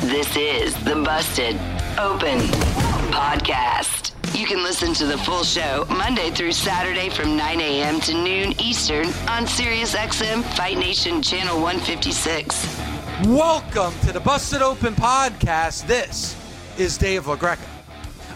This 0.00 0.36
is 0.36 0.74
the 0.84 0.96
Busted 0.96 1.54
Open 1.96 2.38
Podcast. 3.12 4.10
You 4.36 4.46
can 4.46 4.64
listen 4.64 4.94
to 4.94 5.06
the 5.06 5.18
full 5.18 5.44
show 5.44 5.84
Monday 5.90 6.30
through 6.30 6.52
Saturday 6.52 7.08
from 7.08 7.36
9 7.36 7.60
a.m. 7.60 8.00
to 8.00 8.14
noon 8.14 8.60
Eastern 8.60 9.06
on 9.28 9.44
SiriusXM 9.46 10.42
Fight 10.56 10.78
Nation 10.78 11.22
Channel 11.22 11.60
156. 11.60 12.80
Welcome 13.26 13.94
to 14.00 14.12
the 14.12 14.18
Busted 14.18 14.60
Open 14.60 14.94
Podcast. 14.94 15.86
This 15.86 16.36
is 16.78 16.98
Dave 16.98 17.26
LaGreca. 17.26 17.68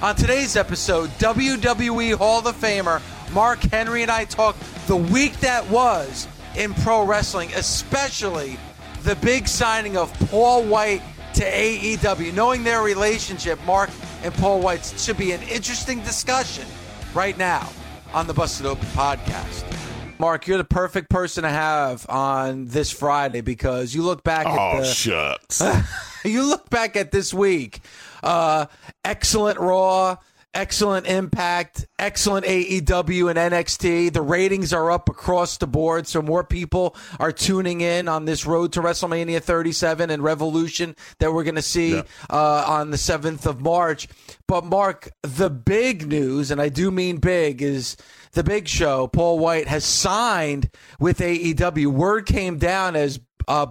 On 0.03 0.15
today's 0.15 0.57
episode, 0.57 1.09
WWE 1.19 2.15
Hall 2.15 2.47
of 2.47 2.55
Famer 2.55 3.03
Mark 3.33 3.59
Henry 3.61 4.03
and 4.03 4.11
I 4.11 4.25
talk 4.27 4.57
the 4.87 4.97
week 4.97 5.33
that 5.41 5.69
was 5.69 6.29
in 6.55 6.75
pro 6.75 7.05
wrestling, 7.05 7.51
especially 7.57 8.57
the 9.03 9.17
big 9.17 9.49
signing 9.49 9.97
of 9.97 10.13
Paul 10.31 10.63
White 10.63 11.03
to 11.37 11.45
AEW. 11.45 12.33
Knowing 12.35 12.65
their 12.65 12.83
relationship, 12.83 13.59
Mark 13.65 13.91
and 14.23 14.33
Paul 14.35 14.61
White 14.61 14.85
should 14.97 15.17
be 15.17 15.33
an 15.33 15.43
interesting 15.43 16.01
discussion 16.01 16.67
right 17.15 17.37
now 17.39 17.69
on 18.13 18.27
the 18.27 18.35
Busted 18.35 18.67
Open 18.67 18.87
podcast. 18.89 19.65
Mark, 20.19 20.47
you're 20.47 20.57
the 20.57 20.65
perfect 20.65 21.11
person 21.11 21.43
to 21.43 21.51
have 21.51 22.07
on 22.09 22.67
this 22.67 22.91
Friday 22.91 23.43
because 23.43 23.95
you 23.95 24.03
look 24.03 24.23
back 24.25 24.47
at 24.47 24.59
Oh, 24.59 24.81
the 24.81 24.87
shucks. 24.87 25.63
you 26.25 26.43
look 26.49 26.71
back 26.71 26.97
at 26.97 27.13
this 27.13 27.35
week. 27.35 27.81
Uh, 28.23 28.65
excellent 29.05 29.59
Raw, 29.59 30.17
excellent 30.57 31.07
Impact, 31.07 31.87
excellent 31.99 32.47
AEW 32.47 33.31
and 33.31 33.39
NXT. 33.39 34.13
The 34.13 34.23
ratings 34.23 34.73
are 34.73 34.91
up 34.91 35.09
across 35.09 35.59
the 35.59 35.67
board, 35.67 36.07
so 36.07 36.23
more 36.23 36.43
people 36.45 36.97
are 37.21 37.33
tuning 37.33 37.81
in 37.83 38.09
on 38.09 38.25
this 38.25 38.47
road 38.47 38.73
to 38.73 38.81
WrestleMania 38.81 39.43
37 39.43 40.11
and 40.11 40.23
Revolution 40.23 40.97
that 41.19 41.33
we're 41.33 41.45
going 41.45 41.55
to 41.57 41.63
see 41.63 41.95
Yeah. 41.97 42.03
uh, 42.31 42.65
on 42.67 42.91
the 42.91 42.97
7th 42.97 43.47
of 43.47 43.61
March. 43.61 44.09
But 44.49 44.65
Mark, 44.65 45.11
the 45.23 45.51
big 45.51 46.07
news, 46.09 46.51
and 46.51 46.61
I 46.61 46.69
do 46.69 46.91
mean 46.91 47.19
big, 47.19 47.63
is 47.63 47.97
the 48.33 48.43
big 48.45 48.69
show. 48.69 49.07
Paul 49.09 49.39
White 49.39 49.69
has 49.69 49.85
signed 49.85 50.71
with 50.99 51.19
AEW. 51.19 51.87
Word 51.89 52.27
came 52.27 52.59
down 52.59 52.97
as 52.97 53.21
uh, 53.49 53.67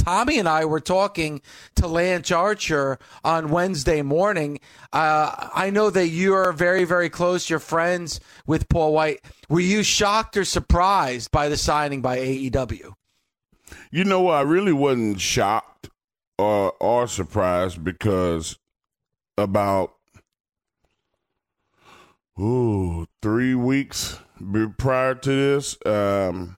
Tommy 0.00 0.38
and 0.38 0.48
I 0.48 0.64
were 0.64 0.80
talking 0.80 1.42
to 1.76 1.86
Lance 1.86 2.30
Archer 2.30 2.98
on 3.22 3.50
Wednesday 3.50 4.00
morning. 4.00 4.58
Uh, 4.94 5.50
I 5.54 5.68
know 5.68 5.90
that 5.90 6.08
you 6.08 6.32
are 6.34 6.52
very, 6.52 6.84
very 6.84 7.10
close. 7.10 7.50
You're 7.50 7.58
friends 7.58 8.18
with 8.46 8.68
Paul 8.70 8.94
White. 8.94 9.20
Were 9.50 9.60
you 9.60 9.82
shocked 9.82 10.38
or 10.38 10.44
surprised 10.46 11.30
by 11.30 11.50
the 11.50 11.56
signing 11.58 12.00
by 12.00 12.18
AEW? 12.18 12.94
You 13.90 14.04
know, 14.04 14.28
I 14.28 14.40
really 14.40 14.72
wasn't 14.72 15.20
shocked 15.20 15.90
or 16.38 16.72
or 16.80 17.06
surprised 17.06 17.84
because 17.84 18.58
about 19.36 19.92
ooh 22.40 23.06
three 23.20 23.54
weeks 23.54 24.18
prior 24.78 25.14
to 25.14 25.30
this, 25.30 25.76
um, 25.84 26.56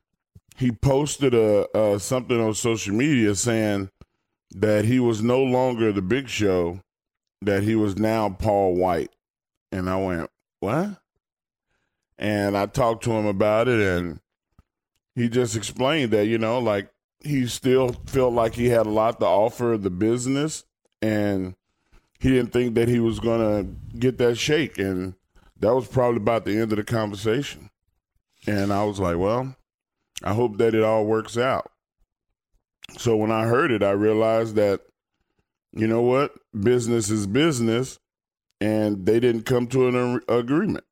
he 0.63 0.71
posted 0.71 1.35
a, 1.35 1.67
a 1.77 1.99
something 1.99 2.41
on 2.41 2.55
social 2.55 2.95
media 2.95 3.35
saying 3.35 3.91
that 4.55 4.85
he 4.85 5.01
was 5.01 5.21
no 5.21 5.43
longer 5.43 5.91
the 5.91 6.01
Big 6.01 6.29
Show, 6.29 6.79
that 7.41 7.65
he 7.65 7.75
was 7.75 7.99
now 7.99 8.31
Paul 8.31 8.77
White, 8.77 9.11
and 9.73 9.91
I 9.91 9.97
went 9.97 10.31
what? 10.61 11.01
And 12.17 12.57
I 12.57 12.67
talked 12.67 13.03
to 13.05 13.11
him 13.11 13.27
about 13.27 13.67
it, 13.67 13.81
and 13.81 14.21
he 15.17 15.29
just 15.29 15.57
explained 15.57 16.13
that 16.13 16.27
you 16.27 16.39
know 16.39 16.61
like 16.61 16.89
he 17.25 17.49
still 17.49 17.97
felt 18.07 18.33
like 18.33 18.55
he 18.55 18.69
had 18.69 18.87
a 18.87 18.91
lot 18.91 19.19
to 19.19 19.27
offer 19.27 19.77
the 19.77 19.91
business 19.91 20.63
and 21.01 21.57
he 22.21 22.31
didn't 22.31 22.53
think 22.53 22.77
that 22.77 22.89
he 22.89 23.01
was 23.01 23.19
to 23.19 23.67
get 23.99 24.19
that 24.19 24.37
shake. 24.37 24.79
And 24.79 25.15
that 25.59 25.75
was 25.75 25.89
probably 25.89 26.19
about 26.19 26.45
the 26.45 26.53
end 26.53 26.73
of 26.73 26.79
the 26.79 26.85
conversation. 26.85 27.71
And 28.47 28.73
i 28.73 28.83
was 28.83 28.99
like 28.99 29.19
well 29.19 29.57
i 30.25 30.33
hope 30.35 30.59
that 30.59 30.75
it 30.75 30.83
all 30.83 31.05
works 31.05 31.37
out 31.37 31.71
so 32.99 33.17
when 33.17 33.31
i 33.31 33.45
heard 33.45 33.71
it 33.73 33.83
i 33.83 33.91
realized 33.91 34.55
that 34.55 34.81
you 35.73 35.87
know 35.87 36.03
what 36.03 36.35
business 36.59 37.11
is 37.11 37.27
business 37.27 37.99
and 38.61 39.07
they 39.07 39.19
didn't 39.19 39.43
come 39.43 39.67
to 39.67 39.89
an 39.89 40.21
agreement 40.29 40.85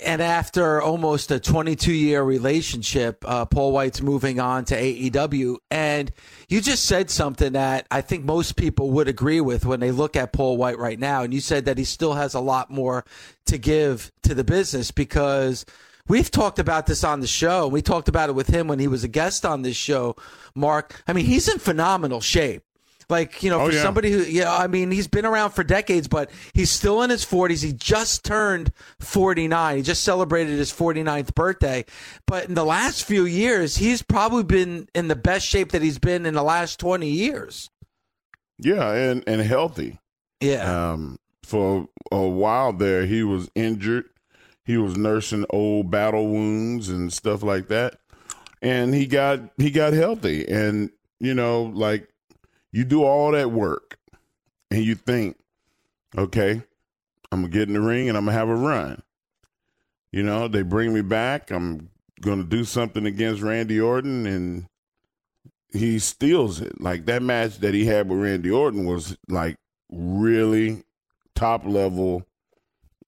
And 0.00 0.20
after 0.20 0.82
almost 0.82 1.30
a 1.30 1.40
22 1.40 1.92
year 1.92 2.22
relationship, 2.22 3.24
uh, 3.26 3.46
Paul 3.46 3.72
White's 3.72 4.02
moving 4.02 4.40
on 4.40 4.64
to 4.66 4.76
AEW. 4.76 5.56
And 5.70 6.12
you 6.48 6.60
just 6.60 6.84
said 6.84 7.10
something 7.10 7.52
that 7.52 7.86
I 7.90 8.00
think 8.00 8.24
most 8.24 8.56
people 8.56 8.90
would 8.90 9.08
agree 9.08 9.40
with 9.40 9.64
when 9.64 9.80
they 9.80 9.92
look 9.92 10.16
at 10.16 10.32
Paul 10.32 10.56
White 10.56 10.78
right 10.78 10.98
now. 10.98 11.22
And 11.22 11.32
you 11.32 11.40
said 11.40 11.64
that 11.66 11.78
he 11.78 11.84
still 11.84 12.14
has 12.14 12.34
a 12.34 12.40
lot 12.40 12.70
more 12.70 13.04
to 13.46 13.56
give 13.56 14.12
to 14.24 14.34
the 14.34 14.44
business 14.44 14.90
because 14.90 15.64
we've 16.08 16.30
talked 16.30 16.58
about 16.58 16.86
this 16.86 17.04
on 17.04 17.20
the 17.20 17.26
show. 17.26 17.66
We 17.68 17.82
talked 17.82 18.08
about 18.08 18.28
it 18.28 18.34
with 18.34 18.48
him 18.48 18.68
when 18.68 18.78
he 18.78 18.88
was 18.88 19.04
a 19.04 19.08
guest 19.08 19.44
on 19.44 19.62
this 19.62 19.76
show, 19.76 20.16
Mark. 20.54 21.02
I 21.06 21.12
mean, 21.12 21.24
he's 21.26 21.48
in 21.48 21.58
phenomenal 21.58 22.20
shape. 22.20 22.62
Like, 23.10 23.42
you 23.42 23.50
know, 23.50 23.60
Oh, 23.60 23.66
for 23.68 23.74
yeah. 23.74 23.82
somebody 23.82 24.10
who, 24.10 24.20
yeah, 24.22 24.50
I 24.56 24.66
mean, 24.66 24.90
he's 24.90 25.08
been 25.08 25.26
around 25.26 25.50
for 25.50 25.62
decades, 25.62 26.08
but 26.08 26.30
he's 26.54 26.70
still 26.70 27.02
in 27.02 27.10
his 27.10 27.22
40s. 27.22 27.62
He 27.62 27.74
just 27.74 28.24
turned 28.24 28.72
49. 28.98 29.76
He 29.76 29.82
just 29.82 30.02
celebrated 30.04 30.56
his 30.56 30.72
49th 30.72 31.34
birthday. 31.34 31.84
But 32.26 32.46
in 32.48 32.54
the 32.54 32.64
last 32.64 33.04
few 33.04 33.26
years, 33.26 33.76
he's 33.76 34.00
probably 34.00 34.42
been 34.42 34.88
in 34.94 35.08
the 35.08 35.16
best 35.16 35.46
shape 35.46 35.72
that 35.72 35.82
he's 35.82 35.98
been 35.98 36.24
in 36.24 36.32
the 36.32 36.42
last 36.42 36.80
20 36.80 37.06
years. 37.08 37.68
yeah 38.58 38.90
and 38.92 39.22
and 39.26 39.42
healthy 39.42 39.98
Yeah. 40.40 40.92
Um, 40.92 41.18
for 41.42 41.88
a 42.10 42.22
while 42.26 42.72
there, 42.72 43.04
he 43.04 43.22
was 43.22 43.50
injured. 43.54 44.06
He 44.64 44.76
was 44.76 44.96
nursing 44.96 45.44
old 45.50 45.90
battle 45.90 46.28
wounds 46.28 46.88
and 46.88 47.12
stuff 47.12 47.42
like 47.42 47.68
that, 47.68 47.98
and 48.62 48.94
he 48.94 49.06
got 49.06 49.40
he 49.58 49.70
got 49.70 49.92
healthy. 49.92 50.48
And 50.48 50.90
you 51.20 51.34
know, 51.34 51.64
like 51.64 52.08
you 52.72 52.84
do 52.84 53.04
all 53.04 53.32
that 53.32 53.50
work, 53.50 53.98
and 54.70 54.82
you 54.82 54.94
think, 54.94 55.36
okay, 56.16 56.62
I'm 57.30 57.42
gonna 57.42 57.52
get 57.52 57.68
in 57.68 57.74
the 57.74 57.80
ring 57.80 58.08
and 58.08 58.16
I'm 58.16 58.24
gonna 58.24 58.36
have 58.36 58.48
a 58.48 58.54
run. 58.54 59.02
You 60.12 60.22
know, 60.22 60.48
they 60.48 60.62
bring 60.62 60.94
me 60.94 61.02
back. 61.02 61.50
I'm 61.50 61.90
gonna 62.20 62.44
do 62.44 62.64
something 62.64 63.04
against 63.04 63.42
Randy 63.42 63.80
Orton, 63.80 64.26
and 64.26 64.66
he 65.72 65.98
steals 65.98 66.60
it. 66.60 66.80
Like 66.80 67.06
that 67.06 67.22
match 67.22 67.58
that 67.58 67.74
he 67.74 67.84
had 67.84 68.08
with 68.08 68.20
Randy 68.20 68.50
Orton 68.50 68.86
was 68.86 69.16
like 69.28 69.56
really 69.90 70.84
top 71.34 71.66
level 71.66 72.24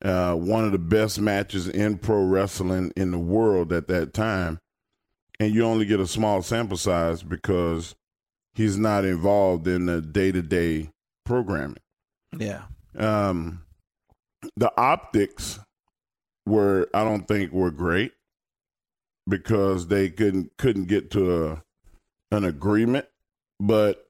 uh 0.04 0.34
one 0.34 0.64
of 0.64 0.72
the 0.72 0.78
best 0.78 1.20
matches 1.20 1.68
in 1.68 1.98
pro 1.98 2.22
wrestling 2.22 2.92
in 2.96 3.10
the 3.10 3.18
world 3.18 3.72
at 3.72 3.88
that 3.88 4.12
time. 4.12 4.58
And 5.38 5.54
you 5.54 5.64
only 5.64 5.84
get 5.84 6.00
a 6.00 6.06
small 6.06 6.42
sample 6.42 6.76
size 6.76 7.22
because 7.22 7.94
he's 8.54 8.78
not 8.78 9.04
involved 9.04 9.66
in 9.68 9.86
the 9.86 10.00
day-to-day 10.00 10.90
programming. 11.24 11.76
Yeah. 12.36 12.62
um 12.98 13.62
the 14.56 14.70
optics 14.80 15.58
were 16.46 16.88
i 16.94 17.02
don't 17.02 17.26
think 17.26 17.52
were 17.52 17.70
great 17.70 18.12
because 19.28 19.88
they 19.88 20.08
couldn't 20.08 20.56
couldn't 20.56 20.86
get 20.86 21.10
to 21.10 21.44
a 21.44 21.62
an 22.30 22.44
agreement. 22.44 23.06
But 23.60 24.06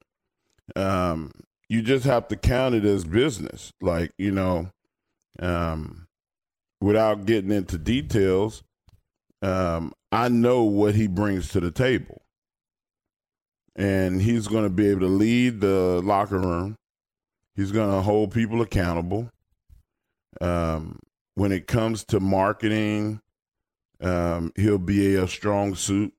um 0.74 1.32
you 1.68 1.82
just 1.82 2.04
have 2.04 2.28
to 2.28 2.36
count 2.36 2.74
it 2.74 2.84
as 2.84 3.04
business. 3.04 3.72
Like 3.80 4.12
you 4.18 4.30
know 4.30 4.70
um 5.40 6.06
without 6.80 7.26
getting 7.26 7.50
into 7.50 7.78
details 7.78 8.62
um 9.42 9.92
i 10.12 10.28
know 10.28 10.62
what 10.62 10.94
he 10.94 11.06
brings 11.06 11.48
to 11.48 11.60
the 11.60 11.70
table 11.70 12.22
and 13.74 14.22
he's 14.22 14.48
going 14.48 14.64
to 14.64 14.70
be 14.70 14.88
able 14.88 15.00
to 15.00 15.06
lead 15.06 15.60
the 15.60 16.00
locker 16.02 16.38
room 16.38 16.76
He's 17.56 17.72
going 17.72 17.90
to 17.90 18.02
hold 18.02 18.32
people 18.32 18.60
accountable. 18.60 19.30
Um, 20.40 21.00
when 21.34 21.52
it 21.52 21.66
comes 21.66 22.04
to 22.04 22.20
marketing, 22.20 23.22
um, 24.00 24.52
he'll 24.56 24.78
be 24.78 25.14
a 25.14 25.26
strong 25.26 25.74
suit 25.74 26.12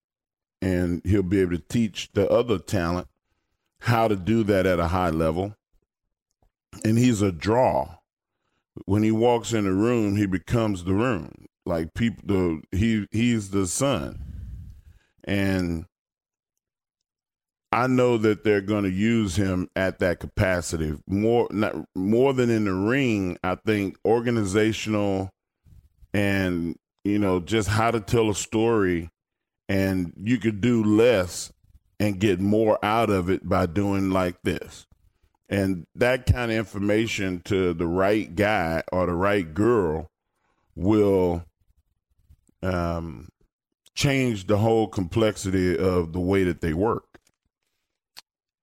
and 0.61 1.01
he'll 1.05 1.21
be 1.21 1.41
able 1.41 1.51
to 1.51 1.63
teach 1.69 2.09
the 2.13 2.27
other 2.29 2.57
talent 2.57 3.07
how 3.81 4.07
to 4.07 4.15
do 4.15 4.43
that 4.45 4.65
at 4.65 4.79
a 4.79 4.87
high 4.87 5.11
level. 5.11 5.55
And 6.83 6.97
he's 6.97 7.21
a 7.21 7.31
draw. 7.31 7.97
When 8.85 9.03
he 9.03 9.11
walks 9.11 9.53
in 9.53 9.65
the 9.65 9.71
room, 9.71 10.15
he 10.15 10.25
becomes 10.25 10.83
the 10.83 10.93
room. 10.93 11.47
Like 11.65 11.93
people 11.93 12.23
the 12.25 12.61
he 12.77 13.07
he's 13.11 13.49
the 13.49 13.67
sun. 13.67 14.23
And 15.25 15.85
I 17.71 17.87
know 17.87 18.17
that 18.17 18.43
they're 18.43 18.61
going 18.61 18.85
to 18.85 18.89
use 18.89 19.35
him 19.35 19.69
at 19.75 19.99
that 19.99 20.19
capacity 20.19 20.95
more 21.05 21.47
not 21.51 21.75
more 21.95 22.33
than 22.33 22.49
in 22.49 22.65
the 22.65 22.73
ring. 22.73 23.37
I 23.43 23.55
think 23.55 23.97
organizational 24.05 25.29
and 26.13 26.75
you 27.03 27.19
know 27.19 27.39
just 27.39 27.69
how 27.69 27.91
to 27.91 27.99
tell 27.99 28.29
a 28.29 28.35
story, 28.35 29.09
and 29.69 30.13
you 30.17 30.39
could 30.39 30.61
do 30.61 30.83
less 30.83 31.51
and 31.99 32.19
get 32.19 32.39
more 32.39 32.83
out 32.83 33.09
of 33.09 33.29
it 33.29 33.47
by 33.47 33.65
doing 33.65 34.09
like 34.11 34.41
this. 34.43 34.86
And 35.49 35.85
that 35.95 36.25
kind 36.25 36.51
of 36.51 36.57
information 36.57 37.41
to 37.45 37.73
the 37.73 37.87
right 37.87 38.35
guy 38.35 38.83
or 38.91 39.05
the 39.05 39.13
right 39.13 39.53
girl 39.53 40.09
will 40.75 41.43
um, 42.61 43.29
change 43.95 44.47
the 44.47 44.57
whole 44.57 44.87
complexity 44.87 45.77
of 45.77 46.13
the 46.13 46.19
way 46.19 46.43
that 46.43 46.61
they 46.61 46.73
work. 46.73 47.03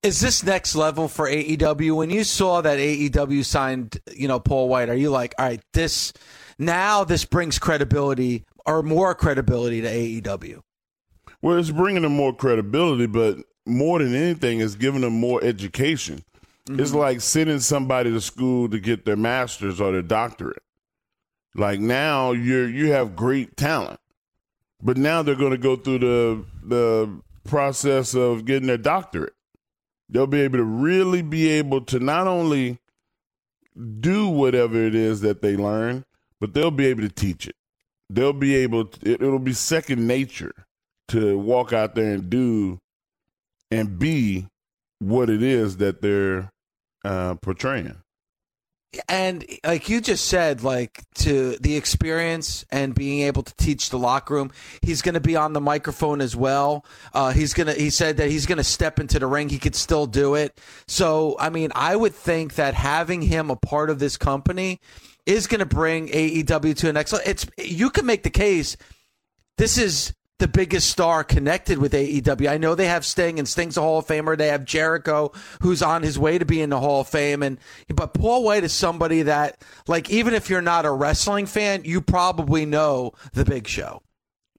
Is 0.02 0.20
this 0.20 0.44
next 0.44 0.76
level 0.76 1.08
for 1.08 1.26
AEW? 1.26 1.96
When 1.96 2.10
you 2.10 2.24
saw 2.24 2.60
that 2.60 2.78
AEW 2.78 3.42
signed, 3.42 3.98
you 4.14 4.28
know, 4.28 4.38
Paul 4.38 4.68
White, 4.68 4.90
are 4.90 4.94
you 4.94 5.08
like, 5.08 5.34
all 5.38 5.46
right, 5.46 5.62
this 5.72 6.12
now 6.58 7.04
this 7.04 7.24
brings 7.24 7.58
credibility 7.58 8.44
or 8.66 8.82
more 8.82 9.14
credibility 9.14 9.80
to 9.80 9.88
AEW? 9.88 10.60
Well, 11.40 11.58
it's 11.58 11.70
bringing 11.70 12.02
them 12.02 12.14
more 12.14 12.34
credibility, 12.34 13.06
but 13.06 13.38
more 13.66 13.98
than 13.98 14.14
anything, 14.14 14.60
it's 14.60 14.74
giving 14.74 15.00
them 15.00 15.18
more 15.18 15.42
education. 15.42 16.22
Mm-hmm. 16.68 16.80
It's 16.80 16.94
like 16.94 17.20
sending 17.20 17.60
somebody 17.60 18.10
to 18.10 18.20
school 18.20 18.68
to 18.70 18.80
get 18.80 19.04
their 19.04 19.16
master's 19.16 19.80
or 19.80 19.92
their 19.92 20.02
doctorate. 20.02 20.62
Like 21.54 21.78
now, 21.78 22.32
you're 22.32 22.68
you 22.68 22.92
have 22.92 23.14
great 23.14 23.56
talent, 23.56 24.00
but 24.82 24.96
now 24.96 25.22
they're 25.22 25.34
going 25.34 25.52
to 25.52 25.58
go 25.58 25.76
through 25.76 25.98
the 25.98 26.44
the 26.62 27.20
process 27.44 28.14
of 28.14 28.44
getting 28.44 28.66
their 28.66 28.78
doctorate 28.78 29.34
they'll 30.08 30.26
be 30.26 30.40
able 30.40 30.58
to 30.58 30.64
really 30.64 31.22
be 31.22 31.48
able 31.48 31.80
to 31.80 31.98
not 31.98 32.26
only 32.26 32.78
do 34.00 34.28
whatever 34.28 34.86
it 34.86 34.94
is 34.94 35.20
that 35.22 35.42
they 35.42 35.56
learn, 35.56 36.04
but 36.40 36.54
they'll 36.54 36.70
be 36.70 36.86
able 36.86 37.02
to 37.02 37.08
teach 37.08 37.46
it. 37.46 37.56
They'll 38.10 38.32
be 38.32 38.54
able 38.56 38.86
to, 38.86 39.12
it, 39.12 39.22
it'll 39.22 39.38
be 39.38 39.52
second 39.52 40.06
nature 40.06 40.66
to 41.08 41.38
walk 41.38 41.72
out 41.72 41.94
there 41.94 42.12
and 42.12 42.30
do 42.30 42.78
and 43.70 43.98
be 43.98 44.46
what 45.00 45.28
it 45.28 45.42
is 45.42 45.78
that 45.78 46.00
they're 46.02 46.50
uh, 47.04 47.34
portraying 47.36 47.94
and 49.08 49.44
like 49.64 49.88
you 49.88 50.00
just 50.00 50.26
said 50.26 50.62
like 50.62 51.02
to 51.14 51.56
the 51.60 51.76
experience 51.76 52.64
and 52.70 52.94
being 52.94 53.22
able 53.22 53.42
to 53.42 53.54
teach 53.56 53.90
the 53.90 53.98
locker 53.98 54.34
room 54.34 54.50
he's 54.82 55.02
going 55.02 55.14
to 55.14 55.20
be 55.20 55.36
on 55.36 55.52
the 55.52 55.60
microphone 55.60 56.20
as 56.20 56.36
well. 56.36 56.84
Uh, 57.12 57.32
he's 57.32 57.54
to 57.54 57.72
he 57.72 57.90
said 57.90 58.16
that 58.16 58.30
he's 58.30 58.46
going 58.46 58.58
to 58.58 58.64
step 58.64 59.00
into 59.00 59.18
the 59.18 59.26
ring. 59.26 59.48
He 59.48 59.58
could 59.58 59.74
still 59.74 60.06
do 60.06 60.34
it. 60.34 60.60
So 60.86 61.36
i 61.38 61.50
mean 61.50 61.70
i 61.74 61.94
would 61.94 62.14
think 62.14 62.54
that 62.54 62.74
having 62.74 63.22
him 63.22 63.50
a 63.50 63.56
part 63.56 63.90
of 63.90 63.98
this 63.98 64.16
company 64.16 64.80
is 65.26 65.46
going 65.46 65.60
to 65.60 65.66
bring 65.66 66.08
aew 66.08 66.76
to 66.76 66.88
an 66.88 66.94
level. 66.94 67.20
It's 67.24 67.46
you 67.58 67.90
can 67.90 68.06
make 68.06 68.22
the 68.22 68.30
case 68.30 68.76
this 69.56 69.78
is 69.78 70.12
the 70.38 70.48
biggest 70.48 70.90
star 70.90 71.22
connected 71.22 71.78
with 71.78 71.92
AEW. 71.92 72.50
I 72.50 72.58
know 72.58 72.74
they 72.74 72.88
have 72.88 73.04
Sting 73.04 73.38
and 73.38 73.48
Sting's 73.48 73.76
a 73.76 73.80
Hall 73.80 73.98
of 73.98 74.06
Famer. 74.06 74.36
They 74.36 74.48
have 74.48 74.64
Jericho 74.64 75.32
who's 75.62 75.82
on 75.82 76.02
his 76.02 76.18
way 76.18 76.38
to 76.38 76.44
be 76.44 76.60
in 76.60 76.70
the 76.70 76.80
Hall 76.80 77.02
of 77.02 77.08
Fame 77.08 77.42
and 77.42 77.58
but 77.88 78.14
Paul 78.14 78.42
White 78.42 78.64
is 78.64 78.72
somebody 78.72 79.22
that 79.22 79.62
like 79.86 80.10
even 80.10 80.34
if 80.34 80.50
you're 80.50 80.62
not 80.62 80.86
a 80.86 80.90
wrestling 80.90 81.46
fan, 81.46 81.82
you 81.84 82.00
probably 82.00 82.66
know 82.66 83.12
the 83.32 83.44
Big 83.44 83.68
Show. 83.68 84.02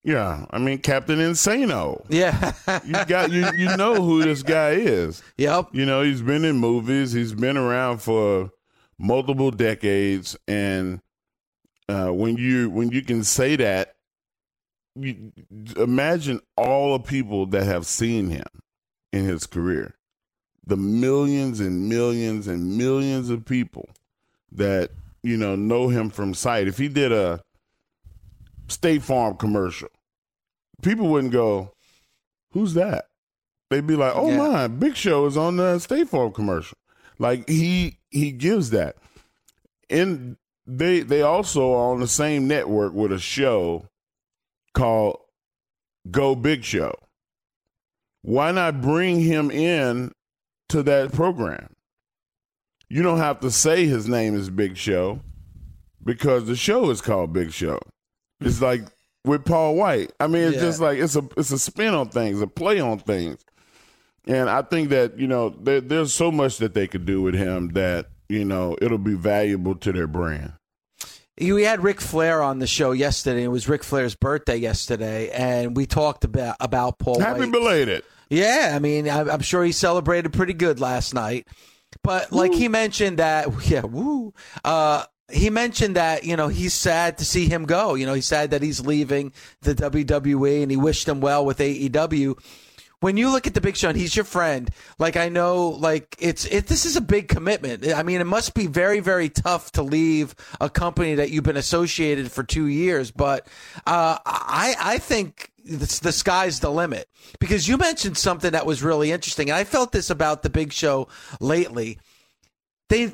Yeah, 0.04 0.46
I 0.52 0.60
mean 0.60 0.78
Captain 0.78 1.18
Insano. 1.18 2.06
Yeah, 2.10 2.54
you 2.86 3.06
got 3.06 3.32
you 3.32 3.48
you 3.58 3.76
know 3.76 3.96
who 3.96 4.24
this 4.24 4.44
guy 4.44 4.72
is. 4.72 5.24
Yep. 5.38 5.70
You 5.74 5.86
know 5.86 6.04
he's 6.04 6.22
been 6.22 6.46
in 6.46 6.58
movies. 6.58 7.12
He's 7.12 7.34
been 7.34 7.58
around 7.58 8.04
for 8.04 8.52
multiple 9.00 9.50
decades, 9.52 10.38
and 10.48 11.02
uh, 11.90 12.10
when 12.10 12.38
you 12.38 12.70
when 12.70 12.92
you 12.92 13.02
can 13.02 13.24
say 13.24 13.56
that 13.56 13.95
you, 14.96 15.32
imagine 15.78 16.40
all 16.58 16.94
the 16.94 17.04
people 17.04 17.46
that 17.48 17.66
have 17.66 17.86
seen 17.86 18.30
him 18.30 18.46
in 19.12 19.26
his 19.26 19.46
career, 19.46 19.96
the 20.66 20.78
millions 20.78 21.60
and 21.60 21.90
millions 21.90 22.48
and 22.48 22.78
millions 22.78 23.30
of 23.30 23.46
people 23.46 23.90
that 24.52 24.92
you 25.24 25.38
know 25.38 25.56
know 25.56 25.90
him 25.90 26.10
from 26.10 26.34
sight. 26.34 26.68
If 26.68 26.78
he 26.78 26.88
did 26.88 27.12
a 27.12 27.42
State 28.68 29.04
Farm 29.04 29.36
commercial, 29.36 29.90
people 30.82 31.10
wouldn't 31.10 31.34
go, 31.34 31.74
"Who's 32.52 32.74
that?" 32.74 33.06
They'd 33.70 33.88
be 33.88 33.96
like, 33.96 34.14
"Oh 34.16 34.30
yeah. 34.30 34.38
my, 34.38 34.68
Big 34.68 34.96
Show 34.96 35.26
is 35.26 35.38
on 35.38 35.58
the 35.58 35.80
State 35.80 36.10
Farm 36.10 36.32
commercial." 36.32 36.78
Like 37.20 37.48
he 37.50 38.00
he 38.10 38.32
gives 38.32 38.70
that, 38.72 38.96
and 39.90 40.38
they 40.66 41.02
they 41.02 41.22
also 41.22 41.74
are 41.74 41.92
on 41.92 42.00
the 42.00 42.08
same 42.08 42.48
network 42.48 42.94
with 42.94 43.12
a 43.12 43.20
show 43.20 43.88
called 44.76 45.18
Go 46.12 46.36
Big 46.36 46.64
Show. 46.64 46.94
Why 48.22 48.52
not 48.52 48.82
bring 48.82 49.20
him 49.20 49.50
in 49.50 50.12
to 50.70 50.84
that 50.84 51.12
program? 51.14 51.74
You 52.90 53.02
don't 53.02 53.18
have 53.18 53.40
to 53.40 53.50
say 53.50 53.88
his 53.88 54.08
name 54.08 54.36
is 54.36 54.50
Big 54.50 54.78
Show 54.78 55.20
because 56.04 56.46
the 56.46 56.56
show 56.56 56.90
is 56.92 57.02
called 57.02 57.34
Big 57.34 57.52
Show. 57.52 57.80
It's 58.42 58.62
like 58.62 58.84
with 59.24 59.46
Paul 59.46 59.76
White. 59.76 60.12
I 60.20 60.28
mean, 60.28 60.44
it's 60.44 60.58
yeah. 60.58 60.62
just 60.62 60.80
like 60.80 61.00
it's 61.00 61.16
a 61.16 61.28
it's 61.36 61.52
a 61.52 61.60
spin 61.60 61.94
on 61.94 62.10
things, 62.10 62.42
a 62.42 62.48
play 62.48 62.80
on 62.80 63.00
things. 63.00 63.44
And 64.28 64.50
I 64.50 64.62
think 64.62 64.90
that 64.90 65.18
you 65.18 65.28
know 65.28 65.50
there, 65.50 65.82
there's 65.82 66.14
so 66.14 66.32
much 66.32 66.58
that 66.58 66.74
they 66.74 66.88
could 66.88 67.06
do 67.06 67.22
with 67.22 67.36
him 67.36 67.70
that 67.70 68.08
you 68.30 68.46
know 68.46 68.78
it'll 68.82 68.98
be 68.98 69.16
valuable 69.16 69.76
to 69.76 69.92
their 69.92 70.08
brand. 70.08 70.54
We 71.40 71.64
had 71.64 71.84
Ric 71.84 72.00
Flair 72.00 72.42
on 72.42 72.60
the 72.60 72.68
show 72.68 72.92
yesterday. 72.92 73.44
It 73.44 73.50
was 73.50 73.68
Ric 73.68 73.84
Flair's 73.84 74.16
birthday 74.16 74.56
yesterday, 74.56 75.30
and 75.32 75.76
we 75.76 75.86
talked 75.86 76.24
about 76.24 76.56
about 76.60 76.98
Paul. 76.98 77.20
Happy 77.20 77.42
White. 77.42 77.52
belated. 77.52 78.04
Yeah, 78.30 78.72
I 78.74 78.80
mean, 78.80 79.10
I'm 79.10 79.42
sure 79.42 79.64
he 79.64 79.72
celebrated 79.72 80.32
pretty 80.34 80.54
good 80.54 80.80
last 80.80 81.14
night. 81.14 81.48
But 82.04 82.32
like 82.32 82.52
woo. 82.52 82.58
he 82.58 82.68
mentioned 82.68 83.20
that, 83.20 83.48
yeah, 83.70 83.84
woo. 83.84 84.34
Uh, 84.64 85.06
he 85.32 85.50
mentioned 85.50 85.96
that 85.96 86.24
you 86.24 86.36
know 86.36 86.48
he's 86.48 86.74
sad 86.74 87.18
to 87.18 87.26
see 87.26 87.48
him 87.48 87.66
go. 87.66 87.96
You 87.96 88.06
know, 88.06 88.14
he's 88.14 88.28
sad 88.28 88.52
that 88.52 88.62
he's 88.62 88.80
leaving 88.80 89.34
the 89.62 89.76
WWE, 89.76 90.62
and 90.62 90.72
he 90.72 90.78
wished 90.78 91.08
him 91.08 91.20
well 91.20 91.46
with 91.46 91.58
AEW 91.58 92.36
when 93.06 93.18
you 93.18 93.30
look 93.30 93.46
at 93.46 93.54
the 93.54 93.62
Big 93.62 93.78
Show, 93.78 93.94
he's 93.94 94.16
your 94.16 94.26
friend. 94.26 94.68
Like 94.98 95.16
I 95.16 95.30
know, 95.30 95.70
like 95.70 96.16
it's 96.18 96.46
it. 96.46 96.66
This 96.66 96.88
is 96.88 96.96
a 96.96 97.02
big 97.02 97.28
commitment. 97.28 97.88
I 97.94 98.02
mean, 98.02 98.20
it 98.20 98.26
must 98.26 98.56
be 98.56 98.66
very 98.66 99.00
very 99.00 99.30
tough 99.30 99.72
to 99.74 99.84
leave 99.84 100.34
a 100.60 100.72
company 100.72 101.14
that 101.14 101.30
you've 101.30 101.44
been 101.44 101.56
associated 101.56 102.32
for 102.32 102.42
two 102.42 102.66
years. 102.66 103.12
But 103.12 103.46
uh, 103.86 104.18
I 104.26 104.76
I 104.80 104.98
think 104.98 105.52
the 105.64 106.12
sky's 106.12 106.62
the 106.62 106.72
limit 106.72 107.08
because 107.40 107.68
you 107.68 107.78
mentioned 107.78 108.18
something 108.18 108.54
that 108.54 108.66
was 108.66 108.82
really 108.82 109.12
interesting, 109.12 109.52
and 109.52 109.56
I 109.56 109.66
felt 109.66 109.92
this 109.92 110.10
about 110.10 110.42
the 110.42 110.50
Big 110.50 110.74
Show 110.74 111.08
lately. 111.40 112.00
They 112.90 113.14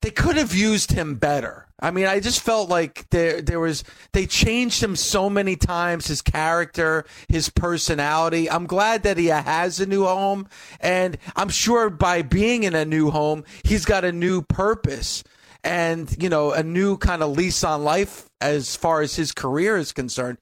they 0.00 0.10
could 0.12 0.36
have 0.36 0.54
used 0.54 0.92
him 0.92 1.16
better. 1.16 1.66
I 1.80 1.90
mean, 1.90 2.06
I 2.06 2.20
just 2.20 2.40
felt 2.42 2.68
like 2.68 3.08
there 3.10 3.40
there 3.40 3.60
was 3.60 3.84
they 4.12 4.26
changed 4.26 4.82
him 4.82 4.96
so 4.96 5.30
many 5.30 5.56
times, 5.56 6.06
his 6.06 6.22
character, 6.22 7.04
his 7.28 7.48
personality. 7.48 8.50
I'm 8.50 8.66
glad 8.66 9.02
that 9.04 9.16
he 9.16 9.26
has 9.26 9.80
a 9.80 9.86
new 9.86 10.04
home, 10.04 10.48
and 10.80 11.16
I'm 11.36 11.48
sure 11.48 11.88
by 11.90 12.22
being 12.22 12.64
in 12.64 12.74
a 12.74 12.84
new 12.84 13.10
home, 13.10 13.44
he's 13.64 13.84
got 13.84 14.04
a 14.04 14.12
new 14.12 14.42
purpose 14.42 15.24
and 15.62 16.14
you 16.22 16.28
know 16.28 16.52
a 16.52 16.62
new 16.62 16.96
kind 16.96 17.22
of 17.22 17.30
lease 17.30 17.64
on 17.64 17.84
life 17.84 18.28
as 18.40 18.76
far 18.76 19.02
as 19.02 19.16
his 19.16 19.32
career 19.32 19.76
is 19.76 19.92
concerned. 19.92 20.38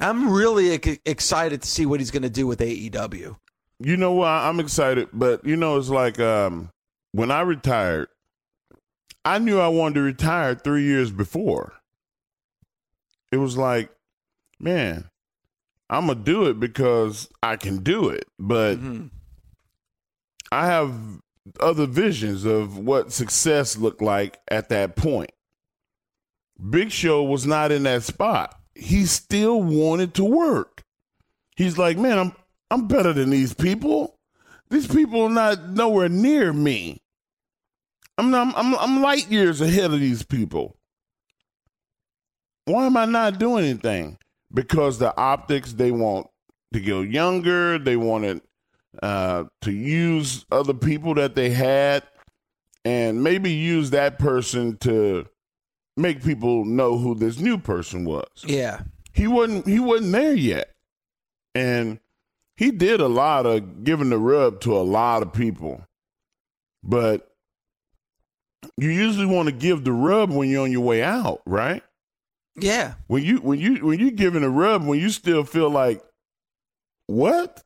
I'm 0.00 0.30
really 0.30 0.72
excited 1.04 1.62
to 1.62 1.68
see 1.68 1.86
what 1.86 2.00
he's 2.00 2.10
going 2.10 2.24
to 2.24 2.30
do 2.30 2.46
with 2.46 2.58
AEW. 2.58 3.36
You 3.78 3.96
know 3.96 4.12
what? 4.12 4.28
I'm 4.28 4.58
excited, 4.58 5.08
but 5.12 5.44
you 5.44 5.56
know, 5.56 5.76
it's 5.78 5.88
like 5.88 6.18
um, 6.18 6.70
when 7.12 7.30
I 7.30 7.42
retired 7.42 8.08
I 9.24 9.38
knew 9.38 9.60
I 9.60 9.68
wanted 9.68 9.94
to 9.94 10.02
retire 10.02 10.54
three 10.54 10.84
years 10.84 11.10
before. 11.10 11.74
It 13.30 13.36
was 13.36 13.56
like, 13.56 13.90
man, 14.58 15.08
I'm 15.88 16.06
gonna 16.06 16.20
do 16.20 16.46
it 16.46 16.58
because 16.58 17.28
I 17.42 17.56
can 17.56 17.82
do 17.82 18.08
it, 18.08 18.24
but 18.38 18.76
mm-hmm. 18.76 19.06
I 20.50 20.66
have 20.66 20.94
other 21.60 21.86
visions 21.86 22.44
of 22.44 22.78
what 22.78 23.12
success 23.12 23.76
looked 23.76 24.02
like 24.02 24.38
at 24.48 24.68
that 24.70 24.96
point. 24.96 25.30
Big 26.70 26.90
Show 26.90 27.22
was 27.22 27.46
not 27.46 27.72
in 27.72 27.82
that 27.84 28.02
spot. 28.02 28.58
He 28.74 29.06
still 29.06 29.62
wanted 29.62 30.14
to 30.14 30.24
work. 30.24 30.82
He's 31.56 31.78
like, 31.78 31.98
man, 31.98 32.18
I'm 32.18 32.32
I'm 32.70 32.88
better 32.88 33.12
than 33.12 33.30
these 33.30 33.54
people. 33.54 34.18
These 34.70 34.86
people 34.86 35.24
are 35.24 35.30
not 35.30 35.68
nowhere 35.68 36.08
near 36.08 36.52
me. 36.52 37.02
I'm, 38.18 38.34
I'm, 38.34 38.54
I'm, 38.54 38.74
I'm 38.76 39.02
light 39.02 39.30
years 39.30 39.60
ahead 39.60 39.92
of 39.92 40.00
these 40.00 40.22
people. 40.22 40.76
Why 42.66 42.86
am 42.86 42.96
I 42.96 43.06
not 43.06 43.38
doing 43.38 43.64
anything? 43.64 44.18
Because 44.52 44.98
the 44.98 45.16
optics, 45.16 45.72
they 45.72 45.90
want 45.90 46.28
to 46.72 46.80
go 46.80 47.00
younger. 47.00 47.78
They 47.78 47.96
wanted 47.96 48.42
uh, 49.02 49.44
to 49.62 49.72
use 49.72 50.44
other 50.52 50.74
people 50.74 51.14
that 51.14 51.34
they 51.34 51.50
had 51.50 52.02
and 52.84 53.22
maybe 53.22 53.50
use 53.50 53.90
that 53.90 54.18
person 54.18 54.76
to 54.78 55.26
make 55.96 56.22
people 56.22 56.64
know 56.64 56.98
who 56.98 57.14
this 57.14 57.38
new 57.38 57.58
person 57.58 58.04
was. 58.04 58.28
Yeah. 58.44 58.82
He 59.12 59.26
wasn't 59.26 59.66
he 59.66 59.78
wasn't 59.78 60.12
there 60.12 60.34
yet. 60.34 60.74
And 61.54 62.00
he 62.56 62.70
did 62.70 63.00
a 63.00 63.08
lot 63.08 63.46
of 63.46 63.84
giving 63.84 64.10
the 64.10 64.18
rub 64.18 64.60
to 64.62 64.76
a 64.76 64.82
lot 64.82 65.22
of 65.22 65.32
people. 65.32 65.84
But 66.82 67.31
you 68.76 68.90
usually 68.90 69.26
want 69.26 69.48
to 69.48 69.52
give 69.54 69.84
the 69.84 69.92
rub 69.92 70.30
when 70.30 70.48
you're 70.48 70.62
on 70.62 70.72
your 70.72 70.82
way 70.82 71.02
out, 71.02 71.42
right? 71.46 71.82
Yeah. 72.56 72.94
When 73.06 73.22
you 73.22 73.38
when 73.38 73.58
you 73.58 73.84
when 73.86 73.98
you're 73.98 74.10
giving 74.10 74.44
a 74.44 74.50
rub 74.50 74.84
when 74.84 75.00
you 75.00 75.10
still 75.10 75.44
feel 75.44 75.70
like 75.70 76.02
what? 77.06 77.62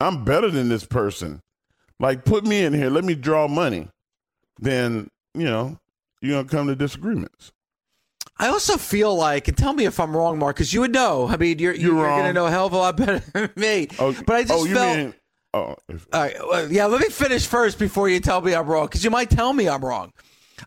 I'm 0.00 0.24
better 0.24 0.50
than 0.50 0.68
this 0.68 0.84
person. 0.84 1.40
Like 1.98 2.24
put 2.24 2.44
me 2.44 2.62
in 2.62 2.72
here, 2.72 2.90
let 2.90 3.04
me 3.04 3.14
draw 3.14 3.48
money. 3.48 3.88
Then, 4.58 5.10
you 5.34 5.44
know, 5.44 5.78
you're 6.20 6.42
gonna 6.42 6.48
come 6.48 6.66
to 6.68 6.76
disagreements. 6.76 7.52
I 8.38 8.48
also 8.48 8.76
feel 8.76 9.14
like, 9.14 9.48
and 9.48 9.56
tell 9.56 9.72
me 9.72 9.86
if 9.86 9.98
I'm 9.98 10.14
wrong, 10.14 10.38
Mark, 10.38 10.56
because 10.56 10.72
you 10.74 10.80
would 10.80 10.92
know. 10.92 11.26
I 11.26 11.38
mean, 11.38 11.58
you're 11.58 11.72
you're, 11.72 11.94
You're 11.94 11.96
you're 11.96 12.08
going 12.08 12.24
to 12.24 12.32
know 12.34 12.46
a 12.46 12.50
hell 12.50 12.66
of 12.66 12.74
a 12.74 12.76
lot 12.76 12.96
better 12.98 13.18
than 13.32 13.50
me. 13.56 13.88
Oh, 13.98 14.14
but 14.26 14.36
I 14.36 14.40
oh, 14.40 14.44
just 14.44 14.52
oh, 14.52 14.66
felt. 14.66 14.96
mean 14.98 15.14
oh 15.56 15.76
if, 15.88 16.06
All 16.12 16.20
right, 16.20 16.36
well, 16.38 16.70
yeah, 16.70 16.86
let 16.86 17.00
me 17.00 17.08
finish 17.08 17.46
first 17.46 17.78
before 17.78 18.08
you 18.08 18.20
tell 18.20 18.40
me 18.40 18.54
I'm 18.54 18.66
wrong, 18.66 18.86
because 18.86 19.04
you 19.04 19.10
might 19.10 19.30
tell 19.30 19.52
me 19.52 19.68
I'm 19.68 19.84
wrong. 19.84 20.12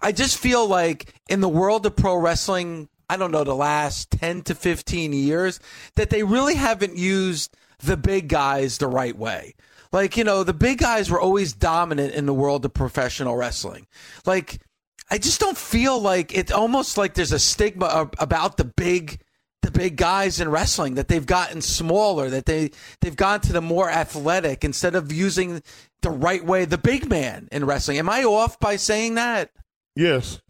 I 0.02 0.12
just 0.12 0.38
feel 0.38 0.68
like 0.68 1.14
in 1.30 1.42
the 1.42 1.50
world 1.50 1.86
of 1.86 1.96
pro 1.96 2.16
wrestling, 2.16 2.90
I 3.10 3.18
don't 3.18 3.32
know, 3.32 3.44
the 3.44 3.56
last 3.56 4.12
10 4.12 4.44
to 4.44 4.56
15 4.56 5.14
years, 5.14 5.60
that 5.96 6.10
they 6.10 6.24
really 6.24 6.56
haven't 6.56 6.98
used 6.98 7.56
the 7.80 7.98
big 7.98 8.28
guys 8.28 8.78
the 8.78 8.88
right 8.88 9.18
way. 9.18 9.56
Like, 9.92 10.18
you 10.18 10.24
know, 10.24 10.44
the 10.44 10.54
big 10.54 10.78
guys 10.78 11.10
were 11.10 11.20
always 11.20 11.54
dominant 11.54 12.14
in 12.14 12.26
the 12.28 12.34
world 12.34 12.64
of 12.66 12.74
professional 12.74 13.36
wrestling. 13.36 13.88
Like, 14.26 14.62
I 15.10 15.18
just 15.18 15.40
don't 15.40 15.58
feel 15.58 16.00
like 16.00 16.36
it's 16.38 16.52
almost 16.52 16.98
like 16.98 17.16
there's 17.16 17.32
a 17.32 17.40
stigma 17.40 18.10
about 18.20 18.58
the 18.58 18.66
big 18.66 19.20
the 19.62 19.72
big 19.72 19.98
guys 19.98 20.40
in 20.40 20.50
wrestling 20.50 20.96
that 20.96 21.08
they've 21.08 21.26
gotten 21.26 21.62
smaller 21.62 22.30
that 22.30 22.46
they 22.46 22.72
they've 23.02 23.16
gone 23.16 23.42
to 23.42 23.52
the 23.54 23.62
more 23.62 23.90
athletic 23.90 24.64
instead 24.64 24.96
of 24.96 25.12
using 25.12 25.62
the 26.02 26.10
right 26.10 26.44
way 26.46 26.66
the 26.66 26.78
big 26.78 27.10
man 27.10 27.48
in 27.52 27.66
wrestling 27.66 27.98
am 27.98 28.10
i 28.10 28.24
off 28.24 28.60
by 28.60 28.76
saying 28.76 29.16
that 29.16 29.52
yes. 29.96 30.42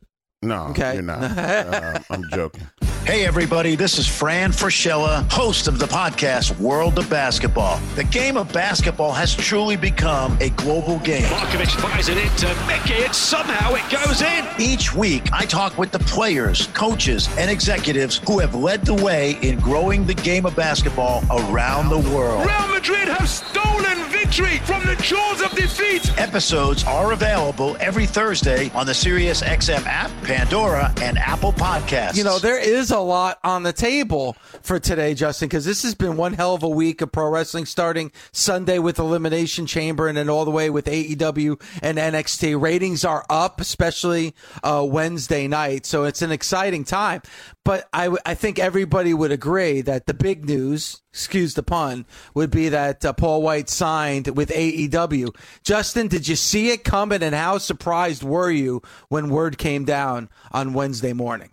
No, 0.42 0.68
Okay. 0.68 0.94
you're 0.94 1.04
not. 1.04 1.22
Uh, 1.22 2.00
I'm 2.10 2.24
joking. 2.32 2.66
Hey, 3.06 3.26
everybody, 3.26 3.76
this 3.76 3.98
is 3.98 4.06
Fran 4.06 4.52
Fraschilla, 4.52 5.30
host 5.32 5.68
of 5.68 5.80
the 5.80 5.88
podcast 5.88 6.56
World 6.60 7.00
of 7.00 7.10
Basketball. 7.10 7.80
The 7.96 8.04
game 8.04 8.38
of 8.38 8.54
basketball 8.54 9.14
has 9.14 9.34
truly 9.34 9.76
become 9.78 10.38
a 10.42 10.50
global 10.52 11.00
game. 11.00 11.24
Markovic 11.24 11.72
fires 11.80 12.08
it 12.08 12.18
into 12.18 12.46
Mickey, 12.68 13.04
and 13.04 13.16
somehow 13.16 13.74
it 13.74 13.90
goes 13.90 14.22
in. 14.22 14.46
Each 14.60 14.94
week, 14.94 15.24
I 15.34 15.46
talk 15.46 15.76
with 15.78 15.92
the 15.92 16.00
players, 16.00 16.68
coaches, 16.68 17.30
and 17.40 17.50
executives 17.50 18.22
who 18.28 18.38
have 18.40 18.54
led 18.54 18.86
the 18.86 18.96
way 18.96 19.40
in 19.42 19.60
growing 19.60 20.06
the 20.06 20.14
game 20.14 20.46
of 20.46 20.56
basketball 20.56 21.24
around 21.32 21.90
the 21.90 22.14
world. 22.16 22.46
Real 22.46 22.68
Madrid 22.68 23.08
have 23.08 23.28
stolen 23.28 23.98
victory 24.30 24.60
from 24.60 24.86
the 24.86 24.96
jaws 25.02 25.42
of 25.42 25.50
defeat. 25.52 26.16
Episodes 26.20 26.84
are 26.84 27.14
available 27.14 27.76
every 27.80 28.06
Thursday 28.06 28.70
on 28.76 28.86
the 28.86 28.92
SiriusXM 28.92 29.84
app, 29.88 30.12
Pandora, 30.24 30.94
and 31.02 31.18
Apple 31.18 31.52
Podcasts. 31.52 32.16
you 32.16 32.24
know 32.24 32.38
there 32.38 32.60
is 32.60 32.92
a 32.92 33.00
lot 33.00 33.40
on 33.44 33.64
the 33.64 33.74
table 33.74 34.36
for 34.62 34.80
today 34.80 35.14
justin 35.14 35.48
because 35.48 35.66
this 35.66 35.82
has 35.84 35.96
been 35.96 36.16
one 36.16 36.34
hell 36.34 36.54
of 36.54 36.64
a 36.64 36.70
week 36.70 37.02
of 37.02 37.12
pro 37.12 37.30
wrestling 37.30 37.66
starting 37.66 38.12
sunday 38.32 38.78
with 38.78 39.00
elimination 39.00 39.66
chamber 39.66 40.08
and 40.08 40.18
then 40.18 40.30
all 40.30 40.46
the 40.46 40.52
way 40.52 40.70
with 40.70 40.86
aew 40.86 41.62
and 41.82 41.98
nxt 41.98 42.62
ratings 42.62 43.06
are 43.06 43.26
up 43.30 43.62
especially 43.62 44.36
uh, 44.64 44.86
wednesday 44.88 45.48
night 45.48 45.86
so 45.86 46.04
it's 46.04 46.22
an 46.22 46.32
exciting 46.32 46.84
time 46.84 47.22
but 47.70 47.88
I, 47.94 48.16
I 48.26 48.34
think 48.34 48.58
everybody 48.58 49.14
would 49.14 49.32
agree 49.32 49.82
that 49.82 50.08
the 50.08 50.14
big 50.16 50.46
news 50.46 51.04
excuse 51.12 51.56
the 51.56 51.64
pun 51.64 52.06
would 52.36 52.52
be 52.52 52.70
that 52.70 53.04
uh, 53.04 53.12
paul 53.14 53.42
white 53.42 53.68
signed 53.68 54.28
with 54.38 54.50
aew 54.50 55.36
justin 55.64 56.08
did 56.08 56.28
you 56.28 56.36
see 56.36 56.70
it 56.70 56.84
coming 56.84 57.24
and 57.24 57.34
how 57.34 57.58
surprised 57.58 58.22
were 58.22 58.52
you 58.52 58.82
when 59.10 59.30
word 59.30 59.58
came 59.58 59.86
down 59.86 60.30
on 60.52 60.74
wednesday 60.74 61.14
morning 61.14 61.50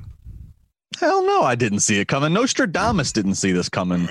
Hell 1.00 1.26
no, 1.26 1.42
I 1.42 1.56
didn't 1.56 1.80
see 1.80 1.98
it 1.98 2.08
coming. 2.08 2.32
Nostradamus 2.32 3.12
didn't 3.12 3.34
see 3.34 3.52
this 3.52 3.68
coming. 3.68 4.08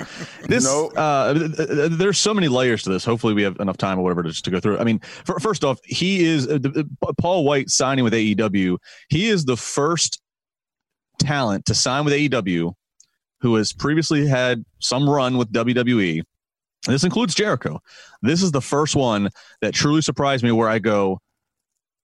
This, 0.48 0.66
No. 0.66 0.90
uh, 0.90 1.34
th- 1.34 1.56
th- 1.56 1.92
there's 1.94 2.20
so 2.20 2.32
many 2.32 2.48
layers 2.48 2.84
to 2.84 2.92
this. 2.92 3.04
Hopefully, 3.04 3.34
we 3.34 3.42
have 3.42 3.60
enough 3.60 3.78
time 3.78 3.98
or 3.98 4.04
whatever 4.04 4.22
to 4.22 4.30
just 4.30 4.46
to 4.46 4.52
go 4.52 4.60
through. 4.60 4.78
I 4.78 4.84
mean, 4.84 5.00
f- 5.28 5.42
first 5.42 5.64
off, 5.64 5.80
he 5.84 6.24
is 6.24 6.48
uh, 6.48 6.60
th- 6.60 6.86
uh, 7.02 7.14
Paul 7.18 7.44
White 7.44 7.72
signing 7.72 8.04
with 8.04 8.14
AEW. 8.14 8.78
He 9.10 9.30
is 9.30 9.46
the 9.46 9.58
first 9.58 10.22
talent 11.18 11.66
to 11.68 11.74
sign 11.74 12.06
with 12.06 12.14
AEW 12.14 12.74
who 13.42 13.56
has 13.56 13.74
previously 13.74 14.26
had 14.28 14.64
some 14.80 15.10
run 15.10 15.38
with 15.38 15.52
WWE. 15.52 16.22
This 16.88 17.04
includes 17.04 17.34
Jericho. 17.36 17.80
This 18.22 18.44
is 18.44 18.52
the 18.52 18.62
first 18.62 18.96
one 18.96 19.30
that 19.62 19.74
truly 19.74 20.02
surprised 20.02 20.44
me. 20.44 20.52
Where 20.52 20.70
I 20.70 20.80
go, 20.80 21.20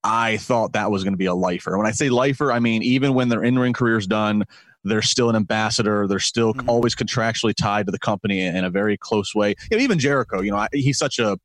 I 0.04 0.36
thought 0.38 0.72
that 0.72 0.90
was 0.90 1.04
going 1.04 1.12
to 1.14 1.18
be 1.18 1.26
a 1.26 1.34
lifer. 1.34 1.76
When 1.78 1.86
I 1.86 1.92
say 1.92 2.08
lifer, 2.08 2.50
I 2.52 2.58
mean 2.58 2.82
even 2.82 3.14
when 3.14 3.28
their 3.28 3.44
in-ring 3.44 3.72
career's 3.72 4.06
done, 4.06 4.44
they're 4.84 5.00
still 5.02 5.30
an 5.30 5.36
ambassador. 5.36 6.08
They're 6.08 6.18
still 6.18 6.54
Mhm. 6.54 6.68
always 6.68 6.96
contractually 6.96 7.54
tied 7.54 7.86
to 7.86 7.92
the 7.92 8.00
company 8.00 8.40
in 8.40 8.64
a 8.64 8.70
very 8.70 8.96
close 8.96 9.32
way. 9.34 9.54
You 9.70 9.76
know, 9.76 9.82
even 9.84 9.98
Jericho, 10.00 10.40
you 10.40 10.50
know, 10.50 10.56
I, 10.56 10.68
he's 10.72 10.98
such 10.98 11.18
a 11.20 11.38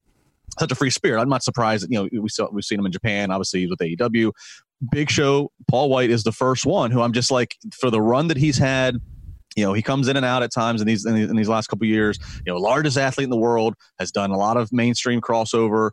such 0.59 0.71
a 0.71 0.75
free 0.75 0.89
spirit. 0.89 1.21
I'm 1.21 1.29
not 1.29 1.43
surprised. 1.43 1.83
That, 1.83 1.91
you 1.91 2.01
know, 2.11 2.21
we 2.21 2.29
saw 2.29 2.47
we've 2.51 2.63
seen 2.63 2.79
him 2.79 2.85
in 2.87 2.91
Japan. 2.91 3.29
Obviously, 3.29 3.59
he's 3.61 3.69
with 3.69 3.79
AEW. 3.79 4.31
Big 4.91 5.11
Show. 5.11 5.51
Paul 5.69 5.89
White 5.89 6.09
is 6.09 6.23
the 6.23 6.31
first 6.31 6.65
one 6.65 6.89
who 6.89 7.01
I'm 7.01 7.13
just 7.13 7.29
like 7.29 7.57
for 7.79 7.91
the 7.91 8.01
run 8.01 8.27
that 8.29 8.37
he's 8.37 8.57
had. 8.57 8.97
You 9.57 9.65
know, 9.65 9.73
he 9.73 9.81
comes 9.81 10.07
in 10.07 10.15
and 10.15 10.25
out 10.25 10.43
at 10.43 10.51
times 10.51 10.81
in 10.81 10.87
these 10.87 11.05
in 11.05 11.15
these, 11.15 11.29
in 11.31 11.35
these 11.35 11.49
last 11.49 11.67
couple 11.67 11.87
years. 11.87 12.19
You 12.45 12.53
know, 12.53 12.59
largest 12.59 12.95
athlete 12.95 13.25
in 13.25 13.31
the 13.31 13.37
world 13.37 13.73
has 13.97 14.11
done 14.11 14.29
a 14.29 14.37
lot 14.37 14.55
of 14.55 14.71
mainstream 14.71 15.19
crossover. 15.19 15.89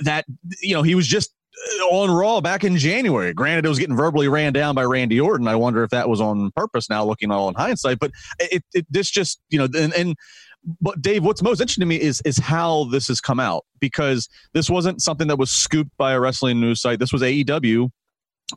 That 0.00 0.24
you 0.60 0.74
know, 0.74 0.82
he 0.82 0.96
was 0.96 1.06
just 1.06 1.32
uh, 1.80 1.84
on 1.94 2.10
Raw 2.10 2.40
back 2.40 2.64
in 2.64 2.76
January. 2.76 3.32
Granted, 3.32 3.64
it 3.64 3.68
was 3.68 3.78
getting 3.78 3.96
verbally 3.96 4.26
ran 4.26 4.52
down 4.52 4.74
by 4.74 4.82
Randy 4.82 5.20
Orton. 5.20 5.46
I 5.46 5.54
wonder 5.54 5.84
if 5.84 5.90
that 5.90 6.08
was 6.08 6.20
on 6.20 6.50
purpose 6.56 6.90
now, 6.90 7.04
looking 7.04 7.30
all 7.30 7.48
in 7.48 7.54
hindsight. 7.54 8.00
But 8.00 8.10
it, 8.40 8.64
it 8.74 8.84
this 8.90 9.08
just 9.08 9.40
you 9.48 9.58
know, 9.58 9.68
and, 9.76 9.94
and 9.94 10.16
but 10.80 11.00
Dave, 11.00 11.22
what's 11.22 11.40
most 11.40 11.60
interesting 11.60 11.82
to 11.82 11.86
me 11.86 12.00
is 12.00 12.20
is 12.24 12.36
how 12.36 12.84
this 12.84 13.06
has 13.06 13.20
come 13.20 13.38
out 13.38 13.64
because 13.78 14.28
this 14.54 14.68
wasn't 14.68 15.00
something 15.00 15.28
that 15.28 15.38
was 15.38 15.52
scooped 15.52 15.96
by 15.98 16.14
a 16.14 16.20
wrestling 16.20 16.60
news 16.60 16.80
site. 16.80 16.98
This 16.98 17.12
was 17.12 17.22
AEW 17.22 17.90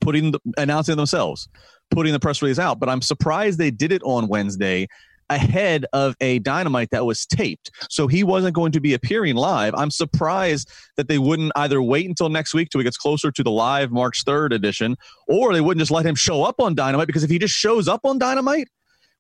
putting 0.01 0.31
the, 0.31 0.39
announcing 0.57 0.97
themselves, 0.97 1.47
putting 1.91 2.13
the 2.13 2.19
press 2.19 2.41
release 2.41 2.59
out. 2.59 2.79
But 2.79 2.89
I'm 2.89 3.01
surprised 3.01 3.57
they 3.57 3.71
did 3.71 3.91
it 3.91 4.01
on 4.03 4.27
Wednesday 4.27 4.87
ahead 5.29 5.85
of 5.93 6.15
a 6.21 6.39
dynamite 6.39 6.91
that 6.91 7.05
was 7.05 7.25
taped. 7.25 7.71
So 7.89 8.07
he 8.07 8.23
wasn't 8.23 8.53
going 8.53 8.71
to 8.73 8.79
be 8.79 8.93
appearing 8.93 9.35
live. 9.35 9.73
I'm 9.75 9.91
surprised 9.91 10.71
that 10.97 11.07
they 11.07 11.17
wouldn't 11.17 11.51
either 11.55 11.81
wait 11.81 12.07
until 12.07 12.29
next 12.29 12.53
week 12.53 12.69
till 12.69 12.79
he 12.79 12.83
gets 12.83 12.97
closer 12.97 13.31
to 13.31 13.43
the 13.43 13.51
live 13.51 13.91
March 13.91 14.23
3rd 14.25 14.53
edition, 14.53 14.95
or 15.27 15.53
they 15.53 15.61
wouldn't 15.61 15.81
just 15.81 15.91
let 15.91 16.05
him 16.05 16.15
show 16.15 16.43
up 16.43 16.59
on 16.59 16.75
dynamite 16.75 17.07
because 17.07 17.23
if 17.23 17.29
he 17.29 17.39
just 17.39 17.55
shows 17.55 17.87
up 17.87 18.01
on 18.03 18.19
dynamite 18.19 18.67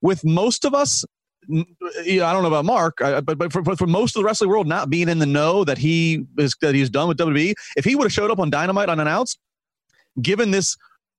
with 0.01 0.23
most 0.23 0.65
of 0.65 0.73
us 0.73 1.03
I 1.47 1.63
don't 2.17 2.41
know 2.41 2.47
about 2.47 2.65
Mark, 2.65 2.97
but 2.97 3.37
but 3.37 3.51
for, 3.51 3.63
for 3.63 3.85
most 3.85 4.15
of 4.15 4.21
the 4.21 4.25
wrestling 4.25 4.49
world 4.49 4.67
not 4.67 4.89
being 4.89 5.09
in 5.09 5.19
the 5.19 5.27
know 5.27 5.63
that 5.63 5.77
he 5.77 6.25
is 6.39 6.55
that 6.61 6.73
he's 6.73 6.89
done 6.89 7.07
with 7.07 7.17
WWE, 7.17 7.53
if 7.77 7.85
he 7.85 7.95
would 7.95 8.05
have 8.05 8.13
showed 8.13 8.31
up 8.31 8.39
on 8.39 8.49
Dynamite 8.49 8.89
unannounced, 8.89 9.37
given 10.21 10.51
this 10.51 10.75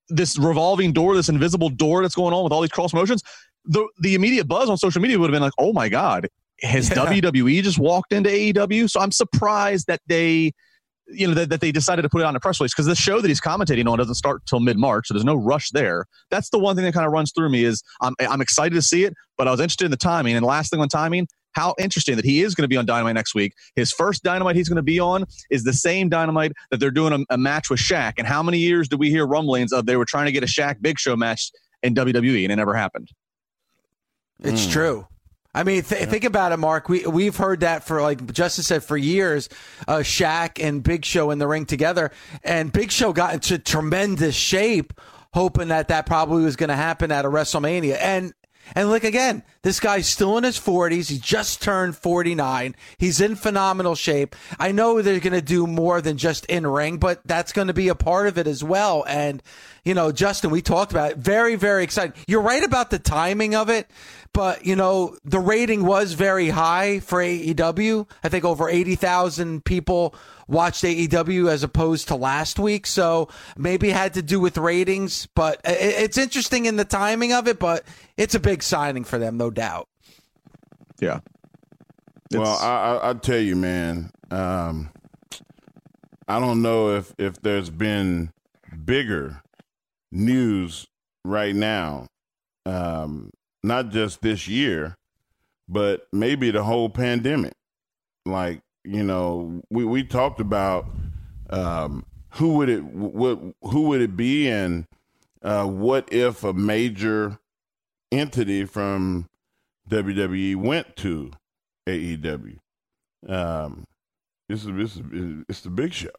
this 0.08 0.38
revolving 0.38 0.92
door, 0.92 1.14
this 1.14 1.28
invisible 1.28 1.68
door 1.68 2.02
that's 2.02 2.14
going 2.14 2.34
on 2.34 2.44
with 2.44 2.52
all 2.52 2.60
these 2.60 2.70
cross 2.70 2.92
motions, 2.92 3.22
the 3.64 3.86
the 4.00 4.14
immediate 4.14 4.46
buzz 4.46 4.68
on 4.70 4.76
social 4.76 5.00
media 5.00 5.18
would 5.18 5.28
have 5.28 5.34
been 5.34 5.42
like, 5.42 5.52
"Oh 5.58 5.72
my 5.72 5.88
god, 5.88 6.28
has 6.62 6.88
Yeah. 6.90 7.06
WWE 7.06 7.62
just 7.62 7.78
walked 7.78 8.12
into 8.12 8.30
AEW?" 8.30 8.90
So 8.90 9.00
I'm 9.00 9.12
surprised 9.12 9.86
that 9.88 10.00
they. 10.06 10.52
You 11.08 11.28
know 11.28 11.34
that, 11.34 11.50
that 11.50 11.60
they 11.60 11.70
decided 11.70 12.02
to 12.02 12.08
put 12.08 12.22
it 12.22 12.24
on 12.24 12.34
a 12.34 12.40
press 12.40 12.58
release 12.58 12.74
because 12.74 12.86
the 12.86 12.96
show 12.96 13.20
that 13.20 13.28
he's 13.28 13.40
commentating 13.40 13.88
on 13.88 13.96
doesn't 13.96 14.16
start 14.16 14.42
till 14.44 14.58
mid 14.58 14.76
March, 14.76 15.06
so 15.06 15.14
there's 15.14 15.24
no 15.24 15.36
rush 15.36 15.70
there. 15.70 16.04
That's 16.32 16.50
the 16.50 16.58
one 16.58 16.74
thing 16.74 16.84
that 16.84 16.94
kind 16.94 17.06
of 17.06 17.12
runs 17.12 17.30
through 17.32 17.48
me 17.50 17.62
is 17.62 17.80
I'm 18.00 18.14
I'm 18.18 18.40
excited 18.40 18.74
to 18.74 18.82
see 18.82 19.04
it, 19.04 19.14
but 19.38 19.46
I 19.46 19.52
was 19.52 19.60
interested 19.60 19.84
in 19.84 19.92
the 19.92 19.96
timing. 19.96 20.34
And 20.34 20.44
last 20.44 20.72
thing 20.72 20.80
on 20.80 20.88
timing, 20.88 21.28
how 21.56 21.74
interesting 21.78 22.16
that 22.16 22.24
he 22.26 22.42
is 22.42 22.54
going 22.54 22.64
to 22.64 22.68
be 22.68 22.76
on 22.76 22.84
Dynamite 22.84 23.14
next 23.14 23.34
week. 23.34 23.54
His 23.74 23.90
first 23.90 24.22
Dynamite 24.22 24.54
he's 24.56 24.68
going 24.68 24.76
to 24.76 24.82
be 24.82 25.00
on 25.00 25.24
is 25.50 25.64
the 25.64 25.72
same 25.72 26.10
Dynamite 26.10 26.52
that 26.70 26.80
they're 26.80 26.90
doing 26.90 27.14
a, 27.14 27.34
a 27.34 27.38
match 27.38 27.70
with 27.70 27.80
Shaq. 27.80 28.12
And 28.18 28.26
how 28.26 28.42
many 28.42 28.58
years 28.58 28.88
did 28.88 29.00
we 29.00 29.08
hear 29.08 29.26
rumblings 29.26 29.72
of 29.72 29.86
they 29.86 29.96
were 29.96 30.04
trying 30.04 30.26
to 30.26 30.32
get 30.32 30.42
a 30.42 30.46
Shaq 30.46 30.82
Big 30.82 30.98
Show 30.98 31.16
match 31.16 31.50
in 31.82 31.94
WWE 31.94 32.42
and 32.44 32.52
it 32.52 32.56
never 32.56 32.74
happened? 32.74 33.08
It's 34.44 34.66
Mm. 34.66 34.72
true. 34.72 35.06
I 35.54 35.62
mean, 35.64 35.82
th- 35.82 36.02
yeah. 36.02 36.06
think 36.06 36.24
about 36.24 36.52
it, 36.52 36.58
Mark. 36.58 36.90
We 36.90 37.06
we've 37.06 37.34
heard 37.38 37.60
that 37.60 37.82
for 37.84 38.02
like 38.02 38.30
Justin 38.34 38.62
said 38.62 38.84
for 38.84 38.98
years. 38.98 39.48
Uh, 39.88 40.00
Shaq 40.00 40.62
and 40.62 40.82
Big 40.82 41.06
Show 41.06 41.30
in 41.30 41.38
the 41.38 41.48
ring 41.48 41.64
together, 41.64 42.10
and 42.44 42.70
Big 42.70 42.92
Show 42.92 43.14
got 43.14 43.32
into 43.32 43.58
tremendous 43.58 44.34
shape, 44.34 44.92
hoping 45.32 45.68
that 45.68 45.88
that 45.88 46.04
probably 46.04 46.44
was 46.44 46.56
going 46.56 46.68
to 46.68 46.76
happen 46.76 47.10
at 47.10 47.24
a 47.24 47.28
WrestleMania. 47.28 47.96
And 47.98 48.34
and 48.74 48.90
look 48.90 49.04
again, 49.04 49.42
this 49.62 49.80
guy's 49.80 50.06
still 50.06 50.36
in 50.38 50.44
his 50.44 50.58
40s. 50.58 51.08
He 51.08 51.18
just 51.18 51.62
turned 51.62 51.96
49. 51.96 52.74
He's 52.98 53.20
in 53.20 53.36
phenomenal 53.36 53.94
shape. 53.94 54.34
I 54.58 54.72
know 54.72 55.02
they're 55.02 55.20
going 55.20 55.32
to 55.32 55.42
do 55.42 55.66
more 55.66 56.00
than 56.00 56.16
just 56.16 56.46
in 56.46 56.66
ring, 56.66 56.98
but 56.98 57.20
that's 57.24 57.52
going 57.52 57.68
to 57.68 57.74
be 57.74 57.88
a 57.88 57.94
part 57.94 58.26
of 58.26 58.38
it 58.38 58.46
as 58.46 58.64
well. 58.64 59.04
And, 59.08 59.42
you 59.84 59.94
know, 59.94 60.12
Justin, 60.12 60.50
we 60.50 60.62
talked 60.62 60.92
about 60.92 61.12
it. 61.12 61.18
Very, 61.18 61.56
very 61.56 61.84
exciting. 61.84 62.14
You're 62.26 62.42
right 62.42 62.64
about 62.64 62.90
the 62.90 62.98
timing 62.98 63.54
of 63.54 63.70
it, 63.70 63.90
but, 64.32 64.66
you 64.66 64.76
know, 64.76 65.16
the 65.24 65.40
rating 65.40 65.84
was 65.84 66.12
very 66.12 66.48
high 66.48 67.00
for 67.00 67.20
AEW. 67.20 68.08
I 68.22 68.28
think 68.28 68.44
over 68.44 68.68
80,000 68.68 69.64
people 69.64 70.14
watched 70.48 70.84
AEW 70.84 71.50
as 71.50 71.62
opposed 71.62 72.08
to 72.08 72.16
last 72.16 72.58
week. 72.58 72.86
So 72.86 73.28
maybe 73.56 73.90
it 73.90 73.96
had 73.96 74.14
to 74.14 74.22
do 74.22 74.38
with 74.38 74.58
ratings, 74.58 75.26
but 75.34 75.60
it's 75.64 76.18
interesting 76.18 76.66
in 76.66 76.76
the 76.76 76.84
timing 76.84 77.32
of 77.32 77.48
it, 77.48 77.58
but 77.58 77.84
it's 78.16 78.34
a 78.34 78.40
big 78.40 78.62
signing 78.62 79.04
for 79.04 79.18
them, 79.18 79.36
no 79.36 79.50
doubt. 79.50 79.88
Yeah. 81.00 81.20
It's... 82.30 82.38
Well, 82.38 82.58
I, 82.58 83.10
I, 83.10 83.14
tell 83.14 83.38
you, 83.38 83.56
man, 83.56 84.10
um, 84.30 84.90
I 86.26 86.40
don't 86.40 86.62
know 86.62 86.96
if, 86.96 87.14
if 87.18 87.40
there's 87.42 87.70
been 87.70 88.30
bigger 88.84 89.42
news 90.10 90.86
right 91.24 91.54
now, 91.54 92.06
um, 92.64 93.30
not 93.62 93.90
just 93.90 94.22
this 94.22 94.48
year, 94.48 94.96
but 95.68 96.06
maybe 96.12 96.50
the 96.50 96.62
whole 96.62 96.88
pandemic. 96.88 97.52
Like 98.24 98.60
you 98.84 99.02
know, 99.02 99.62
we 99.70 99.84
we 99.84 100.04
talked 100.04 100.40
about 100.40 100.86
um, 101.50 102.04
who 102.30 102.54
would 102.54 102.68
it 102.68 102.82
what 102.82 103.38
who 103.62 103.82
would 103.88 104.00
it 104.00 104.16
be, 104.16 104.48
and 104.48 104.86
uh, 105.42 105.66
what 105.66 106.12
if 106.12 106.44
a 106.44 106.52
major 106.52 107.38
entity 108.12 108.64
from 108.64 109.26
WWE 109.90 110.56
went 110.56 110.96
to 110.96 111.32
AEW? 111.88 112.58
Um, 113.28 113.84
this 114.48 114.64
is 114.64 114.72
this 114.74 114.96
is 114.96 115.44
it's 115.48 115.60
the 115.62 115.70
big 115.70 115.92
show. 115.92 116.10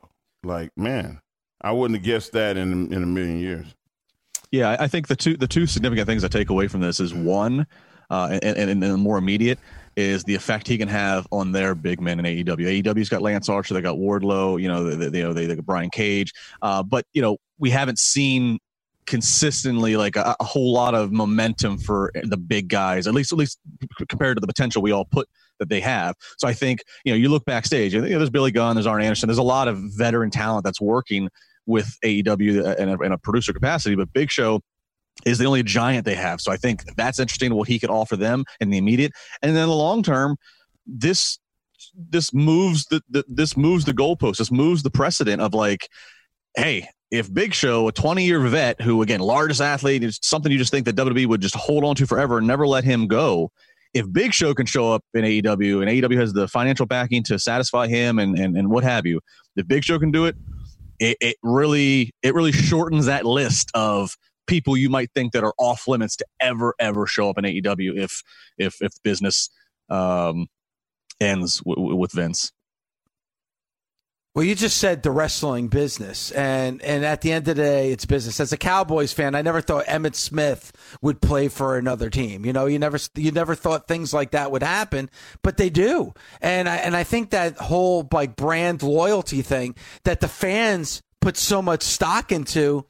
Like 0.43 0.71
man, 0.77 1.19
I 1.61 1.71
wouldn't 1.71 1.99
have 1.99 2.05
guessed 2.05 2.33
that 2.33 2.57
in 2.57 2.91
in 2.93 3.03
a 3.03 3.07
million 3.07 3.39
years. 3.39 3.67
Yeah, 4.51 4.77
I 4.79 4.87
think 4.87 5.07
the 5.07 5.15
two 5.15 5.35
the 5.37 5.47
two 5.47 5.65
significant 5.65 6.07
things 6.07 6.23
I 6.23 6.29
take 6.29 6.49
away 6.49 6.67
from 6.67 6.81
this 6.81 6.99
is 6.99 7.13
one, 7.13 7.67
uh, 8.09 8.39
and, 8.41 8.57
and, 8.57 8.69
and 8.69 8.83
the 8.83 8.97
more 8.97 9.17
immediate 9.17 9.59
is 9.97 10.23
the 10.23 10.35
effect 10.35 10.67
he 10.67 10.77
can 10.77 10.87
have 10.87 11.27
on 11.31 11.51
their 11.51 11.73
big 11.73 11.99
men 11.99 12.19
in 12.19 12.25
AEW. 12.25 12.83
AEW's 12.83 13.09
got 13.09 13.21
Lance 13.21 13.49
Archer, 13.49 13.73
they 13.73 13.81
got 13.81 13.97
Wardlow, 13.97 14.61
you 14.61 14.67
know, 14.67 14.83
they, 14.83 15.09
they, 15.09 15.17
you 15.17 15.23
know, 15.23 15.33
they, 15.33 15.47
they 15.47 15.55
got 15.55 15.65
Brian 15.65 15.89
Cage, 15.89 16.31
uh, 16.61 16.83
but 16.83 17.05
you 17.13 17.21
know, 17.21 17.37
we 17.57 17.71
haven't 17.71 17.97
seen 17.97 18.59
consistently 19.07 19.95
like 19.95 20.15
a, 20.15 20.35
a, 20.39 20.43
whole 20.43 20.73
lot 20.73 20.93
of 20.93 21.11
momentum 21.11 21.77
for 21.77 22.11
the 22.23 22.37
big 22.37 22.67
guys, 22.67 23.07
at 23.07 23.13
least 23.13 23.31
at 23.31 23.37
least 23.37 23.59
compared 24.09 24.37
to 24.37 24.41
the 24.41 24.47
potential 24.47 24.81
we 24.81 24.91
all 24.91 25.05
put 25.05 25.27
that 25.59 25.69
they 25.69 25.79
have. 25.79 26.13
So 26.37 26.47
I 26.47 26.53
think 26.53 26.81
you 27.03 27.13
know, 27.13 27.17
you 27.17 27.29
look 27.29 27.45
backstage, 27.45 27.93
you 27.93 28.01
know, 28.01 28.07
there's 28.07 28.29
Billy 28.29 28.51
Gunn, 28.51 28.75
there's 28.75 28.85
Arn 28.85 29.01
Anderson, 29.01 29.27
there's 29.27 29.37
a 29.37 29.43
lot 29.43 29.67
of 29.67 29.79
veteran 29.95 30.29
talent 30.29 30.63
that's 30.63 30.81
working 30.81 31.29
with 31.65 31.97
AEW 32.03 32.77
in 32.77 32.89
a, 32.89 33.01
in 33.01 33.11
a 33.11 33.17
producer 33.17 33.53
capacity, 33.53 33.95
but 33.95 34.11
Big 34.13 34.29
Show 34.29 34.61
is 35.25 35.37
the 35.37 35.45
only 35.45 35.63
giant 35.63 36.05
they 36.05 36.15
have. 36.15 36.41
So 36.41 36.51
I 36.51 36.57
think 36.57 36.83
that's 36.95 37.19
interesting 37.19 37.53
what 37.55 37.67
he 37.67 37.79
could 37.79 37.89
offer 37.89 38.15
them 38.15 38.45
in 38.59 38.69
the 38.69 38.77
immediate. 38.77 39.11
And 39.41 39.55
then 39.55 39.67
the 39.67 39.75
long 39.75 40.03
term, 40.03 40.37
this 40.85 41.39
this 41.95 42.33
moves 42.33 42.85
the, 42.85 43.01
the 43.09 43.23
this 43.27 43.57
moves 43.57 43.85
the 43.85 43.93
goalpost. 43.93 44.37
This 44.37 44.51
moves 44.51 44.83
the 44.83 44.91
precedent 44.91 45.41
of 45.41 45.53
like, 45.53 45.87
hey, 46.55 46.87
if 47.11 47.33
Big 47.33 47.53
Show, 47.53 47.87
a 47.87 47.91
20 47.91 48.25
year 48.25 48.39
vet 48.41 48.81
who 48.81 49.01
again 49.01 49.19
largest 49.19 49.61
athlete, 49.61 50.03
is 50.03 50.19
something 50.21 50.51
you 50.51 50.57
just 50.57 50.71
think 50.71 50.85
that 50.85 50.95
WWE 50.95 51.27
would 51.27 51.41
just 51.41 51.55
hold 51.55 51.83
on 51.83 51.95
to 51.95 52.05
forever 52.05 52.37
and 52.37 52.47
never 52.47 52.67
let 52.67 52.83
him 52.83 53.07
go. 53.07 53.51
If 53.93 54.11
Big 54.11 54.33
Show 54.33 54.53
can 54.53 54.65
show 54.65 54.93
up 54.93 55.03
in 55.13 55.23
AEW 55.23 55.81
and 55.81 55.89
AEW 55.89 56.19
has 56.19 56.33
the 56.33 56.47
financial 56.47 56.85
backing 56.85 57.23
to 57.23 57.39
satisfy 57.39 57.87
him 57.87 58.19
and 58.19 58.37
and, 58.37 58.57
and 58.57 58.69
what 58.69 58.83
have 58.83 59.05
you, 59.05 59.21
if 59.55 59.67
Big 59.67 59.83
Show 59.83 59.99
can 59.99 60.11
do 60.11 60.25
it, 60.25 60.35
it, 60.99 61.17
it 61.21 61.37
really 61.43 62.11
it 62.21 62.33
really 62.33 62.51
shortens 62.51 63.05
that 63.05 63.25
list 63.25 63.71
of 63.73 64.17
people 64.45 64.77
you 64.77 64.89
might 64.89 65.11
think 65.13 65.33
that 65.33 65.43
are 65.43 65.53
off 65.57 65.87
limits 65.87 66.15
to 66.17 66.25
ever 66.39 66.73
ever 66.79 67.07
show 67.07 67.29
up 67.29 67.37
in 67.37 67.45
AEW 67.45 67.97
if 67.97 68.21
if 68.57 68.81
if 68.81 68.91
business 69.03 69.49
um, 69.89 70.47
ends 71.21 71.59
w- 71.59 71.75
w- 71.75 71.95
with 71.95 72.11
Vince. 72.11 72.51
Well, 74.37 74.45
you 74.45 74.53
just 74.53 74.77
said 74.77 75.01
the 75.01 75.09
wrestling 75.09 75.67
business, 75.67 76.29
and 76.29 76.79
and 76.83 77.03
at 77.03 77.21
the 77.21 77.31
end 77.31 77.47
of 77.47 77.55
the 77.55 77.63
day, 77.63 77.91
it's 77.91 78.05
business. 78.05 78.39
As 78.39 78.53
a 78.53 78.57
Cowboys 78.57 79.11
fan, 79.11 79.33
I 79.33 79.41
never 79.41 79.61
thought 79.61 79.85
Emmitt 79.85 80.13
Smith 80.13 80.71
would 81.01 81.23
play 81.23 81.47
for 81.47 81.75
another 81.75 82.11
team. 82.11 82.45
You 82.45 82.53
know, 82.53 82.67
you 82.67 82.77
never 82.77 82.99
you 83.15 83.31
never 83.31 83.55
thought 83.55 83.87
things 83.87 84.13
like 84.13 84.29
that 84.31 84.51
would 84.51 84.61
happen, 84.61 85.09
but 85.41 85.57
they 85.57 85.71
do. 85.71 86.13
And 86.39 86.69
I 86.69 86.75
and 86.75 86.95
I 86.95 87.03
think 87.03 87.31
that 87.31 87.57
whole 87.57 88.07
like 88.11 88.35
brand 88.35 88.83
loyalty 88.83 89.41
thing 89.41 89.73
that 90.03 90.19
the 90.19 90.27
fans 90.27 91.01
put 91.19 91.35
so 91.35 91.63
much 91.63 91.81
stock 91.81 92.31
into 92.31 92.85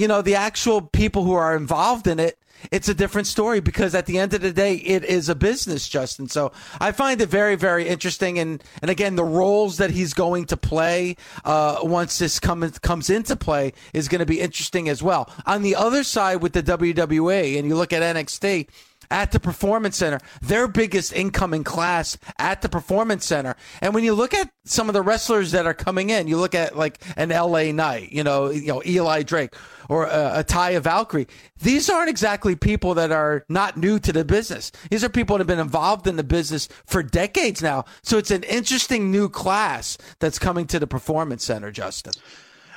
you 0.00 0.08
know, 0.08 0.22
the 0.22 0.36
actual 0.36 0.80
people 0.80 1.24
who 1.24 1.34
are 1.34 1.54
involved 1.54 2.06
in 2.06 2.18
it, 2.18 2.38
it's 2.70 2.88
a 2.88 2.94
different 2.94 3.26
story 3.26 3.60
because 3.60 3.94
at 3.94 4.06
the 4.06 4.18
end 4.18 4.34
of 4.34 4.40
the 4.40 4.52
day, 4.52 4.74
it 4.76 5.04
is 5.04 5.28
a 5.28 5.34
business, 5.34 5.88
Justin. 5.88 6.28
So 6.28 6.52
I 6.80 6.92
find 6.92 7.20
it 7.20 7.28
very, 7.28 7.56
very 7.56 7.88
interesting. 7.88 8.38
And, 8.38 8.62
and 8.82 8.90
again, 8.90 9.16
the 9.16 9.24
roles 9.24 9.78
that 9.78 9.90
he's 9.90 10.14
going 10.14 10.46
to 10.46 10.56
play 10.56 11.16
uh, 11.44 11.78
once 11.82 12.18
this 12.18 12.40
come, 12.40 12.68
comes 12.82 13.10
into 13.10 13.36
play 13.36 13.72
is 13.92 14.08
going 14.08 14.20
to 14.20 14.26
be 14.26 14.40
interesting 14.40 14.88
as 14.88 15.02
well. 15.02 15.30
On 15.46 15.62
the 15.62 15.76
other 15.76 16.04
side 16.04 16.42
with 16.42 16.52
the 16.52 16.62
WWE, 16.62 17.58
and 17.58 17.66
you 17.68 17.76
look 17.76 17.92
at 17.92 18.02
NXT, 18.02 18.68
at 19.10 19.32
the 19.32 19.40
Performance 19.40 19.96
Center, 19.96 20.20
their 20.40 20.68
biggest 20.68 21.12
incoming 21.12 21.64
class 21.64 22.16
at 22.38 22.62
the 22.62 22.68
Performance 22.68 23.26
Center. 23.26 23.56
And 23.80 23.94
when 23.94 24.04
you 24.04 24.14
look 24.14 24.34
at 24.34 24.50
some 24.64 24.88
of 24.88 24.94
the 24.94 25.02
wrestlers 25.02 25.52
that 25.52 25.66
are 25.66 25.74
coming 25.74 26.10
in, 26.10 26.28
you 26.28 26.36
look 26.36 26.54
at 26.54 26.76
like 26.76 27.02
an 27.16 27.30
LA 27.30 27.72
Knight, 27.72 28.12
you 28.12 28.22
know, 28.22 28.50
you 28.50 28.68
know 28.68 28.82
Eli 28.86 29.22
Drake 29.22 29.54
or 29.88 30.06
uh, 30.06 30.40
a 30.40 30.44
Taya 30.44 30.80
Valkyrie. 30.80 31.26
These 31.60 31.90
aren't 31.90 32.08
exactly 32.08 32.54
people 32.54 32.94
that 32.94 33.10
are 33.10 33.44
not 33.48 33.76
new 33.76 33.98
to 33.98 34.12
the 34.12 34.24
business. 34.24 34.70
These 34.90 35.02
are 35.02 35.08
people 35.08 35.36
that 35.36 35.40
have 35.40 35.48
been 35.48 35.58
involved 35.58 36.06
in 36.06 36.16
the 36.16 36.24
business 36.24 36.68
for 36.86 37.02
decades 37.02 37.60
now. 37.60 37.84
So 38.02 38.16
it's 38.16 38.30
an 38.30 38.44
interesting 38.44 39.10
new 39.10 39.28
class 39.28 39.98
that's 40.20 40.38
coming 40.38 40.66
to 40.68 40.78
the 40.78 40.86
Performance 40.86 41.44
Center, 41.44 41.72
Justin. 41.72 42.12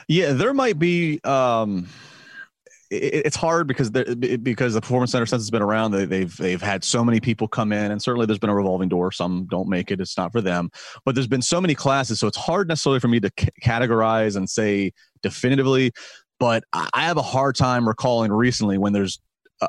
Yeah, 0.07 0.33
there 0.33 0.53
might 0.53 0.79
be. 0.79 1.21
Um 1.23 1.87
it's 2.93 3.35
hard 3.35 3.67
because 3.67 3.89
because 3.89 4.73
the 4.73 4.81
performance 4.81 5.11
center 5.11 5.25
since 5.25 5.43
it's 5.43 5.49
been 5.49 5.61
around 5.61 5.91
they, 5.91 6.05
they've 6.05 6.35
they've 6.37 6.61
had 6.61 6.83
so 6.83 7.03
many 7.03 7.19
people 7.19 7.47
come 7.47 7.71
in 7.71 7.91
and 7.91 8.01
certainly 8.01 8.25
there's 8.25 8.39
been 8.39 8.49
a 8.49 8.55
revolving 8.55 8.89
door. 8.89 9.11
Some 9.11 9.47
don't 9.49 9.67
make 9.67 9.91
it. 9.91 9.99
It's 9.99 10.17
not 10.17 10.31
for 10.31 10.41
them. 10.41 10.69
But 11.05 11.15
there's 11.15 11.27
been 11.27 11.41
so 11.41 11.59
many 11.59 11.75
classes 11.75 12.19
so 12.19 12.27
it's 12.27 12.37
hard 12.37 12.67
necessarily 12.67 12.99
for 12.99 13.07
me 13.07 13.19
to 13.19 13.31
c- 13.39 13.49
categorize 13.63 14.35
and 14.35 14.49
say 14.49 14.91
definitively 15.21 15.91
but 16.39 16.63
I 16.73 17.03
have 17.03 17.17
a 17.17 17.21
hard 17.21 17.55
time 17.55 17.87
recalling 17.87 18.31
recently 18.31 18.77
when 18.77 18.91
there's 18.93 19.19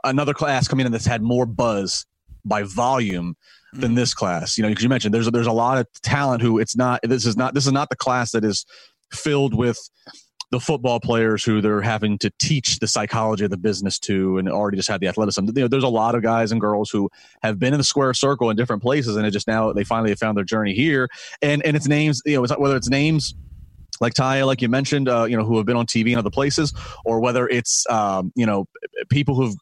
another 0.02 0.34
class 0.34 0.66
coming 0.66 0.86
in 0.86 0.92
that's 0.92 1.06
had 1.06 1.22
more 1.22 1.46
buzz 1.46 2.04
by 2.44 2.62
volume 2.62 3.36
than 3.72 3.92
mm. 3.92 3.96
this 3.96 4.14
class. 4.14 4.58
You 4.58 4.62
know 4.62 4.68
because 4.68 4.82
you 4.82 4.88
mentioned 4.88 5.14
there's 5.14 5.30
there's 5.30 5.46
a 5.46 5.52
lot 5.52 5.78
of 5.78 5.86
talent 6.02 6.42
who 6.42 6.58
it's 6.58 6.76
not 6.76 7.00
this 7.02 7.26
is 7.26 7.36
not 7.36 7.54
this 7.54 7.66
is 7.66 7.72
not 7.72 7.90
the 7.90 7.96
class 7.96 8.32
that 8.32 8.44
is 8.44 8.64
filled 9.12 9.54
with 9.54 9.78
the 10.54 10.60
football 10.60 11.00
players 11.00 11.42
who 11.42 11.60
they're 11.60 11.80
having 11.80 12.16
to 12.16 12.30
teach 12.38 12.78
the 12.78 12.86
psychology 12.86 13.44
of 13.44 13.50
the 13.50 13.56
business 13.56 13.98
to 13.98 14.38
and 14.38 14.48
already 14.48 14.76
just 14.76 14.88
had 14.88 15.00
the 15.00 15.08
athleticism. 15.08 15.46
You 15.46 15.62
know, 15.62 15.68
there's 15.68 15.82
a 15.82 15.88
lot 15.88 16.14
of 16.14 16.22
guys 16.22 16.52
and 16.52 16.60
girls 16.60 16.90
who 16.90 17.10
have 17.42 17.58
been 17.58 17.74
in 17.74 17.78
the 17.78 17.84
square 17.84 18.14
circle 18.14 18.50
in 18.50 18.56
different 18.56 18.80
places 18.80 19.16
and 19.16 19.26
it 19.26 19.32
just 19.32 19.48
now 19.48 19.72
they 19.72 19.82
finally 19.82 20.10
have 20.10 20.20
found 20.20 20.36
their 20.36 20.44
journey 20.44 20.72
here. 20.72 21.08
And 21.42 21.60
and 21.66 21.76
it's 21.76 21.88
names, 21.88 22.22
you 22.24 22.40
know, 22.40 22.46
whether 22.56 22.76
it's 22.76 22.88
names 22.88 23.34
like 24.00 24.14
Taya, 24.14 24.46
like 24.46 24.62
you 24.62 24.68
mentioned, 24.68 25.08
uh, 25.08 25.24
you 25.24 25.36
know, 25.36 25.44
who 25.44 25.56
have 25.56 25.66
been 25.66 25.76
on 25.76 25.86
TV 25.86 26.12
in 26.12 26.18
other 26.18 26.30
places, 26.30 26.72
or 27.04 27.18
whether 27.18 27.48
it's 27.48 27.84
um, 27.90 28.32
you 28.36 28.46
know 28.46 28.68
people 29.10 29.34
who've 29.34 29.56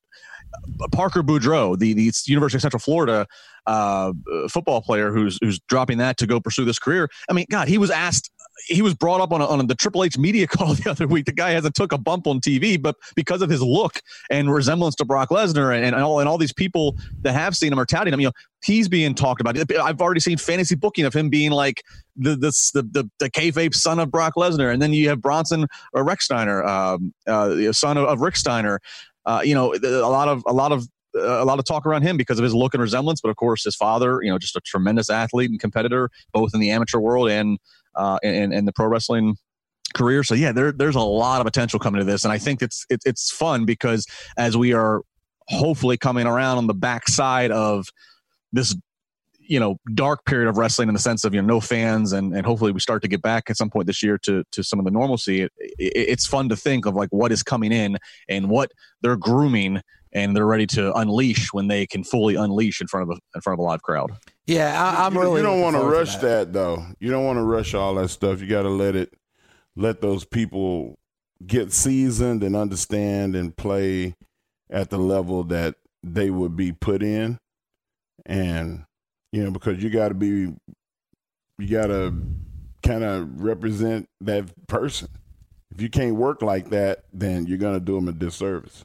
Parker 0.93 1.23
Boudreaux, 1.23 1.79
the, 1.79 1.95
the 1.95 2.13
University 2.27 2.59
of 2.59 2.63
Central 2.63 2.81
Florida 2.81 3.27
uh, 3.67 4.13
football 4.49 4.83
player 4.83 5.13
who's 5.13 5.39
who's 5.41 5.61
dropping 5.69 5.99
that 5.99 6.17
to 6.19 6.27
go 6.27 6.41
pursue 6.41 6.65
this 6.65 6.79
career. 6.79 7.09
I 7.31 7.33
mean, 7.33 7.47
God, 7.51 7.69
he 7.69 7.79
was 7.79 7.91
asked 7.91 8.31
he 8.67 8.83
was 8.83 8.95
brought 8.95 9.21
up 9.21 9.33
on, 9.33 9.41
a, 9.41 9.47
on 9.47 9.67
the 9.67 9.75
Triple 9.75 10.05
H 10.05 10.19
media 10.19 10.47
call 10.49 10.75
the 10.75 10.91
other 10.91 11.07
week. 11.07 11.27
The 11.27 11.33
guy 11.33 11.51
hasn't 11.51 11.75
took 11.75 11.93
a 11.93 11.99
bump 11.99 12.27
on 12.27 12.41
TV, 12.41 12.81
but 12.81 12.97
because 13.15 13.43
of 13.43 13.51
his 13.51 13.63
look 13.63 14.01
and 14.31 14.53
resemblance 14.53 14.95
to 14.97 15.05
Brock 15.05 15.31
Lesnar 15.31 15.75
and, 15.75 15.85
and 15.85 15.95
all 15.97 16.21
and 16.21 16.29
all 16.29 16.39
these 16.39 16.53
people 16.53 16.97
that 17.23 17.33
have 17.33 17.57
seen 17.57 17.73
him 17.73 17.79
are 17.79 17.87
touting 17.87 18.13
him, 18.13 18.21
you 18.21 18.29
know, 18.29 18.33
he's 18.65 18.89
being 18.89 19.15
talked 19.15 19.41
about. 19.41 19.57
I've 19.81 20.01
already 20.01 20.21
seen 20.21 20.39
fantasy 20.39 20.75
booking 20.75 21.05
of 21.05 21.15
him 21.15 21.29
being 21.29 21.51
like 21.51 21.83
the 22.17 22.31
the 22.31 22.51
the 22.75 22.83
the, 22.83 23.11
the 23.19 23.31
kayfabe 23.31 23.75
son 23.75 23.99
of 23.99 24.11
Brock 24.11 24.35
Lesnar, 24.37 24.73
and 24.73 24.81
then 24.81 24.93
you 24.93 25.09
have 25.09 25.21
Bronson 25.21 25.67
or 25.93 26.05
Rechsteiner, 26.05 26.67
um, 26.67 27.15
uh, 27.27 27.49
the 27.49 27.73
son 27.73 27.97
of, 27.97 28.05
of 28.05 28.21
Rick 28.21 28.37
Steiner. 28.37 28.81
Uh, 29.25 29.41
you 29.45 29.55
know, 29.55 29.75
a 29.75 30.09
lot 30.09 30.29
of 30.29 30.43
a 30.47 30.53
lot 30.53 30.73
of 30.73 30.87
a 31.15 31.45
lot 31.45 31.59
of 31.59 31.65
talk 31.65 31.87
around 31.87 32.03
him 32.03 32.17
because 32.17 32.39
of 32.39 32.43
his 32.43 32.55
look 32.55 32.75
and 32.75 32.83
resemblance. 32.83 33.21
But 33.21 33.31
of 33.31 33.37
course, 33.37 33.65
his 33.65 33.77
father, 33.77 34.21
you 34.23 34.31
know, 34.31 34.39
just 34.39 34.57
a 34.57 34.61
tremendous 34.61 35.11
athlete 35.11 35.51
and 35.51 35.61
competitor, 35.61 36.11
both 36.33 36.55
in 36.55 36.61
the 36.61 36.71
amateur 36.71 36.99
world 36.99 37.29
and 37.29 37.59
uh, 37.95 38.19
and, 38.23 38.53
and 38.53 38.67
the 38.67 38.73
pro 38.73 38.87
wrestling 38.87 39.37
career. 39.95 40.23
So 40.23 40.35
yeah, 40.35 40.53
there, 40.53 40.73
there's 40.73 40.97
a 40.97 41.01
lot 41.01 41.41
of 41.41 41.45
potential 41.45 41.79
coming 41.79 41.99
to 41.99 42.05
this, 42.05 42.25
and 42.25 42.33
I 42.33 42.39
think 42.39 42.63
it's 42.63 42.85
it, 42.89 43.01
it's 43.05 43.31
fun 43.31 43.65
because 43.65 44.07
as 44.37 44.57
we 44.57 44.73
are 44.73 45.03
hopefully 45.49 45.97
coming 45.97 46.27
around 46.27 46.59
on 46.59 46.67
the 46.67 46.75
backside 46.75 47.51
of 47.51 47.87
this 48.53 48.75
you 49.41 49.59
know 49.59 49.77
dark 49.95 50.25
period 50.25 50.49
of 50.49 50.57
wrestling 50.57 50.89
in 50.89 50.95
the 50.95 51.01
sense 51.01 51.25
of 51.25 51.35
you 51.35 51.43
know 51.43 51.55
no 51.55 51.61
fans 51.61 52.13
and 52.13 52.35
and 52.35 52.47
hopefully 52.47 52.73
we 52.73 52.81
start 52.81 53.03
to 53.03 53.09
get 53.09 53.21
back 53.23 53.51
at 53.51 53.57
some 53.57 53.69
point 53.69 53.87
this 53.87 54.03
year 54.03 54.17
to 54.17 54.45
to 54.53 54.63
some 54.63 54.79
of 54.79 54.85
the 54.85 54.91
normalcy 54.91 55.43
it, 55.43 55.53
it, 55.59 55.93
it's 55.95 56.27
fun 56.27 56.49
to 56.49 56.57
think 56.57 56.87
of 56.87 56.95
like 56.95 57.09
what 57.11 57.33
is 57.33 57.43
coming 57.43 57.73
in 57.73 57.99
and 58.29 58.49
what 58.49 58.71
they're 59.03 59.17
grooming 59.17 59.81
and 60.15 60.37
they're 60.37 60.47
ready 60.47 60.67
to 60.67 60.93
unleash 60.95 61.53
when 61.53 61.69
they 61.69 61.87
can 61.87 62.05
fully 62.05 62.35
unleash 62.37 62.81
in 62.81 62.87
front 62.87 63.11
of 63.11 63.17
a 63.17 63.21
in 63.35 63.41
front 63.41 63.59
of 63.59 63.59
a 63.59 63.67
live 63.67 63.83
crowd 63.83 64.13
yeah 64.47 64.97
I, 64.99 65.07
am 65.07 65.17
really 65.17 65.41
you 65.41 65.47
don't 65.47 65.61
want 65.61 65.77
to 65.77 65.83
rush 65.83 66.17
that. 66.17 66.23
that 66.23 66.53
though. 66.53 66.85
You 67.01 67.11
don't 67.11 67.25
want 67.25 67.39
to 67.39 67.43
rush 67.43 67.75
all 67.75 67.95
that 67.97 68.09
stuff. 68.09 68.41
You 68.41 68.47
got 68.47 68.63
to 68.63 68.69
let 68.69 68.97
it 68.97 69.15
let 69.77 70.01
those 70.01 70.25
people 70.25 70.99
get 71.47 71.73
seasoned 71.73 72.43
and 72.43 72.55
understand 72.55 73.35
and 73.35 73.57
play 73.57 74.15
at 74.71 74.91
the 74.91 74.99
level 74.99 75.45
that 75.45 75.77
they 76.03 76.31
would 76.31 76.57
be 76.57 76.73
put 76.73 77.03
in. 77.03 77.39
And 78.27 78.85
you 79.33 79.45
know 79.45 79.51
because 79.51 79.83
you 79.83 79.91
got 79.91 80.09
to 80.09 80.15
be 80.15 80.53
you 81.59 81.69
got 81.71 81.87
to 81.89 82.15
kind 82.83 83.05
of 83.05 83.41
represent 83.41 84.09
that 84.21 84.51
person. 84.67 85.09
If 85.71 85.81
you 85.81 85.89
can't 85.89 86.17
work 86.17 86.43
like 86.43 86.71
that 86.71 87.05
then 87.13 87.47
you're 87.47 87.59
going 87.59 87.79
to 87.79 87.85
do 87.85 87.95
them 87.95 88.09
a 88.09 88.13
disservice 88.13 88.85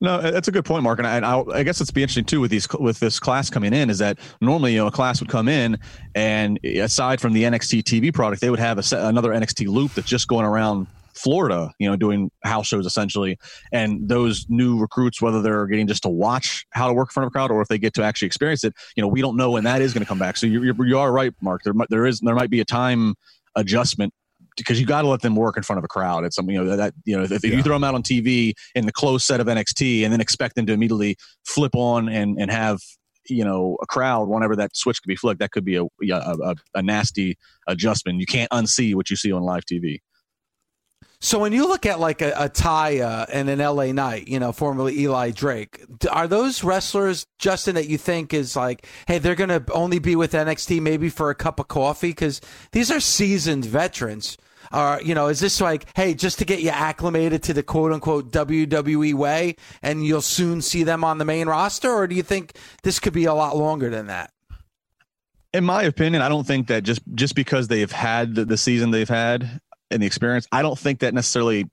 no, 0.00 0.20
that's 0.20 0.48
a 0.48 0.52
good 0.52 0.64
point, 0.64 0.84
Mark. 0.84 1.00
And 1.00 1.06
I, 1.08 1.42
I, 1.52 1.62
guess 1.64 1.80
it's 1.80 1.90
be 1.90 2.02
interesting 2.02 2.24
too 2.24 2.40
with 2.40 2.50
these 2.50 2.68
with 2.78 3.00
this 3.00 3.18
class 3.18 3.50
coming 3.50 3.72
in 3.72 3.90
is 3.90 3.98
that 3.98 4.18
normally 4.40 4.72
you 4.72 4.78
know 4.78 4.86
a 4.86 4.92
class 4.92 5.20
would 5.20 5.28
come 5.28 5.48
in 5.48 5.78
and 6.14 6.60
eh, 6.62 6.80
aside 6.80 7.20
from 7.20 7.32
the 7.32 7.42
NXT 7.42 7.82
TV 7.82 8.14
product, 8.14 8.40
they 8.40 8.50
would 8.50 8.60
have 8.60 8.78
a, 8.78 8.96
another 9.06 9.30
NXT 9.30 9.66
loop 9.66 9.94
that's 9.94 10.08
just 10.08 10.28
going 10.28 10.46
around 10.46 10.86
Florida, 11.14 11.72
you 11.80 11.90
know, 11.90 11.96
doing 11.96 12.30
house 12.44 12.68
shows 12.68 12.86
essentially. 12.86 13.38
And 13.72 14.08
those 14.08 14.46
new 14.48 14.78
recruits, 14.78 15.20
whether 15.20 15.42
they're 15.42 15.66
getting 15.66 15.88
just 15.88 16.04
to 16.04 16.08
watch 16.08 16.64
how 16.70 16.86
to 16.86 16.92
work 16.92 17.08
in 17.08 17.12
front 17.12 17.26
of 17.26 17.30
a 17.30 17.32
crowd 17.32 17.50
or 17.50 17.60
if 17.60 17.66
they 17.66 17.78
get 17.78 17.92
to 17.94 18.04
actually 18.04 18.26
experience 18.26 18.62
it, 18.62 18.74
you 18.94 19.02
know, 19.02 19.08
we 19.08 19.20
don't 19.20 19.36
know 19.36 19.50
when 19.50 19.64
that 19.64 19.82
is 19.82 19.92
going 19.92 20.04
to 20.04 20.08
come 20.08 20.18
back. 20.18 20.36
So 20.36 20.46
you're, 20.46 20.86
you 20.86 20.98
are 20.98 21.10
right, 21.10 21.34
Mark. 21.40 21.62
There, 21.64 21.74
there 21.90 22.06
is 22.06 22.20
there 22.20 22.36
might 22.36 22.50
be 22.50 22.60
a 22.60 22.64
time 22.64 23.16
adjustment 23.56 24.14
because 24.58 24.78
you 24.80 24.86
got 24.86 25.02
to 25.02 25.08
let 25.08 25.22
them 25.22 25.34
work 25.34 25.56
in 25.56 25.62
front 25.62 25.78
of 25.78 25.84
a 25.84 25.88
crowd. 25.88 26.24
It's 26.24 26.36
something 26.36 26.54
you 26.54 26.62
know 26.62 26.76
that 26.76 26.94
you 27.04 27.16
know 27.16 27.22
if, 27.22 27.32
if 27.32 27.44
yeah. 27.44 27.56
you 27.56 27.62
throw 27.62 27.74
them 27.74 27.84
out 27.84 27.94
on 27.94 28.02
TV 28.02 28.52
in 28.74 28.86
the 28.86 28.92
closed 28.92 29.24
set 29.24 29.40
of 29.40 29.46
NXT 29.46 30.04
and 30.04 30.12
then 30.12 30.20
expect 30.20 30.54
them 30.54 30.66
to 30.66 30.72
immediately 30.72 31.16
flip 31.44 31.74
on 31.74 32.08
and 32.08 32.38
and 32.40 32.50
have 32.50 32.80
you 33.28 33.44
know 33.44 33.76
a 33.82 33.86
crowd 33.86 34.28
whenever 34.28 34.56
that 34.56 34.76
switch 34.76 35.02
could 35.02 35.08
be 35.08 35.16
flicked, 35.16 35.40
that 35.40 35.52
could 35.52 35.64
be 35.64 35.76
a 35.76 35.84
a, 35.84 36.36
a, 36.42 36.54
a 36.74 36.82
nasty 36.82 37.36
adjustment. 37.66 38.20
You 38.20 38.26
can't 38.26 38.50
unsee 38.50 38.94
what 38.94 39.10
you 39.10 39.16
see 39.16 39.32
on 39.32 39.42
live 39.42 39.64
TV. 39.64 40.00
So 41.20 41.40
when 41.40 41.52
you 41.52 41.66
look 41.66 41.84
at 41.84 41.98
like 41.98 42.22
a, 42.22 42.30
a 42.30 42.48
Taya 42.48 43.22
uh, 43.22 43.26
and 43.32 43.48
an 43.48 43.58
LA 43.58 43.90
Knight, 43.90 44.28
you 44.28 44.38
know, 44.38 44.52
formerly 44.52 45.00
Eli 45.00 45.32
Drake, 45.32 45.84
are 46.10 46.28
those 46.28 46.62
wrestlers, 46.62 47.26
Justin, 47.40 47.74
that 47.74 47.88
you 47.88 47.98
think 47.98 48.32
is 48.32 48.54
like, 48.54 48.86
hey, 49.08 49.18
they're 49.18 49.34
going 49.34 49.48
to 49.48 49.64
only 49.72 49.98
be 49.98 50.14
with 50.14 50.32
NXT 50.32 50.80
maybe 50.80 51.08
for 51.08 51.30
a 51.30 51.34
cup 51.34 51.58
of 51.58 51.66
coffee? 51.66 52.10
Because 52.10 52.40
these 52.70 52.92
are 52.92 53.00
seasoned 53.00 53.64
veterans. 53.64 54.38
Or, 54.72 55.00
you 55.02 55.14
know, 55.14 55.28
is 55.28 55.40
this 55.40 55.60
like, 55.60 55.86
hey, 55.96 56.14
just 56.14 56.38
to 56.38 56.44
get 56.44 56.60
you 56.60 56.70
acclimated 56.70 57.42
to 57.44 57.54
the 57.54 57.62
quote 57.62 57.92
unquote 57.92 58.30
WWE 58.32 59.14
way 59.14 59.56
and 59.82 60.04
you'll 60.04 60.22
soon 60.22 60.62
see 60.62 60.82
them 60.82 61.04
on 61.04 61.18
the 61.18 61.24
main 61.24 61.48
roster? 61.48 61.90
Or 61.90 62.06
do 62.06 62.14
you 62.14 62.22
think 62.22 62.56
this 62.82 62.98
could 62.98 63.12
be 63.12 63.24
a 63.24 63.34
lot 63.34 63.56
longer 63.56 63.90
than 63.90 64.06
that? 64.06 64.30
In 65.54 65.64
my 65.64 65.82
opinion, 65.82 66.22
I 66.22 66.28
don't 66.28 66.46
think 66.46 66.66
that 66.68 66.82
just 66.82 67.00
just 67.14 67.34
because 67.34 67.68
they've 67.68 67.90
had 67.90 68.34
the, 68.34 68.44
the 68.44 68.58
season 68.58 68.90
they've 68.90 69.08
had, 69.08 69.60
and 69.90 70.02
the 70.02 70.06
experience. 70.06 70.46
I 70.52 70.62
don't 70.62 70.78
think 70.78 71.00
that 71.00 71.14
necessarily. 71.14 71.68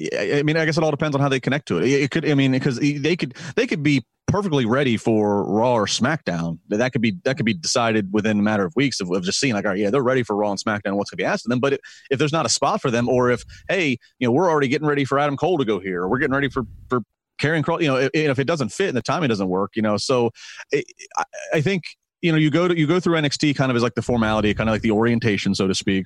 I 0.00 0.42
mean, 0.42 0.56
I 0.56 0.64
guess 0.64 0.76
it 0.76 0.84
all 0.84 0.90
depends 0.90 1.14
on 1.14 1.22
how 1.22 1.28
they 1.28 1.40
connect 1.40 1.68
to 1.68 1.78
it. 1.78 1.86
It 1.88 2.10
could, 2.10 2.28
I 2.28 2.34
mean, 2.34 2.52
because 2.52 2.78
they 2.78 3.16
could, 3.16 3.34
they 3.54 3.66
could 3.66 3.82
be 3.82 4.04
perfectly 4.26 4.66
ready 4.66 4.96
for 4.96 5.44
Raw 5.44 5.74
or 5.74 5.86
SmackDown. 5.86 6.58
That 6.68 6.92
could 6.92 7.00
be 7.00 7.16
that 7.24 7.36
could 7.36 7.46
be 7.46 7.54
decided 7.54 8.12
within 8.12 8.38
a 8.38 8.42
matter 8.42 8.64
of 8.64 8.74
weeks 8.76 9.00
of, 9.00 9.10
of 9.10 9.22
just 9.22 9.38
seeing 9.38 9.54
like, 9.54 9.64
all 9.64 9.70
right, 9.70 9.78
yeah, 9.78 9.90
they're 9.90 10.02
ready 10.02 10.22
for 10.22 10.36
Raw 10.36 10.50
and 10.50 10.60
SmackDown. 10.60 10.96
What's 10.96 11.10
going 11.10 11.18
to 11.18 11.22
be 11.22 11.24
asked 11.24 11.46
of 11.46 11.50
them? 11.50 11.60
But 11.60 11.80
if, 12.10 12.18
there's 12.18 12.32
not 12.32 12.46
a 12.46 12.50
spot 12.50 12.82
for 12.82 12.90
them, 12.90 13.08
or 13.08 13.30
if 13.30 13.44
hey, 13.68 13.96
you 14.18 14.26
know, 14.26 14.32
we're 14.32 14.50
already 14.50 14.68
getting 14.68 14.88
ready 14.88 15.04
for 15.04 15.18
Adam 15.18 15.36
Cole 15.36 15.58
to 15.58 15.64
go 15.64 15.78
here, 15.78 16.02
or 16.02 16.08
we're 16.08 16.18
getting 16.18 16.34
ready 16.34 16.48
for 16.48 16.64
for 16.88 17.02
Karrion 17.40 17.62
Kross, 17.62 17.82
you 17.82 17.88
know, 17.88 17.96
if, 17.96 18.10
if, 18.14 18.38
it 18.38 18.46
doesn't 18.46 18.70
fit 18.70 18.88
and 18.88 18.96
the 18.96 19.02
timing 19.02 19.28
doesn't 19.28 19.48
work, 19.48 19.72
you 19.76 19.82
know, 19.82 19.96
so 19.98 20.30
it, 20.72 20.86
I, 21.16 21.24
I 21.54 21.60
think 21.60 21.84
you 22.22 22.32
know 22.32 22.38
you 22.38 22.50
go 22.50 22.68
to 22.68 22.76
you 22.76 22.86
go 22.86 22.98
through 22.98 23.14
NXT 23.14 23.56
kind 23.56 23.70
of 23.70 23.76
as 23.76 23.82
like 23.82 23.94
the 23.94 24.02
formality, 24.02 24.52
kind 24.54 24.68
of 24.68 24.74
like 24.74 24.82
the 24.82 24.90
orientation, 24.90 25.54
so 25.54 25.66
to 25.66 25.74
speak 25.74 26.04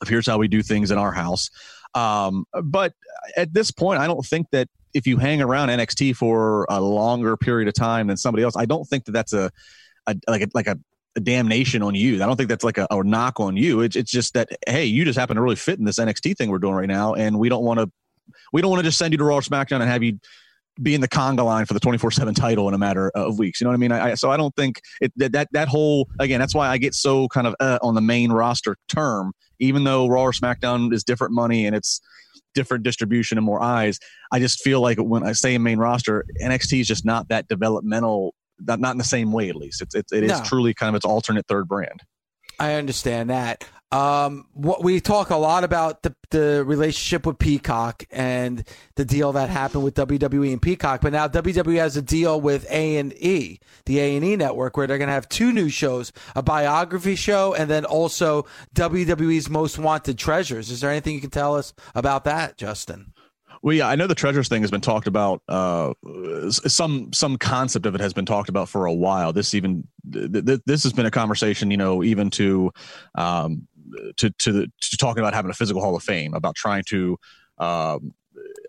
of 0.00 0.08
here's 0.08 0.26
how 0.26 0.38
we 0.38 0.48
do 0.48 0.62
things 0.62 0.90
in 0.90 0.98
our 0.98 1.12
house. 1.12 1.50
Um, 1.94 2.46
but 2.62 2.94
at 3.36 3.52
this 3.52 3.70
point, 3.70 4.00
I 4.00 4.06
don't 4.06 4.24
think 4.24 4.48
that 4.50 4.68
if 4.94 5.06
you 5.06 5.16
hang 5.16 5.40
around 5.40 5.68
NXT 5.68 6.16
for 6.16 6.66
a 6.68 6.80
longer 6.80 7.36
period 7.36 7.68
of 7.68 7.74
time 7.74 8.08
than 8.08 8.16
somebody 8.16 8.44
else, 8.44 8.56
I 8.56 8.66
don't 8.66 8.84
think 8.84 9.04
that 9.06 9.12
that's 9.12 9.32
a, 9.32 9.50
a 10.06 10.16
like 10.28 10.42
a, 10.42 10.48
like 10.54 10.66
a, 10.66 10.78
a 11.16 11.20
damnation 11.20 11.82
on 11.82 11.94
you. 11.94 12.22
I 12.22 12.26
don't 12.26 12.36
think 12.36 12.48
that's 12.48 12.64
like 12.64 12.78
a, 12.78 12.86
a 12.90 13.02
knock 13.02 13.40
on 13.40 13.56
you. 13.56 13.80
It's, 13.80 13.96
it's 13.96 14.10
just 14.10 14.34
that 14.34 14.48
hey, 14.66 14.84
you 14.84 15.04
just 15.04 15.18
happen 15.18 15.36
to 15.36 15.42
really 15.42 15.56
fit 15.56 15.78
in 15.78 15.84
this 15.84 15.98
NXT 15.98 16.36
thing 16.36 16.50
we're 16.50 16.58
doing 16.58 16.74
right 16.74 16.88
now, 16.88 17.14
and 17.14 17.38
we 17.38 17.48
don't 17.48 17.64
want 17.64 17.80
to 17.80 17.90
we 18.52 18.60
don't 18.60 18.70
want 18.70 18.80
to 18.80 18.88
just 18.88 18.98
send 18.98 19.12
you 19.12 19.18
to 19.18 19.24
Raw 19.24 19.36
or 19.36 19.40
SmackDown 19.40 19.80
and 19.80 19.90
have 19.90 20.02
you 20.02 20.18
be 20.80 20.94
in 20.94 21.00
the 21.00 21.08
conga 21.08 21.44
line 21.44 21.66
for 21.66 21.74
the 21.74 21.80
24-7 21.80 22.34
title 22.34 22.66
in 22.66 22.74
a 22.74 22.78
matter 22.78 23.10
of 23.14 23.38
weeks 23.38 23.60
you 23.60 23.64
know 23.66 23.70
what 23.70 23.74
i 23.74 23.76
mean 23.76 23.92
I, 23.92 24.14
so 24.14 24.30
i 24.30 24.38
don't 24.38 24.56
think 24.56 24.80
it, 25.02 25.12
that, 25.16 25.32
that 25.32 25.48
that 25.52 25.68
whole 25.68 26.08
again 26.18 26.40
that's 26.40 26.54
why 26.54 26.68
i 26.68 26.78
get 26.78 26.94
so 26.94 27.28
kind 27.28 27.46
of 27.46 27.54
uh, 27.60 27.78
on 27.82 27.94
the 27.94 28.00
main 28.00 28.32
roster 28.32 28.76
term 28.88 29.32
even 29.62 29.84
though 29.84 30.06
raw 30.06 30.24
or 30.24 30.32
smackdown 30.32 30.92
is 30.92 31.04
different 31.04 31.32
money 31.32 31.66
and 31.66 31.74
it's 31.74 32.00
different 32.54 32.84
distribution 32.84 33.38
and 33.38 33.44
more 33.46 33.62
eyes 33.62 33.98
i 34.30 34.38
just 34.38 34.60
feel 34.60 34.80
like 34.80 34.98
when 34.98 35.22
i 35.22 35.32
say 35.32 35.56
main 35.56 35.78
roster 35.78 36.24
nxt 36.42 36.80
is 36.80 36.86
just 36.86 37.04
not 37.04 37.28
that 37.28 37.48
developmental 37.48 38.34
not, 38.60 38.78
not 38.78 38.92
in 38.92 38.98
the 38.98 39.04
same 39.04 39.32
way 39.32 39.48
at 39.48 39.56
least 39.56 39.80
it's, 39.80 39.94
it's 39.94 40.12
it 40.12 40.22
is 40.22 40.32
no. 40.32 40.44
truly 40.44 40.74
kind 40.74 40.90
of 40.90 40.94
its 40.94 41.06
alternate 41.06 41.46
third 41.46 41.66
brand 41.66 42.02
I 42.58 42.74
understand 42.74 43.30
that. 43.30 43.64
Um, 43.92 44.46
what 44.54 44.82
we 44.82 45.00
talk 45.00 45.28
a 45.28 45.36
lot 45.36 45.64
about 45.64 46.02
the 46.02 46.14
the 46.30 46.64
relationship 46.64 47.26
with 47.26 47.38
Peacock 47.38 48.04
and 48.10 48.66
the 48.94 49.04
deal 49.04 49.32
that 49.32 49.50
happened 49.50 49.84
with 49.84 49.94
WWE 49.94 50.50
and 50.50 50.62
Peacock, 50.62 51.02
but 51.02 51.12
now 51.12 51.28
WWE 51.28 51.76
has 51.76 51.94
a 51.98 52.00
deal 52.00 52.40
with 52.40 52.66
A 52.70 52.96
and 52.96 53.12
E, 53.12 53.60
the 53.84 54.00
A 54.00 54.16
and 54.16 54.24
E 54.24 54.34
network, 54.34 54.78
where 54.78 54.86
they're 54.86 54.96
going 54.96 55.08
to 55.08 55.14
have 55.14 55.28
two 55.28 55.52
new 55.52 55.68
shows: 55.68 56.10
a 56.34 56.42
biography 56.42 57.14
show 57.14 57.54
and 57.54 57.70
then 57.70 57.84
also 57.84 58.46
WWE's 58.74 59.50
Most 59.50 59.78
Wanted 59.78 60.18
Treasures. 60.18 60.70
Is 60.70 60.80
there 60.80 60.90
anything 60.90 61.14
you 61.14 61.20
can 61.20 61.28
tell 61.28 61.54
us 61.54 61.74
about 61.94 62.24
that, 62.24 62.56
Justin? 62.56 63.12
Well, 63.62 63.76
yeah, 63.76 63.86
I 63.86 63.94
know 63.94 64.08
the 64.08 64.16
treasures 64.16 64.48
thing 64.48 64.62
has 64.62 64.72
been 64.72 64.80
talked 64.80 65.06
about. 65.06 65.40
Uh, 65.48 65.94
some 66.50 67.12
some 67.12 67.38
concept 67.38 67.86
of 67.86 67.94
it 67.94 68.00
has 68.00 68.12
been 68.12 68.26
talked 68.26 68.48
about 68.48 68.68
for 68.68 68.86
a 68.86 68.92
while. 68.92 69.32
This 69.32 69.54
even 69.54 69.86
th- 70.12 70.32
th- 70.32 70.60
this 70.66 70.82
has 70.82 70.92
been 70.92 71.06
a 71.06 71.12
conversation, 71.12 71.70
you 71.70 71.76
know, 71.76 72.02
even 72.02 72.28
to 72.30 72.72
um, 73.14 73.68
to 74.16 74.30
to, 74.30 74.66
to 74.66 74.96
talking 74.96 75.22
about 75.22 75.34
having 75.34 75.50
a 75.50 75.54
physical 75.54 75.82
Hall 75.82 75.96
of 75.96 76.02
Fame, 76.02 76.34
about 76.34 76.54
trying 76.54 76.84
to 76.88 77.18
um, 77.58 78.14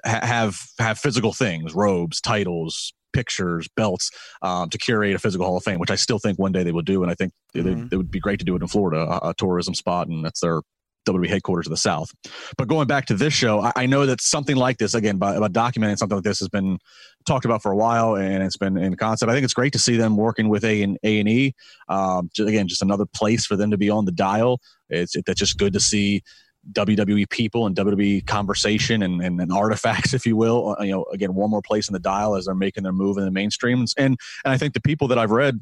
ha- 0.05 0.25
have 0.25 0.59
have 0.79 0.99
physical 0.99 1.33
things, 1.33 1.73
robes, 1.73 2.21
titles, 2.21 2.93
pictures, 3.13 3.67
belts, 3.75 4.11
um, 4.41 4.69
to 4.69 4.77
curate 4.77 5.15
a 5.15 5.19
physical 5.19 5.45
Hall 5.45 5.57
of 5.57 5.63
Fame, 5.63 5.79
which 5.79 5.91
I 5.91 5.95
still 5.95 6.19
think 6.19 6.39
one 6.39 6.51
day 6.51 6.63
they 6.63 6.71
will 6.71 6.81
do, 6.81 7.03
and 7.03 7.11
I 7.11 7.15
think 7.15 7.31
mm-hmm. 7.55 7.87
it 7.91 7.95
would 7.95 8.11
be 8.11 8.19
great 8.19 8.39
to 8.39 8.45
do 8.45 8.55
it 8.55 8.61
in 8.61 8.67
Florida, 8.67 9.01
a, 9.01 9.29
a 9.29 9.33
tourism 9.37 9.73
spot, 9.73 10.07
and 10.07 10.25
that's 10.25 10.41
their 10.41 10.61
WWE 11.05 11.27
headquarters 11.27 11.67
of 11.67 11.71
the 11.71 11.77
South. 11.77 12.11
But 12.57 12.67
going 12.67 12.87
back 12.87 13.05
to 13.07 13.13
this 13.13 13.33
show, 13.33 13.61
I, 13.61 13.71
I 13.75 13.85
know 13.85 14.05
that 14.05 14.21
something 14.21 14.55
like 14.55 14.77
this, 14.77 14.93
again, 14.93 15.17
by, 15.17 15.35
about 15.35 15.53
documenting 15.53 15.97
something 15.97 16.17
like 16.17 16.23
this, 16.23 16.39
has 16.39 16.49
been 16.49 16.79
talked 17.25 17.45
about 17.45 17.61
for 17.61 17.71
a 17.71 17.75
while, 17.75 18.15
and 18.15 18.43
it's 18.43 18.57
been 18.57 18.77
in 18.77 18.95
concept. 18.95 19.29
I 19.29 19.33
think 19.33 19.43
it's 19.43 19.53
great 19.53 19.73
to 19.73 19.79
see 19.79 19.97
them 19.97 20.17
working 20.17 20.49
with 20.49 20.63
A 20.63 20.83
and 20.83 20.97
A 21.03 21.19
and 21.19 21.29
E. 21.29 21.55
Um, 21.89 22.29
again, 22.39 22.67
just 22.67 22.81
another 22.81 23.05
place 23.05 23.45
for 23.45 23.55
them 23.55 23.71
to 23.71 23.77
be 23.77 23.89
on 23.89 24.05
the 24.05 24.11
dial. 24.11 24.59
It's 24.89 25.15
it, 25.15 25.25
just 25.35 25.57
good 25.57 25.73
to 25.73 25.79
see 25.79 26.21
WWE 26.71 27.29
people 27.29 27.65
and 27.65 27.75
WWE 27.75 28.25
conversation 28.25 29.03
and, 29.03 29.21
and, 29.21 29.39
and, 29.41 29.51
artifacts, 29.51 30.13
if 30.13 30.25
you 30.25 30.35
will. 30.35 30.75
Uh, 30.79 30.83
you 30.83 30.91
know, 30.91 31.05
again, 31.11 31.33
one 31.33 31.49
more 31.49 31.61
place 31.61 31.89
in 31.89 31.93
the 31.93 31.99
dial 31.99 32.35
as 32.35 32.45
they're 32.45 32.55
making 32.55 32.83
their 32.83 32.93
move 32.93 33.17
in 33.17 33.25
the 33.25 33.31
mainstream. 33.31 33.85
And 33.97 34.17
and 34.45 34.53
I 34.53 34.57
think 34.57 34.73
the 34.73 34.81
people 34.81 35.07
that 35.09 35.17
I've 35.17 35.31
read 35.31 35.61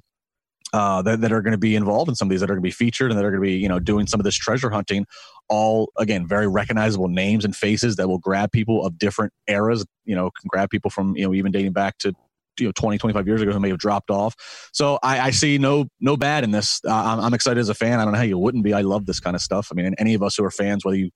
uh, 0.74 1.02
that, 1.02 1.22
that 1.22 1.32
are 1.32 1.42
going 1.42 1.52
to 1.52 1.58
be 1.58 1.76
involved 1.76 2.10
in 2.10 2.16
some 2.16 2.28
of 2.28 2.30
these 2.30 2.40
that 2.40 2.50
are 2.50 2.54
going 2.54 2.64
to 2.64 2.68
be 2.68 2.72
featured 2.72 3.12
and 3.12 3.18
that 3.18 3.26
are 3.26 3.32
going 3.32 3.42
to 3.42 3.48
be 3.48 3.58
you 3.58 3.68
know 3.68 3.80
doing 3.80 4.08
some 4.08 4.20
of 4.20 4.24
this 4.24 4.36
treasure 4.36 4.70
hunting 4.70 5.06
all 5.50 5.92
again 5.98 6.28
very 6.28 6.48
recognizable 6.48 7.08
names 7.08 7.44
and 7.44 7.56
faces 7.56 7.98
that 7.98 8.08
will 8.08 8.20
grab 8.20 8.52
people 8.52 8.86
of 8.86 8.98
different 8.98 9.34
eras 9.48 9.86
you 10.06 10.16
know 10.16 10.32
can 10.32 10.48
grab 10.48 10.70
people 10.70 10.90
from 10.90 11.16
you 11.16 11.26
know 11.26 11.34
even 11.34 11.52
dating 11.52 11.74
back 11.74 11.98
to 11.98 12.14
you 12.60 12.68
know 12.68 12.72
20 12.76 12.98
25 12.98 13.28
years 13.28 13.42
ago 13.42 13.52
who 13.52 13.60
may 13.60 13.70
have 13.70 13.78
dropped 13.78 14.10
off. 14.10 14.36
So 14.74 15.00
i, 15.04 15.20
I 15.20 15.32
see 15.32 15.58
no 15.58 15.88
no 16.00 16.18
bad 16.18 16.44
in 16.44 16.52
this. 16.52 16.82
Uh, 16.86 16.92
I'm, 16.94 17.20
I'm 17.20 17.34
excited 17.34 17.60
as 17.60 17.70
a 17.70 17.74
fan. 17.74 18.00
I 18.00 18.04
don't 18.04 18.14
know 18.14 18.20
how 18.20 18.26
you 18.26 18.38
wouldn't 18.38 18.64
be. 18.64 18.74
I 18.74 18.82
love 18.82 19.06
this 19.06 19.20
kind 19.20 19.36
of 19.36 19.42
stuff. 19.42 19.70
I 19.72 19.76
mean 19.76 19.94
any 19.98 20.14
of 20.14 20.24
us 20.24 20.36
who 20.36 20.44
are 20.44 20.52
fans 20.52 20.86
whether 20.86 20.98
you 20.98 21.12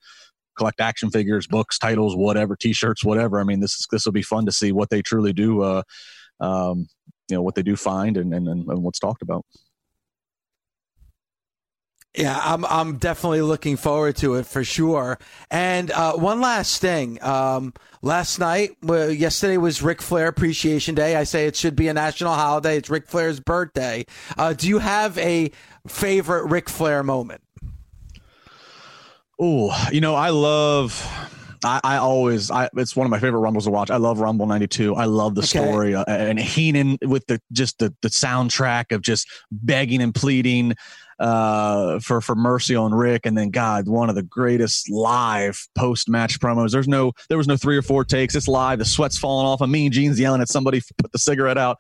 collect 0.58 0.80
action 0.80 1.12
figures 1.12 1.48
books 1.48 1.78
titles 1.78 2.15
whatever 2.15 2.56
t-shirts 2.56 3.04
whatever 3.04 3.41
i 3.41 3.44
mean 3.44 3.60
this 3.60 3.74
is 3.74 3.88
this 3.91 4.06
will 4.06 4.13
be 4.13 4.22
fun 4.22 4.46
to 4.46 4.54
see 4.54 4.72
what 4.72 4.89
they 4.89 5.02
truly 5.02 5.34
do 5.34 5.62
uh, 5.62 5.84
um, 6.39 6.88
you 7.30 7.36
know 7.36 7.42
what 7.42 7.56
they 7.56 7.64
do 7.64 7.76
find 7.76 8.18
and, 8.18 8.34
and 8.34 8.48
and 8.48 8.84
what's 8.84 9.00
talked 9.00 9.22
about. 9.22 9.46
Yeah, 12.18 12.40
I'm 12.42 12.64
I'm 12.66 12.98
definitely 12.98 13.42
looking 13.42 13.76
forward 13.76 14.16
to 14.18 14.36
it 14.36 14.46
for 14.46 14.64
sure. 14.64 15.20
And 15.52 15.92
uh, 15.92 16.14
one 16.14 16.40
last 16.40 16.80
thing, 16.80 17.22
um, 17.22 17.74
last 18.02 18.40
night, 18.40 18.72
well, 18.82 19.12
yesterday 19.12 19.58
was 19.58 19.82
Ric 19.82 20.02
Flair 20.02 20.28
Appreciation 20.28 20.96
Day. 20.96 21.18
I 21.18 21.26
say 21.26 21.46
it 21.46 21.58
should 21.58 21.76
be 21.76 21.90
a 21.90 21.94
national 21.94 22.34
holiday. 22.34 22.78
It's 22.78 22.90
Ric 22.90 23.08
Flair's 23.08 23.42
birthday. 23.42 24.06
Uh, 24.38 24.54
do 24.54 24.70
you 24.70 24.80
have 24.80 25.18
a 25.18 25.52
favorite 25.88 26.46
Ric 26.46 26.70
Flair 26.70 27.04
moment? 27.04 27.42
Oh, 29.38 29.76
you 29.92 30.00
know, 30.00 30.16
I 30.16 30.30
love. 30.30 31.06
I, 31.63 31.80
I, 31.84 31.98
always, 31.98 32.52
I, 32.52 32.70
it's 32.76 32.96
one 32.96 33.06
of 33.06 33.12
my 33.12 33.20
favorite 33.20 33.39
rumbles 33.39 33.65
to 33.65 33.72
watch. 33.72 33.89
I 33.89 33.98
love 33.98 34.20
Rumble 34.20 34.46
'92. 34.46 34.96
I 34.96 35.06
love 35.06 35.36
the 35.36 35.41
okay. 35.41 35.48
story 35.48 35.96
uh, 35.96 36.04
and 36.08 36.39
Heenan 36.39 36.98
with 37.04 37.26
the 37.28 37.41
just 37.52 37.80
the 37.80 37.94
the 38.02 38.10
soundtrack 38.10 38.91
of 38.91 39.02
just 39.02 39.28
begging 39.52 40.02
and 40.02 40.13
pleading 40.13 40.76
uh, 41.20 42.00
for 42.00 42.22
for 42.22 42.36
mercy 42.36 42.76
on 42.76 42.94
Ric. 42.94 43.26
and 43.26 43.38
then 43.38 43.50
God, 43.50 43.88
one 43.88 44.10
of 44.10 44.15
the 44.15 44.24
greatest 44.24 44.89
live 44.89 45.68
post 45.78 46.10
match 46.10 46.39
promos. 46.39 46.72
There's 46.72 46.88
no, 46.88 47.13
there 47.30 47.38
was 47.38 47.48
no 47.48 47.58
three 47.58 47.78
or 47.78 47.82
four 47.82 48.04
takes. 48.04 48.36
It's 48.36 48.48
live. 48.48 48.80
The 48.80 48.86
sweat's 48.86 49.18
falling 49.18 49.48
off 49.48 49.62
of 49.62 49.70
me. 49.70 49.89
Gene's 49.89 50.20
yelling 50.20 50.41
at 50.41 50.50
somebody, 50.50 50.82
put 50.98 51.12
the 51.12 51.20
cigarette 51.20 51.58
out. 51.58 51.78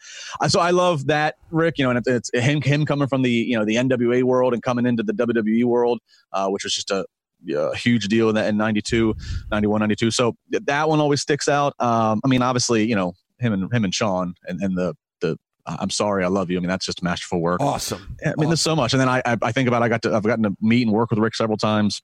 So 0.47 0.59
I 0.59 0.71
love 0.71 1.07
that 1.07 1.35
Ric, 1.51 1.77
You 1.77 1.85
know, 1.85 1.91
and 1.91 2.01
it's 2.05 2.29
him 2.33 2.61
him 2.61 2.85
coming 2.85 3.07
from 3.07 3.21
the 3.21 3.31
you 3.31 3.57
know 3.57 3.65
the 3.65 3.75
NWA 3.75 4.23
world 4.23 4.53
and 4.53 4.63
coming 4.63 4.85
into 4.85 5.03
the 5.03 5.13
WWE 5.13 5.65
world, 5.65 5.99
uh, 6.31 6.47
which 6.47 6.63
was 6.63 6.73
just 6.73 6.91
a 6.91 7.05
a 7.53 7.75
huge 7.75 8.07
deal 8.07 8.29
in 8.29 8.35
that 8.35 8.47
in 8.47 8.57
92 8.57 9.15
91 9.51 9.79
92 9.79 10.11
so 10.11 10.35
that 10.49 10.89
one 10.89 10.99
always 10.99 11.21
sticks 11.21 11.47
out 11.47 11.73
um, 11.79 12.21
i 12.23 12.27
mean 12.27 12.41
obviously 12.41 12.85
you 12.85 12.95
know 12.95 13.13
him 13.39 13.53
and 13.53 13.73
him 13.73 13.83
and 13.83 13.93
shawn 13.93 14.33
and, 14.47 14.61
and 14.61 14.77
the 14.77 14.95
the 15.21 15.37
I'm 15.67 15.89
sorry, 15.89 16.23
I 16.23 16.27
love 16.27 16.51
you. 16.51 16.57
I 16.57 16.59
mean, 16.59 16.69
that's 16.69 16.85
just 16.85 17.01
masterful 17.01 17.41
work. 17.41 17.59
Awesome. 17.59 18.15
I 18.23 18.27
mean, 18.27 18.33
awesome. 18.37 18.49
there's 18.49 18.61
so 18.61 18.75
much. 18.75 18.93
And 18.93 19.01
then 19.01 19.09
I, 19.09 19.23
I, 19.25 19.35
I 19.41 19.51
think 19.51 19.67
about 19.67 19.81
I 19.81 19.89
got 19.89 20.03
to 20.03 20.13
I've 20.13 20.23
gotten 20.23 20.43
to 20.43 20.55
meet 20.61 20.83
and 20.83 20.95
work 20.95 21.09
with 21.09 21.17
Ric 21.17 21.33
several 21.33 21.57
times, 21.57 22.03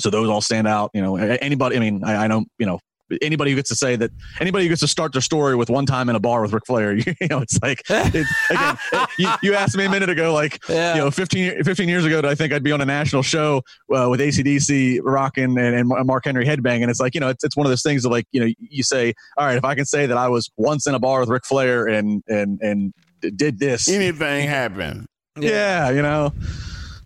so 0.00 0.08
those 0.10 0.28
all 0.28 0.40
stand 0.40 0.66
out. 0.66 0.90
You 0.94 1.02
know, 1.02 1.16
anybody. 1.16 1.76
I 1.76 1.80
mean, 1.80 2.02
I, 2.02 2.24
I 2.24 2.26
know 2.28 2.46
you 2.58 2.66
know 2.66 2.80
anybody 3.22 3.50
who 3.50 3.56
gets 3.56 3.68
to 3.68 3.76
say 3.76 3.96
that 3.96 4.10
anybody 4.40 4.64
who 4.64 4.68
gets 4.70 4.80
to 4.80 4.88
start 4.88 5.12
their 5.12 5.22
story 5.22 5.56
with 5.56 5.70
one 5.70 5.86
time 5.86 6.08
in 6.08 6.16
a 6.16 6.20
bar 6.20 6.42
with 6.42 6.52
Ric 6.52 6.66
Flair, 6.66 6.94
you, 6.94 7.04
you 7.20 7.28
know, 7.28 7.40
it's 7.40 7.58
like, 7.62 7.82
it's, 7.88 8.30
again, 8.50 8.76
you, 9.18 9.28
you, 9.42 9.54
asked 9.54 9.76
me 9.76 9.84
a 9.84 9.90
minute 9.90 10.08
ago, 10.08 10.32
like, 10.32 10.58
yeah. 10.68 10.94
you 10.94 11.00
know, 11.00 11.10
15, 11.10 11.64
15 11.64 11.88
years 11.88 12.04
ago, 12.04 12.20
I 12.24 12.34
think 12.34 12.52
I'd 12.52 12.62
be 12.62 12.72
on 12.72 12.80
a 12.80 12.86
national 12.86 13.22
show 13.22 13.62
uh, 13.94 14.08
with 14.08 14.20
ACDC 14.20 15.00
rocking 15.02 15.58
and, 15.58 15.92
and 15.92 16.06
Mark 16.06 16.24
Henry 16.24 16.46
headbang. 16.46 16.82
And 16.82 16.90
it's 16.90 17.00
like, 17.00 17.14
you 17.14 17.20
know, 17.20 17.28
it's, 17.28 17.44
it's 17.44 17.56
one 17.56 17.66
of 17.66 17.70
those 17.70 17.82
things 17.82 18.02
that 18.02 18.08
like, 18.08 18.26
you 18.32 18.40
know, 18.40 18.52
you 18.58 18.82
say, 18.82 19.14
all 19.36 19.46
right, 19.46 19.56
if 19.56 19.64
I 19.64 19.74
can 19.74 19.84
say 19.84 20.06
that 20.06 20.16
I 20.16 20.28
was 20.28 20.50
once 20.56 20.86
in 20.86 20.94
a 20.94 20.98
bar 20.98 21.20
with 21.20 21.28
Ric 21.28 21.44
Flair 21.44 21.86
and, 21.86 22.22
and, 22.28 22.60
and 22.60 22.94
did 23.36 23.58
this, 23.58 23.88
anything 23.88 24.48
happen. 24.48 25.06
Yeah, 25.38 25.50
yeah 25.50 25.90
you 25.90 26.02
know, 26.02 26.32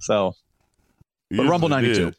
so, 0.01 0.35
but 1.31 1.47
Rumble 1.47 1.69
92. 1.69 2.05
Did. 2.05 2.17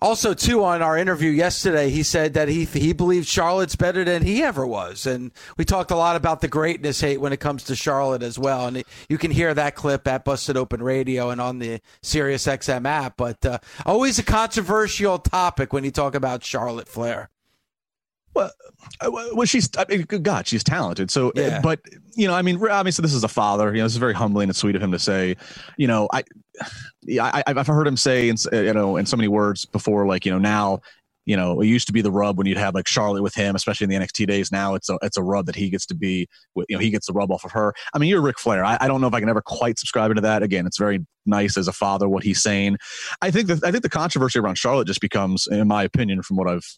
Also, 0.00 0.34
too, 0.34 0.62
on 0.62 0.82
our 0.82 0.98
interview 0.98 1.30
yesterday, 1.30 1.88
he 1.88 2.02
said 2.02 2.34
that 2.34 2.48
he 2.48 2.66
he 2.66 2.92
believes 2.92 3.26
Charlotte's 3.26 3.76
better 3.76 4.04
than 4.04 4.22
he 4.22 4.42
ever 4.42 4.66
was, 4.66 5.06
and 5.06 5.32
we 5.56 5.64
talked 5.64 5.90
a 5.90 5.96
lot 5.96 6.16
about 6.16 6.42
the 6.42 6.48
greatness 6.48 7.00
hate 7.00 7.18
when 7.18 7.32
it 7.32 7.40
comes 7.40 7.64
to 7.64 7.74
Charlotte 7.74 8.22
as 8.22 8.38
well. 8.38 8.66
And 8.66 8.84
you 9.08 9.16
can 9.16 9.30
hear 9.30 9.54
that 9.54 9.74
clip 9.74 10.06
at 10.06 10.24
Busted 10.24 10.56
Open 10.56 10.82
Radio 10.82 11.30
and 11.30 11.40
on 11.40 11.60
the 11.60 11.80
Sirius 12.02 12.46
XM 12.46 12.86
app. 12.86 13.16
But 13.16 13.44
uh, 13.46 13.58
always 13.86 14.18
a 14.18 14.22
controversial 14.22 15.18
topic 15.18 15.72
when 15.72 15.84
you 15.84 15.90
talk 15.90 16.14
about 16.14 16.44
Charlotte 16.44 16.88
Flair. 16.88 17.30
Well, 18.36 18.50
uh, 19.00 19.10
well, 19.10 19.46
she's 19.46 19.70
I 19.78 19.86
mean, 19.88 20.02
God, 20.02 20.46
she's 20.46 20.62
talented. 20.62 21.10
So, 21.10 21.28
uh, 21.30 21.32
yeah. 21.36 21.60
but 21.62 21.80
you 22.14 22.28
know, 22.28 22.34
I 22.34 22.42
mean, 22.42 22.62
obviously, 22.68 23.00
this 23.00 23.14
is 23.14 23.24
a 23.24 23.28
father. 23.28 23.72
You 23.72 23.78
know, 23.78 23.84
this 23.84 23.92
is 23.92 23.98
very 23.98 24.12
humbling 24.12 24.50
and 24.50 24.56
sweet 24.56 24.76
of 24.76 24.82
him 24.82 24.92
to 24.92 24.98
say. 24.98 25.36
You 25.78 25.86
know, 25.86 26.06
I, 26.12 26.22
I 27.18 27.42
I've 27.46 27.66
heard 27.66 27.86
him 27.86 27.96
say, 27.96 28.28
in, 28.28 28.36
you 28.52 28.74
know, 28.74 28.98
in 28.98 29.06
so 29.06 29.16
many 29.16 29.28
words 29.28 29.64
before, 29.64 30.06
like 30.06 30.26
you 30.26 30.32
know, 30.32 30.38
now, 30.38 30.80
you 31.24 31.34
know, 31.34 31.62
it 31.62 31.66
used 31.66 31.86
to 31.86 31.94
be 31.94 32.02
the 32.02 32.10
rub 32.10 32.36
when 32.36 32.46
you'd 32.46 32.58
have 32.58 32.74
like 32.74 32.86
Charlotte 32.86 33.22
with 33.22 33.34
him, 33.34 33.56
especially 33.56 33.84
in 33.84 33.90
the 33.90 33.96
NXT 33.96 34.26
days. 34.26 34.52
Now 34.52 34.74
it's 34.74 34.90
a 34.90 34.98
it's 35.00 35.16
a 35.16 35.22
rub 35.22 35.46
that 35.46 35.56
he 35.56 35.70
gets 35.70 35.86
to 35.86 35.94
be, 35.94 36.28
with, 36.54 36.66
you 36.68 36.76
know, 36.76 36.80
he 36.80 36.90
gets 36.90 37.06
the 37.06 37.14
rub 37.14 37.32
off 37.32 37.42
of 37.46 37.52
her. 37.52 37.72
I 37.94 37.98
mean, 37.98 38.10
you're 38.10 38.20
Ric 38.20 38.38
Flair. 38.38 38.66
I, 38.66 38.76
I 38.82 38.86
don't 38.86 39.00
know 39.00 39.06
if 39.06 39.14
I 39.14 39.20
can 39.20 39.30
ever 39.30 39.40
quite 39.40 39.78
subscribe 39.78 40.14
to 40.14 40.20
that. 40.20 40.42
Again, 40.42 40.66
it's 40.66 40.78
very 40.78 41.06
nice 41.24 41.56
as 41.56 41.68
a 41.68 41.72
father 41.72 42.06
what 42.06 42.22
he's 42.22 42.42
saying. 42.42 42.76
I 43.22 43.30
think 43.30 43.48
that 43.48 43.64
I 43.64 43.70
think 43.70 43.82
the 43.82 43.88
controversy 43.88 44.38
around 44.38 44.56
Charlotte 44.56 44.86
just 44.86 45.00
becomes, 45.00 45.46
in 45.50 45.66
my 45.68 45.84
opinion, 45.84 46.20
from 46.20 46.36
what 46.36 46.48
I've 46.48 46.76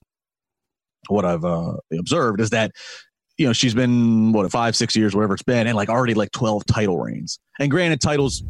what 1.09 1.25
I've 1.25 1.45
uh, 1.45 1.75
observed 1.99 2.41
is 2.41 2.51
that 2.51 2.73
you 3.39 3.47
know 3.47 3.53
she's 3.53 3.75
been 3.75 4.33
what 4.33 4.51
five 4.51 4.77
six 4.77 4.97
years 4.97 5.15
whatever 5.15 5.35
it's 5.35 5.43
been 5.45 5.67
and 5.67 5.77
like 5.77 5.89
already 5.89 6.13
like 6.13 6.33
12 6.33 6.67
title 6.67 6.99
reigns. 6.99 7.39
And 7.61 7.71
granted 7.71 8.01
titles 8.01 8.43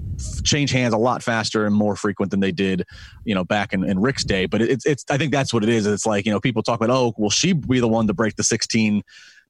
change 0.42 0.72
hands 0.72 0.94
a 0.94 0.98
lot 0.98 1.22
faster 1.22 1.66
and 1.66 1.74
more 1.74 1.94
frequent 1.94 2.30
than 2.30 2.40
they 2.40 2.52
did 2.52 2.84
you 3.24 3.34
know 3.34 3.44
back 3.44 3.72
in, 3.72 3.84
in 3.84 4.00
ric's 4.00 4.24
day. 4.24 4.46
But 4.46 4.62
it's 4.62 4.86
it's 4.86 5.04
i 5.10 5.18
think 5.18 5.32
that's 5.32 5.52
what 5.52 5.62
it 5.62 5.68
is. 5.68 5.86
It's 5.86 6.06
like 6.06 6.26
you 6.26 6.32
know 6.32 6.40
people 6.40 6.62
talk 6.62 6.80
about 6.80 6.90
oh 6.90 7.14
will 7.18 7.30
she 7.30 7.52
be 7.52 7.80
the 7.80 7.88
one 7.88 8.06
to 8.06 8.14
break 8.14 8.36
the 8.36 8.44
16 8.44 9.02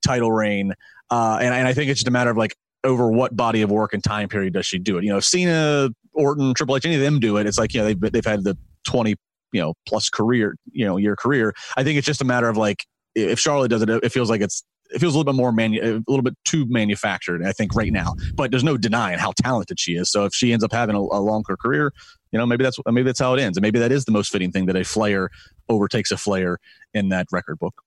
title 0.05 0.33
reign? 0.33 0.75
Uh, 1.11 1.39
and, 1.41 1.55
and 1.55 1.67
i 1.67 1.73
think 1.73 1.89
it's 1.91 2.01
just 2.01 2.09
a 2.09 2.13
matter 2.13 2.31
of 2.31 2.37
like 2.37 2.55
over 2.85 3.11
what 3.11 3.37
body 3.37 3.63
of 3.63 3.71
work 3.71 3.93
and 3.93 4.05
time 4.05 4.29
period 4.29 4.53
does 4.53 4.67
she 4.67 4.79
do 4.79 4.99
it? 4.99 5.05
You 5.05 5.11
know 5.11 5.19
if 5.19 5.25
cena 5.25 5.91
orton 6.13 6.53
triple 6.55 6.77
h 6.77 6.85
any 6.85 6.97
of 6.97 7.01
them 7.01 7.21
do 7.21 7.37
it 7.37 7.47
it's 7.47 7.59
like 7.59 7.73
you 7.75 7.81
know 7.81 7.87
they've, 7.87 8.13
they've 8.13 8.25
had 8.25 8.43
the 8.43 8.59
20 8.87 9.15
you 9.53 9.61
know 9.61 9.75
plus 9.87 10.11
career 10.11 10.57
you 10.73 10.85
know 10.85 10.97
your 10.97 11.17
career. 11.17 11.55
I 11.77 11.85
think 11.85 11.97
it's 11.97 12.07
just 12.07 12.21
a 12.21 12.25
matter 12.25 12.49
of 12.49 12.57
like 12.57 12.85
if 13.25 13.39
charlotte 13.39 13.69
does 13.69 13.83
it 13.83 13.89
it 13.89 14.11
feels 14.11 14.31
like 14.31 14.41
it's 14.41 14.65
it 14.91 15.01
feels 15.01 15.15
a 15.15 15.19
little 15.19 15.31
bit 15.31 15.37
more 15.37 15.53
manu- 15.53 15.83
a 15.83 16.11
little 16.11 16.23
bit 16.23 16.35
too 16.45 16.65
manufactured 16.69 17.45
i 17.45 17.53
think 17.53 17.75
right 17.75 17.93
now. 17.93 18.15
But 18.35 18.51
there's 18.51 18.65
no 18.65 18.77
denying 18.77 19.19
how 19.19 19.33
talented 19.37 19.79
she 19.79 19.93
is. 19.93 20.11
So 20.11 20.25
if 20.25 20.35
she 20.35 20.53
ends 20.53 20.65
up 20.65 20.73
having 20.73 20.97
a, 20.97 21.01
a 21.01 21.21
longer 21.21 21.57
career 21.57 21.93
you 22.33 22.39
know 22.39 22.47
maybe 22.47 22.65
that's 22.65 22.79
maybe 22.87 23.05
that's 23.05 23.21
how 23.21 23.35
it 23.35 23.41
ends. 23.41 23.57
And 23.57 23.63
maybe 23.63 23.79
that 23.79 23.93
is 23.93 24.05
the 24.05 24.13
most 24.13 24.31
fitting 24.31 24.53
thing 24.53 24.67
that 24.67 24.77
a 24.77 24.85
flair 24.85 25.31
overtakes 25.69 26.11
a 26.11 26.17
flair 26.17 26.59
in 26.95 27.09
that 27.11 27.27
record 27.33 27.59
book. 27.59 27.83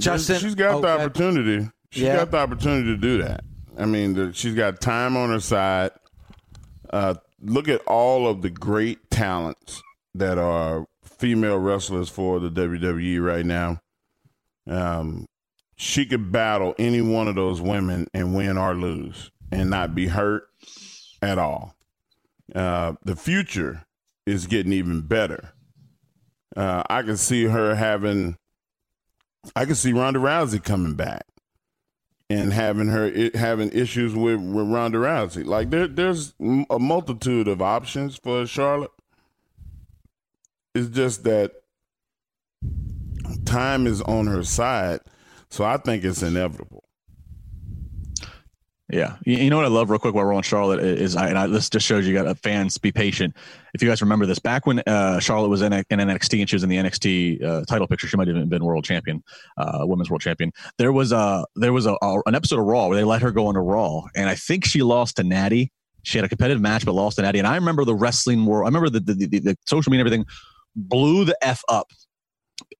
Justin 0.00 0.38
she's 0.38 0.54
got 0.54 0.76
oh, 0.76 0.80
the 0.80 0.88
opportunity. 0.88 1.70
She's 1.90 2.04
yeah. 2.04 2.16
got 2.16 2.30
the 2.30 2.38
opportunity 2.38 2.86
to 2.86 2.96
do 2.96 3.22
that. 3.22 3.44
I 3.78 3.86
mean 3.86 4.32
she's 4.32 4.54
got 4.54 4.80
time 4.80 5.16
on 5.16 5.30
her 5.30 5.40
side. 5.40 5.90
Uh, 6.90 7.14
look 7.40 7.68
at 7.68 7.80
all 7.82 8.26
of 8.26 8.42
the 8.42 8.50
great 8.50 9.10
talents 9.10 9.82
that 10.14 10.38
are 10.38 10.86
female 11.20 11.58
wrestlers 11.58 12.08
for 12.08 12.40
the 12.40 12.50
WWE 12.50 13.22
right 13.22 13.44
now. 13.44 13.78
Um, 14.66 15.26
she 15.76 16.06
could 16.06 16.32
battle 16.32 16.74
any 16.78 17.02
one 17.02 17.28
of 17.28 17.34
those 17.34 17.60
women 17.60 18.08
and 18.14 18.34
win 18.34 18.56
or 18.56 18.74
lose 18.74 19.30
and 19.52 19.68
not 19.68 19.94
be 19.94 20.06
hurt 20.06 20.44
at 21.20 21.38
all. 21.38 21.74
Uh, 22.54 22.94
the 23.04 23.16
future 23.16 23.84
is 24.26 24.46
getting 24.46 24.72
even 24.72 25.02
better. 25.02 25.52
Uh, 26.56 26.82
I 26.88 27.02
can 27.02 27.16
see 27.16 27.44
her 27.44 27.74
having, 27.74 28.36
I 29.54 29.66
can 29.66 29.74
see 29.74 29.92
Ronda 29.92 30.20
Rousey 30.20 30.62
coming 30.62 30.94
back 30.94 31.26
and 32.30 32.52
having 32.52 32.88
her 32.88 33.30
having 33.34 33.70
issues 33.72 34.14
with, 34.14 34.40
with 34.40 34.70
Ronda 34.70 34.98
Rousey. 34.98 35.44
Like 35.44 35.70
there, 35.70 35.86
there's 35.86 36.34
a 36.40 36.78
multitude 36.78 37.46
of 37.46 37.60
options 37.60 38.16
for 38.16 38.46
Charlotte. 38.46 38.92
It's 40.74 40.88
just 40.88 41.24
that 41.24 41.52
time 43.44 43.86
is 43.86 44.00
on 44.02 44.26
her 44.26 44.44
side, 44.44 45.00
so 45.50 45.64
I 45.64 45.76
think 45.76 46.04
it's 46.04 46.22
inevitable. 46.22 46.84
Yeah, 48.92 49.16
you 49.24 49.50
know 49.50 49.56
what 49.56 49.64
I 49.64 49.68
love 49.68 49.88
real 49.88 50.00
quick 50.00 50.14
while 50.14 50.24
we're 50.24 50.34
on 50.34 50.42
Charlotte 50.42 50.80
is, 50.80 51.14
I, 51.14 51.28
and 51.28 51.38
I, 51.38 51.46
this 51.46 51.70
just 51.70 51.86
shows 51.86 52.08
you 52.08 52.12
got 52.12 52.36
fans 52.38 52.76
be 52.76 52.90
patient. 52.90 53.36
If 53.72 53.82
you 53.82 53.88
guys 53.88 54.00
remember 54.00 54.26
this, 54.26 54.40
back 54.40 54.66
when 54.66 54.80
uh, 54.80 55.20
Charlotte 55.20 55.48
was 55.48 55.62
in, 55.62 55.72
in 55.72 55.84
NXT 55.90 56.40
and 56.40 56.50
she 56.50 56.56
was 56.56 56.64
in 56.64 56.68
the 56.68 56.76
NXT 56.76 57.42
uh, 57.44 57.64
title 57.66 57.86
picture, 57.86 58.08
she 58.08 58.16
might 58.16 58.26
have 58.26 58.48
been 58.48 58.64
world 58.64 58.84
champion, 58.84 59.22
uh, 59.58 59.82
women's 59.82 60.10
world 60.10 60.22
champion. 60.22 60.52
There 60.76 60.90
was 60.90 61.12
a 61.12 61.44
there 61.54 61.72
was 61.72 61.86
a, 61.86 61.96
a, 62.02 62.20
an 62.26 62.34
episode 62.34 62.58
of 62.58 62.66
Raw 62.66 62.88
where 62.88 62.96
they 62.96 63.04
let 63.04 63.22
her 63.22 63.30
go 63.30 63.48
into 63.48 63.60
Raw, 63.60 64.02
and 64.16 64.28
I 64.28 64.34
think 64.34 64.64
she 64.64 64.82
lost 64.82 65.16
to 65.16 65.22
Natty. 65.22 65.70
She 66.02 66.18
had 66.18 66.24
a 66.24 66.28
competitive 66.28 66.60
match 66.60 66.84
but 66.84 66.92
lost 66.92 67.16
to 67.16 67.22
Natty, 67.22 67.38
and 67.38 67.46
I 67.46 67.54
remember 67.54 67.84
the 67.84 67.94
wrestling 67.94 68.44
world. 68.44 68.64
I 68.64 68.68
remember 68.68 68.90
the 68.90 69.00
the, 69.00 69.26
the, 69.26 69.38
the 69.38 69.58
social 69.66 69.90
media 69.90 70.04
everything 70.04 70.26
blew 70.76 71.24
the 71.24 71.36
f 71.42 71.62
up 71.68 71.88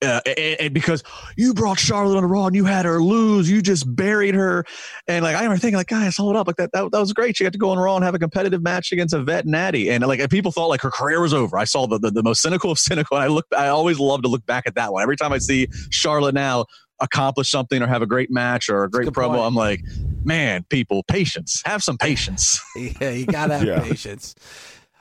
uh, 0.02 0.20
and, 0.26 0.60
and, 0.60 0.74
because 0.74 1.02
you 1.36 1.52
brought 1.52 1.78
Charlotte 1.78 2.16
on 2.16 2.22
the 2.22 2.28
Raw 2.28 2.46
and 2.46 2.56
you 2.56 2.64
had 2.64 2.84
her 2.84 3.02
lose, 3.02 3.50
you 3.50 3.60
just 3.60 3.84
buried 3.96 4.34
her. 4.34 4.64
And 5.06 5.22
like 5.22 5.36
I 5.36 5.40
remember 5.40 5.58
thinking, 5.58 5.76
like, 5.76 5.88
guys, 5.88 6.16
hold 6.16 6.36
up, 6.36 6.46
like 6.46 6.56
that, 6.56 6.72
that, 6.72 6.90
that 6.90 6.98
was 6.98 7.12
great. 7.12 7.36
She 7.36 7.44
got 7.44 7.52
to 7.52 7.58
go 7.58 7.70
on 7.70 7.78
Raw 7.78 7.96
and 7.96 8.04
have 8.04 8.14
a 8.14 8.18
competitive 8.18 8.62
match 8.62 8.92
against 8.92 9.14
a 9.14 9.22
vet 9.22 9.46
natty. 9.46 9.90
And 9.90 10.06
like 10.06 10.28
people 10.30 10.52
thought 10.52 10.68
like 10.68 10.80
her 10.82 10.90
career 10.90 11.20
was 11.20 11.34
over. 11.34 11.58
I 11.58 11.64
saw 11.64 11.86
the, 11.86 11.98
the, 11.98 12.10
the 12.10 12.22
most 12.22 12.40
cynical 12.40 12.70
of 12.70 12.78
cynical. 12.78 13.16
And 13.16 13.24
I 13.24 13.26
look, 13.28 13.46
I 13.56 13.68
always 13.68 13.98
love 13.98 14.22
to 14.22 14.28
look 14.28 14.44
back 14.46 14.64
at 14.66 14.74
that 14.76 14.92
one. 14.92 15.02
Every 15.02 15.16
time 15.16 15.32
I 15.32 15.38
see 15.38 15.68
Charlotte 15.90 16.34
now 16.34 16.66
accomplish 17.00 17.50
something 17.50 17.82
or 17.82 17.86
have 17.86 18.02
a 18.02 18.06
great 18.06 18.30
match 18.30 18.68
or 18.68 18.84
a 18.84 18.90
great 18.90 19.08
promo, 19.08 19.36
point. 19.36 19.42
I'm 19.42 19.54
like, 19.54 19.80
man, 20.22 20.64
people, 20.68 21.02
patience. 21.04 21.62
Have 21.64 21.82
some 21.82 21.96
patience. 21.98 22.60
yeah, 22.76 23.10
you 23.10 23.26
gotta 23.26 23.58
have 23.58 23.66
yeah. 23.66 23.80
patience. 23.80 24.34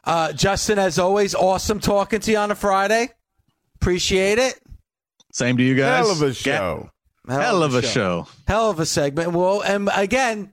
Uh, 0.10 0.34
Justin, 0.34 0.80
as 0.80 0.98
always, 0.98 1.36
awesome 1.36 1.80
talking 1.80 2.19
to 2.19 2.32
you 2.32 2.38
on 2.38 2.50
a 2.50 2.56
Friday. 2.56 3.10
Appreciate 3.76 4.39
it. 4.39 4.60
Same 5.32 5.56
to 5.58 5.63
you 5.63 5.76
guys. 5.76 6.04
Hell 6.04 6.12
of 6.12 6.22
a 6.24 6.34
show. 6.34 6.89
Hell 7.28 7.62
of 7.62 7.76
a 7.76 7.84
show. 7.84 8.28
Hell 8.48 8.72
of 8.72 8.80
a 8.80 8.88
segment. 8.88 9.34
Well, 9.34 9.62
and 9.62 9.88
again, 9.93 10.52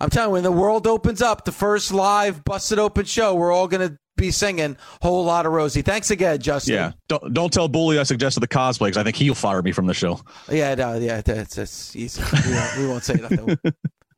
I'm 0.00 0.10
telling 0.10 0.30
you, 0.30 0.32
when 0.32 0.42
the 0.42 0.50
world 0.50 0.88
opens 0.88 1.22
up, 1.22 1.44
the 1.44 1.52
first 1.52 1.92
live 1.92 2.42
busted 2.42 2.80
open 2.80 3.04
show, 3.04 3.36
we're 3.36 3.52
all 3.52 3.68
gonna 3.68 3.96
be 4.16 4.32
singing 4.32 4.76
"Whole 5.00 5.24
Lot 5.24 5.46
of 5.46 5.52
Rosie." 5.52 5.82
Thanks 5.82 6.10
again, 6.10 6.40
Justin. 6.40 6.74
Yeah. 6.74 6.92
Don't 7.06 7.32
don't 7.32 7.52
tell 7.52 7.68
Bully 7.68 8.00
I 8.00 8.02
suggested 8.02 8.40
the 8.40 8.48
cosplay 8.48 8.86
because 8.86 8.96
I 8.96 9.04
think 9.04 9.14
he'll 9.14 9.36
fire 9.36 9.62
me 9.62 9.70
from 9.70 9.86
the 9.86 9.94
show. 9.94 10.20
yeah, 10.50 10.74
no, 10.74 10.98
yeah. 10.98 11.20
That's, 11.20 11.54
that's 11.54 11.94
easy. 11.94 12.20
We 12.44 12.52
won't, 12.52 12.78
we 12.78 12.86
won't 12.88 13.04
say 13.04 13.14
nothing. 13.14 13.56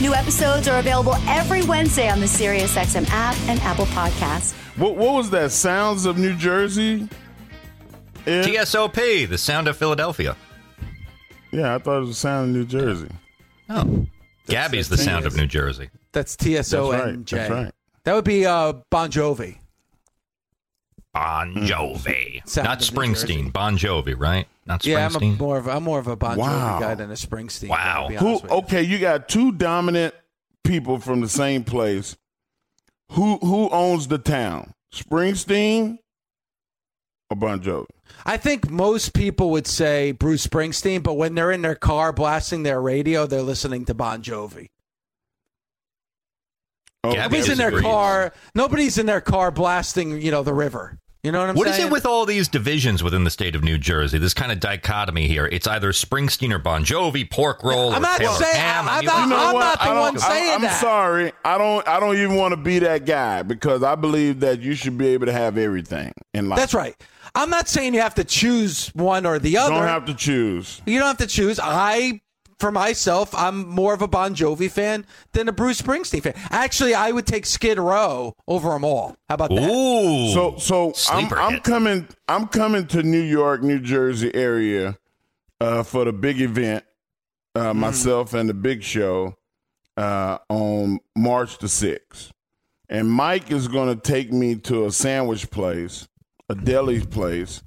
New 0.00 0.14
episodes 0.14 0.68
are 0.68 0.78
available 0.78 1.14
every 1.26 1.64
Wednesday 1.64 2.08
on 2.08 2.20
the 2.20 2.26
SiriusXM 2.26 3.08
app 3.10 3.36
and 3.48 3.58
Apple 3.60 3.86
Podcasts. 3.86 4.52
What, 4.76 4.96
what 4.96 5.14
was 5.14 5.30
that? 5.30 5.50
Sounds 5.50 6.06
of 6.06 6.18
New 6.18 6.36
Jersey? 6.36 7.08
Ed? 8.26 8.44
TSOP, 8.44 9.28
the 9.28 9.38
sound 9.38 9.68
of 9.68 9.76
Philadelphia. 9.76 10.36
Yeah, 11.50 11.74
I 11.74 11.78
thought 11.78 11.96
it 11.96 12.00
was 12.00 12.08
the 12.10 12.14
sound 12.14 12.50
of 12.50 12.56
New 12.56 12.66
Jersey. 12.66 13.08
Oh. 13.70 14.06
Gabby's 14.46 14.88
the 14.88 14.98
sound 14.98 15.26
of 15.26 15.36
New 15.36 15.46
Jersey. 15.46 15.90
That's 16.12 16.36
T 16.36 16.56
S 16.56 16.72
O 16.72 16.90
N 16.90 17.18
That's 17.20 17.32
right. 17.32 17.38
That's 17.38 17.50
right. 17.50 17.74
That 18.04 18.14
would 18.14 18.24
be 18.24 18.46
uh, 18.46 18.74
Bon 18.90 19.10
Jovi. 19.10 19.58
Bon 21.14 21.52
hmm. 21.52 21.64
Jovi. 21.64 22.56
Not 22.56 22.82
of 22.82 22.94
New 22.94 23.02
Jersey. 23.02 23.26
Springsteen. 23.26 23.52
Bon 23.52 23.76
Jovi, 23.76 24.14
right? 24.18 24.46
Not 24.66 24.82
Springsteen. 24.82 24.86
Yeah, 24.86 25.06
I'm 25.06 25.16
a, 25.16 25.36
more 25.36 25.58
of 25.58 25.66
a, 25.66 25.70
I'm 25.70 25.82
more 25.82 25.98
of 25.98 26.06
a 26.06 26.16
Bon 26.16 26.36
Wow. 26.36 26.48
Jovi 26.48 26.80
guy 26.80 26.94
than 26.94 27.10
a 27.10 27.14
Springsteen. 27.14 27.68
Wow. 27.68 27.76
guy, 27.78 28.02
to 28.02 28.08
be 28.08 28.14
Who? 28.16 28.26
honest 28.26 28.42
with 28.42 28.52
you. 28.52 28.58
Okay, 28.58 28.82
you 28.82 28.98
got 28.98 29.28
two 29.28 29.52
dominant 29.52 30.14
people 30.64 30.98
from 30.98 31.20
the 31.20 31.28
same 31.28 31.64
place. 31.64 32.16
Who 33.12 33.38
who 33.38 33.70
owns 33.70 34.08
the 34.08 34.18
town? 34.18 34.74
Springsteen 34.94 35.98
or 37.30 37.36
Bon 37.36 37.60
Jovi? 37.60 37.86
I 38.24 38.36
think 38.36 38.70
most 38.70 39.14
people 39.14 39.50
would 39.50 39.66
say 39.66 40.12
Bruce 40.12 40.46
Springsteen, 40.46 41.02
but 41.02 41.14
when 41.14 41.34
they're 41.34 41.52
in 41.52 41.62
their 41.62 41.74
car 41.74 42.12
blasting 42.12 42.62
their 42.62 42.80
radio, 42.80 43.26
they're 43.26 43.42
listening 43.42 43.84
to 43.86 43.94
Bon 43.94 44.22
Jovi. 44.22 44.68
Oh, 47.10 47.14
Nobody's 47.14 47.48
in 47.48 47.58
their 47.58 47.70
disagrees. 47.70 47.92
car. 47.92 48.32
Nobody's 48.54 48.98
in 48.98 49.06
their 49.06 49.20
car 49.20 49.50
blasting, 49.50 50.20
you 50.20 50.30
know, 50.30 50.42
the 50.42 50.54
river. 50.54 50.98
You 51.24 51.32
know 51.32 51.40
what 51.40 51.50
I'm 51.50 51.56
What 51.56 51.66
is 51.66 51.74
saying? 51.74 51.90
What 51.90 51.98
is 51.98 52.04
it 52.04 52.04
with 52.04 52.06
all 52.06 52.24
these 52.26 52.46
divisions 52.46 53.02
within 53.02 53.24
the 53.24 53.30
state 53.30 53.56
of 53.56 53.64
New 53.64 53.76
Jersey? 53.76 54.18
This 54.18 54.32
kind 54.34 54.52
of 54.52 54.60
dichotomy 54.60 55.26
here. 55.26 55.46
It's 55.46 55.66
either 55.66 55.90
Springsteen 55.90 56.52
or 56.52 56.58
Bon 56.60 56.84
Jovi, 56.84 57.28
pork 57.28 57.64
roll, 57.64 57.90
I'm 57.90 57.98
or 57.98 58.00
not 58.02 58.18
Taylor 58.20 58.36
saying- 58.36 58.54
Ham. 58.56 58.88
I'm 58.88 59.04
not- 59.04 59.24
You 59.24 59.30
know 59.30 59.48
I'm 59.48 59.54
not 59.58 59.82
the 59.82 59.94
one 59.94 60.18
saying 60.18 60.50
I, 60.52 60.54
I'm 60.54 60.62
that. 60.62 60.80
sorry. 60.80 61.32
I 61.44 61.58
don't. 61.58 61.86
I 61.88 61.98
don't 61.98 62.16
even 62.16 62.36
want 62.36 62.52
to 62.52 62.56
be 62.56 62.78
that 62.78 63.04
guy 63.04 63.42
because 63.42 63.82
I 63.82 63.96
believe 63.96 64.38
that 64.40 64.60
you 64.60 64.74
should 64.74 64.96
be 64.96 65.08
able 65.08 65.26
to 65.26 65.32
have 65.32 65.58
everything 65.58 66.12
in 66.34 66.48
life. 66.48 66.58
That's 66.60 66.72
right. 66.74 66.94
I'm 67.34 67.50
not 67.50 67.68
saying 67.68 67.94
you 67.94 68.00
have 68.00 68.14
to 68.14 68.24
choose 68.24 68.88
one 68.94 69.26
or 69.26 69.38
the 69.40 69.58
other. 69.58 69.74
You 69.74 69.80
don't 69.80 69.88
have 69.88 70.04
to 70.06 70.14
choose. 70.14 70.80
you 70.86 70.98
don't 71.00 71.08
have 71.08 71.18
to 71.18 71.26
choose. 71.26 71.58
I, 71.60 72.20
for 72.58 72.72
myself, 72.72 73.34
I'm 73.34 73.68
more 73.68 73.94
of 73.94 74.02
a 74.02 74.08
Bon 74.08 74.34
Jovi 74.34 74.70
fan 74.70 75.06
than 75.32 75.48
a 75.48 75.52
Bruce 75.52 75.80
Springsteen 75.80 76.22
fan. 76.22 76.34
Actually, 76.50 76.94
I 76.94 77.12
would 77.12 77.26
take 77.26 77.46
Skid 77.46 77.78
Row 77.78 78.34
over 78.46 78.70
them 78.70 78.84
all. 78.84 79.16
How 79.28 79.36
about 79.36 79.50
that? 79.50 79.70
Ooh. 79.70 80.32
So 80.32 80.56
so 80.58 80.92
I'm, 81.10 81.32
I'm 81.34 81.60
coming 81.60 82.08
I'm 82.28 82.46
coming 82.48 82.86
to 82.88 83.02
New 83.02 83.20
York, 83.20 83.62
New 83.62 83.78
Jersey 83.78 84.34
area 84.34 84.98
uh, 85.60 85.82
for 85.82 86.04
the 86.04 86.12
big 86.12 86.40
event. 86.40 86.84
Uh, 87.54 87.74
Myself 87.74 88.34
and 88.34 88.48
the 88.48 88.54
Big 88.54 88.84
Show 88.84 89.34
uh, 89.96 90.38
on 90.48 91.00
March 91.16 91.58
the 91.58 91.68
sixth, 91.68 92.30
and 92.88 93.10
Mike 93.10 93.50
is 93.50 93.66
going 93.66 93.92
to 93.92 94.00
take 94.00 94.32
me 94.32 94.54
to 94.56 94.84
a 94.86 94.92
sandwich 94.92 95.50
place, 95.50 96.06
a 96.48 96.54
deli 96.54 97.04
place, 97.04 97.62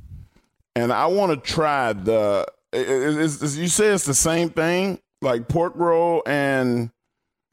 and 0.77 0.93
I 0.93 1.07
want 1.07 1.31
to 1.31 1.51
try 1.51 1.91
the. 1.91 2.45
I- 2.73 2.77
i- 2.77 2.81
Is, 2.81 3.41
is, 3.41 3.57
you 3.57 3.67
say 3.67 3.87
it's 3.87 4.05
the 4.05 4.13
same 4.13 4.49
thing, 4.49 4.99
like 5.21 5.47
pork 5.47 5.73
roll 5.75 6.23
and 6.25 6.89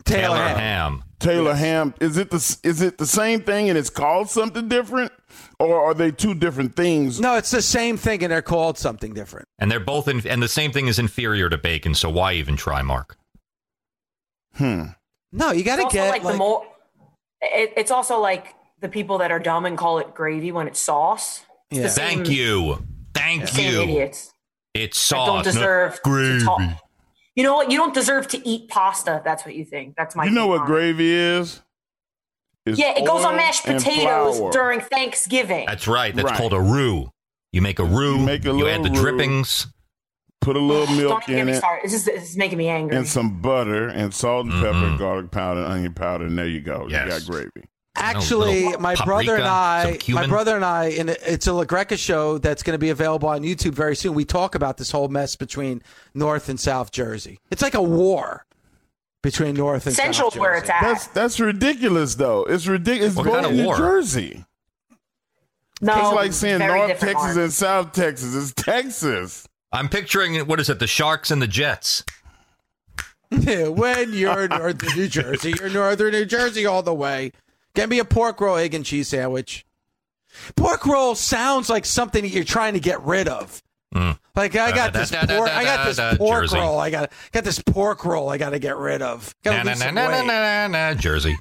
Taylor, 0.04 0.36
Taylor 0.36 0.36
Ham. 0.36 0.56
Ham. 0.58 1.04
Taylor 1.18 1.54
Ham. 1.54 1.94
Is 2.00 2.16
it 2.16 2.30
the 2.30 2.36
is 2.62 2.80
it 2.80 2.98
the 2.98 3.06
same 3.06 3.40
thing 3.42 3.68
and 3.68 3.76
it's 3.76 3.90
called 3.90 4.30
something 4.30 4.68
different, 4.68 5.12
or 5.58 5.84
are 5.84 5.92
they 5.92 6.10
two 6.12 6.34
different 6.34 6.76
things? 6.76 7.20
No, 7.20 7.36
it's 7.36 7.50
the 7.50 7.60
same 7.60 7.96
thing, 7.96 8.22
and 8.22 8.32
they're 8.32 8.40
called 8.40 8.78
something 8.78 9.12
different. 9.12 9.46
And 9.58 9.70
they're 9.70 9.80
both 9.80 10.06
in, 10.08 10.26
and 10.26 10.40
the 10.42 10.48
same 10.48 10.70
thing 10.72 10.86
is 10.86 10.98
inferior 10.98 11.50
to 11.50 11.58
bacon. 11.58 11.94
So 11.94 12.08
why 12.08 12.34
even 12.34 12.56
try, 12.56 12.82
Mark? 12.82 13.16
Hmm. 14.54 14.84
No, 15.32 15.50
you 15.52 15.64
got 15.64 15.76
to 15.76 15.82
It's 15.82 15.92
get 15.92 16.08
like, 16.10 16.22
like, 16.24 16.32
the 16.32 16.38
more. 16.38 16.64
It, 17.40 17.72
it's 17.76 17.90
also 17.90 18.18
like 18.20 18.54
the 18.80 18.88
people 18.88 19.18
that 19.18 19.30
are 19.30 19.38
dumb 19.38 19.66
and 19.66 19.76
call 19.76 19.98
it 19.98 20.14
gravy 20.14 20.52
when 20.52 20.66
it's 20.68 20.80
sauce. 20.80 21.42
It's 21.70 21.80
Yeah. 21.80 21.88
Thank 21.88 22.28
you. 22.28 22.82
Thank 23.14 23.48
Same 23.48 23.72
you. 23.74 23.80
idiots. 23.82 24.32
It's 24.74 24.96
that 25.08 25.16
sauce. 25.16 25.26
don't 25.26 25.36
not 25.36 25.44
deserve 25.44 26.00
gravy. 26.02 26.40
to. 26.44 26.80
You 27.34 27.44
know 27.44 27.54
what? 27.54 27.70
You 27.70 27.78
don't 27.78 27.94
deserve 27.94 28.26
to 28.28 28.48
eat 28.48 28.68
pasta. 28.68 29.22
That's 29.24 29.44
what 29.44 29.54
you 29.54 29.64
think. 29.64 29.94
That's 29.96 30.14
my. 30.16 30.24
You 30.24 30.30
know 30.30 30.46
what 30.48 30.60
on 30.62 30.66
gravy 30.66 31.12
is? 31.12 31.62
It's 32.66 32.78
Yeah, 32.78 32.98
it 32.98 33.06
goes 33.06 33.24
on 33.24 33.36
mashed 33.36 33.64
potatoes 33.64 34.40
during 34.52 34.80
Thanksgiving. 34.80 35.66
That's 35.66 35.86
right. 35.88 36.14
That's 36.14 36.26
Right. 36.30 36.36
called 36.36 36.52
a 36.52 36.60
roux. 36.60 37.10
You 37.52 37.62
make 37.62 37.78
a 37.78 37.84
roux. 37.84 38.18
You 38.18 38.24
make 38.26 38.44
a 38.44 38.48
you 38.52 38.68
add 38.68 38.82
the 38.82 38.90
roux. 38.90 38.96
drippings. 39.00 39.68
Put 40.40 40.56
a 40.56 40.60
little 40.60 40.86
Don't 40.86 40.96
milk 40.98 41.26
get 41.26 41.38
in 41.38 41.46
me 41.46 41.52
it 41.52 41.56
started. 41.56 41.84
This 41.84 41.94
is, 41.94 42.04
this 42.04 42.30
is 42.30 42.36
making 42.36 42.58
me 42.58 42.68
angry. 42.68 42.96
and 42.96 43.06
some 43.08 43.40
butter 43.40 43.88
and 43.88 44.14
salt 44.14 44.46
and 44.46 44.54
pepper, 44.54 44.72
Mhm. 44.94 44.98
garlic 44.98 45.30
powder, 45.30 45.64
onion 45.64 45.94
powder, 45.94 46.26
and 46.26 46.38
there 46.38 46.46
you 46.46 46.60
go. 46.60 46.86
Yes. 46.88 47.04
You 47.06 47.10
got 47.10 47.26
gravy. 47.52 47.68
Actually, 48.00 48.64
little 48.66 48.80
my 48.80 48.94
brother 48.94 49.36
and 49.36 49.44
I, 49.44 49.98
my 50.08 50.26
brother 50.26 50.56
and 50.56 50.64
I, 50.64 50.86
and 50.90 51.10
it's 51.10 51.46
a 51.46 51.50
LaGreca 51.50 51.98
show 51.98 52.38
that's 52.38 52.62
going 52.62 52.74
to 52.74 52.78
be 52.78 52.90
available 52.90 53.28
on 53.28 53.42
YouTube 53.42 53.72
very 53.72 53.96
soon. 53.96 54.14
We 54.14 54.24
talk 54.24 54.54
about 54.54 54.76
this 54.76 54.90
whole 54.90 55.08
mess 55.08 55.36
between 55.36 55.82
North 56.14 56.48
and 56.48 56.58
South 56.58 56.90
Jersey. 56.92 57.38
It's 57.50 57.62
like 57.62 57.74
a 57.74 57.82
war 57.82 58.46
between 59.22 59.54
North 59.56 59.86
and 59.86 59.94
Central, 59.94 60.30
South 60.30 60.40
where 60.40 60.52
Jersey. 60.54 60.62
it's 60.62 60.70
at. 60.70 60.80
That's 60.82 61.06
that's 61.08 61.40
ridiculous, 61.40 62.14
though. 62.14 62.44
It's 62.44 62.66
ridiculous. 62.66 63.12
It's 63.12 63.16
What 63.16 63.26
both 63.26 63.34
kind 63.34 63.46
of 63.46 63.52
New 63.52 63.64
war? 63.64 63.76
Jersey. 63.76 64.44
no, 65.80 65.94
It's 65.98 66.14
like 66.14 66.32
saying 66.32 66.58
North 66.60 66.98
Texas 67.00 67.14
Mark. 67.14 67.36
and 67.36 67.52
South 67.52 67.92
Texas. 67.92 68.34
It's 68.34 68.52
Texas. 68.52 69.46
I'm 69.72 69.88
picturing 69.88 70.38
what 70.46 70.60
is 70.60 70.70
it? 70.70 70.78
The 70.78 70.86
Sharks 70.86 71.30
and 71.30 71.42
the 71.42 71.46
Jets. 71.48 72.04
when 73.30 74.12
you're 74.14 74.48
Northern 74.48 74.96
New 74.96 75.08
Jersey, 75.08 75.52
you're 75.60 75.68
Northern 75.68 76.12
New 76.12 76.24
Jersey 76.24 76.64
all 76.64 76.82
the 76.82 76.94
way. 76.94 77.32
Get 77.78 77.88
me 77.88 78.00
a 78.00 78.04
pork 78.04 78.40
roll, 78.40 78.56
egg 78.56 78.74
and 78.74 78.84
cheese 78.84 79.06
sandwich. 79.06 79.64
Pork 80.56 80.84
roll 80.84 81.14
sounds 81.14 81.70
like 81.70 81.84
something 81.86 82.22
that 82.22 82.30
you're 82.30 82.42
trying 82.42 82.72
to 82.74 82.80
get 82.80 83.00
rid 83.04 83.28
of. 83.28 83.62
Mm. 83.94 84.18
Like 84.34 84.56
I 84.56 84.72
got 84.72 84.92
this 84.92 85.12
pork, 85.12 85.48
I 85.48 85.62
got 85.62 85.86
this 85.86 86.18
pork 86.18 86.42
Jersey. 86.46 86.58
roll. 86.58 86.80
I 86.80 86.90
got 86.90 87.12
got 87.30 87.44
this 87.44 87.60
pork 87.60 88.04
roll. 88.04 88.30
I 88.30 88.36
got 88.36 88.50
to 88.50 88.58
get 88.58 88.76
rid 88.76 89.00
of. 89.00 89.32
Gotta 89.44 89.62
na 89.62 89.70
lose 89.70 89.78
na 89.78 89.86
some 89.86 89.94
na 89.94 90.08
na 90.08 90.18
weight. 90.18 90.26
na 90.26 90.66
na. 90.66 90.94
Jersey. 90.94 91.36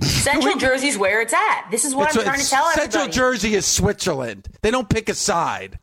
Central 0.00 0.54
Jersey's 0.58 0.96
where 0.96 1.20
it's 1.22 1.32
at. 1.32 1.66
This 1.72 1.84
is 1.84 1.92
what 1.92 2.10
It's- 2.10 2.18
I'm 2.18 2.22
trying 2.22 2.36
to 2.36 2.40
it's- 2.44 2.50
tell 2.50 2.70
Central 2.70 3.02
everybody. 3.02 3.12
Jersey 3.16 3.54
is 3.56 3.66
Switzerland. 3.66 4.46
They 4.62 4.70
don't 4.70 4.88
pick 4.88 5.08
a 5.08 5.14
side. 5.14 5.80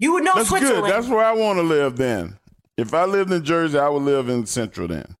You 0.00 0.14
would 0.14 0.24
know 0.24 0.32
That's 0.34 0.48
Switzerland. 0.48 0.86
good. 0.86 0.90
That's 0.94 1.06
where 1.08 1.22
I 1.22 1.32
want 1.32 1.58
to 1.58 1.62
live. 1.62 1.96
Then, 1.98 2.38
if 2.78 2.94
I 2.94 3.04
lived 3.04 3.30
in 3.30 3.44
Jersey, 3.44 3.78
I 3.78 3.90
would 3.90 4.04
live 4.04 4.30
in 4.30 4.46
Central. 4.46 4.88
Then, 4.88 5.16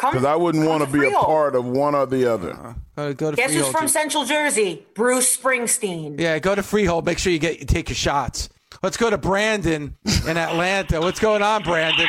because 0.00 0.24
I 0.24 0.34
wouldn't 0.36 0.66
want 0.66 0.84
to 0.84 0.90
be 0.90 1.06
a 1.06 1.10
part 1.10 1.54
of 1.54 1.64
one 1.66 1.94
or 1.94 2.06
the 2.06 2.32
other. 2.32 2.76
Uh, 2.96 3.12
go 3.12 3.30
to 3.30 3.36
Guess 3.36 3.52
who's 3.52 3.62
Freehold. 3.62 3.76
from 3.76 3.88
Central 3.88 4.24
Jersey? 4.24 4.86
Bruce 4.94 5.36
Springsteen. 5.36 6.18
Yeah, 6.18 6.38
go 6.38 6.54
to 6.54 6.62
Freehold. 6.62 7.04
Make 7.06 7.18
sure 7.18 7.32
you 7.32 7.38
get 7.38 7.60
you 7.60 7.66
take 7.66 7.88
your 7.88 7.96
shots. 7.96 8.48
Let's 8.82 8.96
go 8.96 9.10
to 9.10 9.18
Brandon 9.18 9.96
in 10.26 10.36
Atlanta. 10.36 11.00
What's 11.00 11.20
going 11.20 11.42
on, 11.42 11.62
Brandon? 11.62 12.08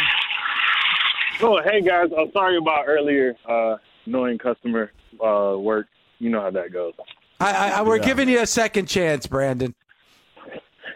Oh, 1.41 1.61
hey 1.63 1.81
guys. 1.81 2.09
I'm 2.17 2.31
sorry 2.31 2.57
about 2.57 2.85
earlier. 2.87 3.35
Uh, 3.47 3.77
annoying 4.05 4.37
customer 4.37 4.91
uh, 5.23 5.55
work. 5.57 5.87
You 6.19 6.29
know 6.29 6.41
how 6.41 6.51
that 6.51 6.71
goes. 6.71 6.93
I, 7.39 7.51
I, 7.51 7.69
I 7.69 7.81
we're 7.81 7.99
giving 7.99 8.29
you 8.29 8.41
a 8.41 8.45
second 8.45 8.85
chance, 8.85 9.25
Brandon. 9.25 9.73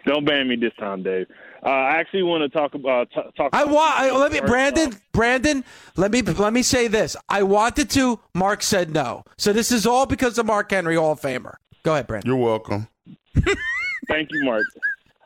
Don't 0.05 0.23
ban 0.23 0.47
me 0.47 0.55
this 0.55 0.73
time, 0.77 1.01
Dave. 1.01 1.27
Uh, 1.65 1.69
I 1.69 1.95
actually 1.97 2.21
want 2.23 2.43
to 2.43 2.49
talk 2.49 2.75
about 2.75 3.09
t- 3.09 3.21
talk. 3.35 3.49
I 3.53 3.63
want. 3.63 3.99
I, 3.99 4.11
let 4.11 4.31
me, 4.31 4.39
Brandon. 4.41 4.89
off- 4.89 5.01
Brandon. 5.11 5.63
Let 5.97 6.11
me 6.11 6.21
let 6.21 6.53
me 6.53 6.61
say 6.61 6.87
this. 6.87 7.15
I 7.27 7.41
wanted 7.41 7.89
to. 7.91 8.19
Mark 8.35 8.61
said 8.61 8.91
no. 8.93 9.23
So 9.37 9.51
this 9.51 9.71
is 9.71 9.87
all 9.87 10.05
because 10.05 10.37
of 10.37 10.45
Mark 10.45 10.69
Henry, 10.69 10.95
Hall 10.95 11.13
of 11.13 11.21
Famer. 11.21 11.55
Go 11.83 11.93
ahead, 11.93 12.05
Brandon. 12.05 12.27
You're 12.29 12.37
welcome. 12.37 12.87
Thank 14.07 14.29
you, 14.31 14.43
Mark. 14.43 14.63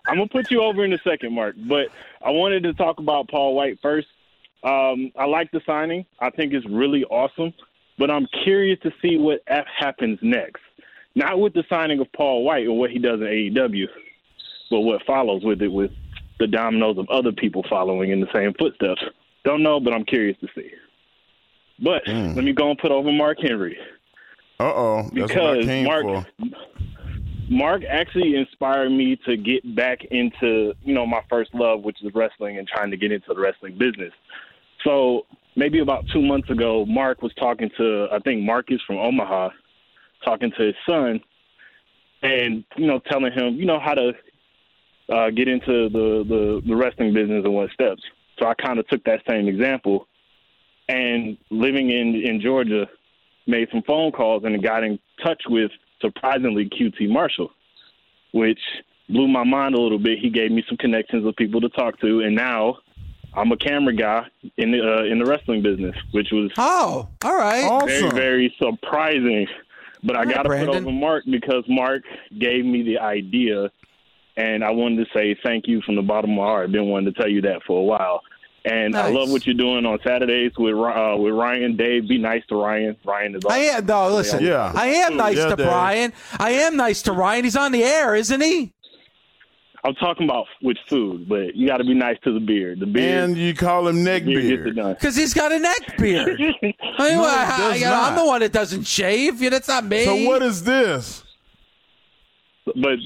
I'm 0.07 0.15
gonna 0.15 0.27
put 0.29 0.49
you 0.49 0.63
over 0.63 0.85
in 0.85 0.93
a 0.93 0.97
second, 0.99 1.33
Mark. 1.33 1.55
But 1.67 1.87
I 2.25 2.29
wanted 2.31 2.63
to 2.63 2.73
talk 2.73 2.99
about 2.99 3.27
Paul 3.27 3.53
White 3.55 3.79
first. 3.81 4.07
Um, 4.63 5.11
I 5.17 5.25
like 5.25 5.51
the 5.51 5.61
signing. 5.65 6.05
I 6.19 6.29
think 6.29 6.53
it's 6.53 6.65
really 6.69 7.03
awesome, 7.05 7.53
but 7.97 8.09
I'm 8.09 8.27
curious 8.43 8.79
to 8.83 8.91
see 9.01 9.17
what 9.17 9.41
F 9.47 9.65
happens 9.77 10.19
next. 10.21 10.61
Not 11.15 11.39
with 11.39 11.53
the 11.53 11.63
signing 11.69 11.99
of 11.99 12.11
Paul 12.13 12.43
White 12.43 12.65
or 12.67 12.77
what 12.77 12.91
he 12.91 12.99
does 12.99 13.19
in 13.19 13.27
AEW, 13.27 13.87
but 14.69 14.81
what 14.81 15.01
follows 15.05 15.43
with 15.43 15.61
it 15.61 15.67
with 15.71 15.91
the 16.39 16.47
dominoes 16.47 16.97
of 16.97 17.07
other 17.09 17.31
people 17.31 17.63
following 17.69 18.11
in 18.11 18.19
the 18.21 18.27
same 18.33 18.53
footsteps. 18.57 19.03
Don't 19.43 19.63
know, 19.63 19.79
but 19.79 19.93
I'm 19.93 20.05
curious 20.05 20.37
to 20.41 20.47
see. 20.55 20.71
But 21.81 22.03
Mm. 22.05 22.35
let 22.35 22.43
me 22.43 22.51
go 22.53 22.69
and 22.69 22.77
put 22.79 22.91
over 22.91 23.11
Mark 23.11 23.37
Henry 23.41 23.77
Uh 24.59 24.63
oh. 24.65 25.09
That's 25.13 25.33
what 25.33 25.41
I 25.41 25.57
because 25.61 25.83
Mark 25.85 26.03
for. 26.03 26.25
Mark 27.49 27.81
actually 27.89 28.35
inspired 28.35 28.89
me 28.91 29.17
to 29.25 29.35
get 29.37 29.75
back 29.75 30.03
into 30.11 30.73
you 30.83 30.93
know 30.93 31.05
my 31.05 31.21
first 31.29 31.53
love, 31.53 31.81
which 31.83 31.97
is 32.03 32.13
wrestling, 32.13 32.57
and 32.57 32.67
trying 32.67 32.91
to 32.91 32.97
get 32.97 33.11
into 33.11 33.33
the 33.33 33.39
wrestling 33.39 33.77
business. 33.77 34.13
So 34.83 35.25
maybe 35.55 35.79
about 35.79 36.05
two 36.13 36.21
months 36.21 36.49
ago, 36.49 36.85
Mark 36.85 37.21
was 37.21 37.33
talking 37.35 37.69
to 37.77 38.07
I 38.11 38.19
think 38.19 38.43
Marcus 38.43 38.81
from 38.85 38.97
Omaha, 38.97 39.49
talking 40.23 40.51
to 40.57 40.63
his 40.65 40.75
son, 40.87 41.21
and 42.21 42.63
you 42.75 42.87
know 42.87 42.99
telling 43.09 43.31
him 43.31 43.55
you 43.55 43.65
know 43.65 43.79
how 43.79 43.93
to 43.93 44.11
uh, 45.11 45.29
get 45.31 45.47
into 45.47 45.89
the, 45.89 46.23
the 46.27 46.61
the 46.67 46.75
wrestling 46.75 47.13
business 47.13 47.43
and 47.45 47.53
what 47.53 47.69
steps. 47.71 48.01
So 48.39 48.45
I 48.47 48.53
kind 48.53 48.79
of 48.79 48.87
took 48.87 49.03
that 49.05 49.21
same 49.29 49.47
example, 49.47 50.07
and 50.87 51.37
living 51.49 51.89
in 51.91 52.15
in 52.15 52.41
Georgia, 52.41 52.87
made 53.47 53.67
some 53.71 53.83
phone 53.83 54.11
calls 54.11 54.43
and 54.45 54.61
got 54.63 54.83
in 54.83 54.99
touch 55.23 55.41
with 55.47 55.71
surprisingly 56.01 56.69
QT 56.69 57.09
Marshall, 57.09 57.51
which 58.33 58.59
blew 59.09 59.27
my 59.27 59.43
mind 59.43 59.75
a 59.75 59.81
little 59.81 59.99
bit. 59.99 60.19
He 60.19 60.29
gave 60.29 60.51
me 60.51 60.63
some 60.67 60.77
connections 60.77 61.25
of 61.25 61.35
people 61.35 61.59
to 61.61 61.69
talk 61.69 61.99
to, 62.01 62.21
and 62.21 62.35
now 62.35 62.77
I'm 63.33 63.51
a 63.51 63.57
camera 63.57 63.93
guy 63.95 64.25
in 64.57 64.71
the 64.71 64.79
uh, 64.81 65.03
in 65.03 65.19
the 65.19 65.25
wrestling 65.25 65.61
business, 65.61 65.95
which 66.11 66.29
was 66.31 66.51
Oh, 66.57 67.07
all 67.23 67.35
right. 67.37 67.85
very 67.87 68.09
very 68.15 68.55
surprising. 68.61 69.47
But 70.01 70.15
I 70.15 70.23
got 70.23 70.43
to 70.43 70.49
put 70.49 70.69
over 70.77 70.91
Mark 70.93 71.25
because 71.29 71.65
Mark 71.67 72.03
gave 72.39 72.63
me 72.63 72.83
the 72.83 72.99
idea, 72.99 73.69
and 74.39 74.63
I 74.63 74.71
wanted 74.71 75.05
to 75.05 75.11
say 75.13 75.37
thank 75.43 75.67
you 75.67 75.81
from 75.81 75.95
the 75.95 76.01
bottom 76.01 76.31
of 76.31 76.37
my 76.37 76.43
heart. 76.43 76.65
I've 76.65 76.71
been 76.71 76.87
wanting 76.87 77.13
to 77.13 77.19
tell 77.19 77.29
you 77.29 77.41
that 77.41 77.61
for 77.67 77.79
a 77.79 77.83
while. 77.83 78.21
And 78.65 78.95
I 78.95 79.09
love 79.09 79.31
what 79.31 79.45
you're 79.45 79.55
doing 79.55 79.85
on 79.85 79.99
Saturdays 80.05 80.51
with 80.57 80.75
uh, 80.75 81.15
with 81.17 81.33
Ryan. 81.33 81.75
Dave, 81.77 82.07
be 82.07 82.17
nice 82.17 82.43
to 82.49 82.55
Ryan. 82.55 82.95
Ryan 83.05 83.35
is. 83.35 83.45
I 83.49 83.57
am 83.59 83.85
no. 83.85 84.09
Listen, 84.09 84.43
Yeah. 84.43 84.71
I 84.75 84.87
am 84.87 85.17
nice 85.17 85.37
Yeah, 85.37 85.49
to 85.49 85.55
Dave. 85.55 85.65
Brian. 85.67 86.13
I 86.37 86.51
am 86.51 86.75
nice 86.75 87.01
to 87.03 87.13
Ryan. 87.13 87.43
He's 87.45 87.55
on 87.55 87.71
the 87.71 87.83
air, 87.83 88.15
isn't 88.15 88.41
he? 88.41 88.73
I'm 89.85 89.95
talking 89.95 90.25
about 90.25 90.45
with 90.61 90.75
food, 90.89 91.29
but 91.29 91.55
you 91.55 91.67
got 91.67 91.77
to 91.77 91.85
be 91.85 91.93
nice 91.93 92.17
to 92.25 92.33
the 92.33 92.39
beard. 92.41 92.81
The 92.81 92.85
beard. 92.85 93.29
And 93.29 93.37
you 93.37 93.53
call 93.53 93.87
him 93.87 94.03
neck 94.03 94.25
beard 94.25 94.75
neckbeard. 94.75 94.95
Because 94.99 95.15
he's 95.15 95.33
got 95.33 95.53
a 95.53 95.59
neck 95.59 95.97
beard. 95.97 96.39
I 96.41 96.57
mean, 96.61 96.73
no, 96.81 97.21
well, 97.21 97.71
I, 97.71 97.75
you 97.75 97.85
know, 97.85 98.01
I'm 98.01 98.15
the 98.15 98.25
one 98.25 98.41
that 98.41 98.51
doesn't 98.51 98.85
shave. 98.85 99.41
You 99.41 99.49
know, 99.49 99.55
That's 99.55 99.69
not 99.69 99.85
me. 99.85 100.03
So 100.03 100.15
what 100.25 100.43
is 100.43 100.65
this? 100.65 101.23
But 102.65 102.99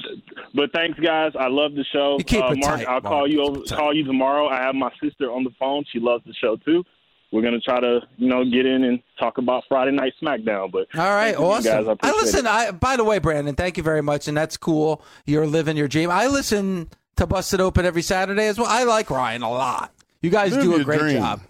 but 0.54 0.72
thanks 0.74 0.99
guys. 0.99 1.32
I 1.39 1.47
love 1.47 1.74
the 1.76 1.86
show. 1.93 2.18
You 2.18 2.24
keep 2.26 2.43
uh, 2.43 2.54
Mark, 2.56 2.80
tight, 2.80 2.88
I'll 2.88 3.01
Mark. 3.01 3.04
call 3.04 3.28
you 3.32 3.41
over, 3.43 3.62
call 3.62 3.93
you 3.95 4.04
tomorrow. 4.04 4.47
I 4.49 4.62
have 4.62 4.76
my 4.76 4.91
sister 5.01 5.32
on 5.32 5.43
the 5.43 5.51
phone. 5.60 5.84
She 5.91 5.99
loves 5.99 6.24
the 6.26 6.34
show 6.34 6.58
too. 6.58 6.84
We're 7.32 7.41
gonna 7.41 7.60
try 7.62 7.80
to 7.80 8.01
you 8.18 8.28
know 8.30 8.43
get 8.43 8.66
in 8.66 8.84
and 8.84 9.01
talk 9.20 9.38
about 9.38 9.64
Friday 9.70 9.91
Night 9.91 10.14
SmackDown. 10.22 10.72
But 10.72 10.88
All 10.99 11.10
right, 11.16 11.36
awesome. 11.36 11.86
guys. 11.86 11.97
I, 12.04 12.08
I, 12.10 12.12
listen. 12.12 12.45
it. 12.45 12.49
I 12.51 12.72
by 12.72 12.95
the 12.97 13.04
way, 13.04 13.20
Brandon, 13.20 13.56
thank 13.56 13.78
you 13.78 13.84
very 13.84 14.01
much, 14.01 14.28
and 14.28 14.36
that's 14.36 14.58
cool. 14.58 15.01
You're 15.26 15.47
living 15.47 15.78
your 15.78 15.88
dream. 15.88 16.12
I 16.12 16.28
listen 16.28 16.89
to 17.16 17.26
Busted 17.26 17.62
Open 17.62 17.86
every 17.86 18.01
Saturday 18.04 18.47
as 18.47 18.58
well. 18.60 18.68
I 18.70 18.84
like 18.84 19.10
Ryan 19.10 19.41
a 19.43 19.49
lot. 19.49 19.93
You 20.22 20.30
guys 20.30 20.51
Live 20.54 20.64
do 20.64 20.76
a 20.76 20.84
great 20.84 20.99
dream. 20.99 21.18
job. 21.18 21.41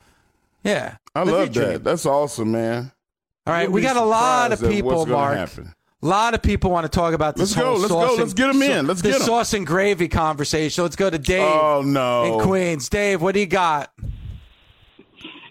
Yeah, 0.63 0.95
I 1.15 1.23
Live 1.23 1.33
love 1.33 1.53
that. 1.53 1.67
dream. 1.67 1.83
That's 1.83 2.05
awesome, 2.05 2.51
man. 2.51 2.91
All 3.45 3.53
right, 3.53 3.63
You'll 3.63 3.71
we 3.73 3.81
got 3.81 3.97
a 3.97 4.05
lot 4.05 4.53
of 4.53 4.61
people, 4.61 4.91
what's 4.91 5.03
gonna 5.09 5.17
Mark. 5.17 5.37
happen. 5.37 5.73
A 6.03 6.05
lot 6.05 6.33
of 6.33 6.41
people 6.41 6.69
want 6.69 6.83
to 6.83 6.89
talk 6.89 7.13
about 7.13 7.37
this 7.37 7.55
Let's 7.55 7.61
go, 7.61 7.65
whole 7.71 7.77
let's 7.79 7.91
go, 7.93 8.01
sauce 8.01 8.17
let's 8.17 8.31
and- 8.31 8.35
get 8.35 8.49
'em 8.49 8.61
in, 8.61 8.87
let's 8.87 9.01
this 9.01 9.13
get 9.13 9.21
'em. 9.21 9.25
sauce 9.27 9.53
and 9.53 9.65
gravy 9.65 10.09
conversation. 10.09 10.83
Let's 10.83 10.97
go 10.97 11.09
to 11.09 11.17
Dave 11.17 11.41
Oh 11.41 11.81
no. 11.85 12.23
in 12.39 12.45
Queens. 12.45 12.89
Dave, 12.89 13.21
what 13.21 13.33
do 13.33 13.39
you 13.39 13.45
got? 13.45 13.89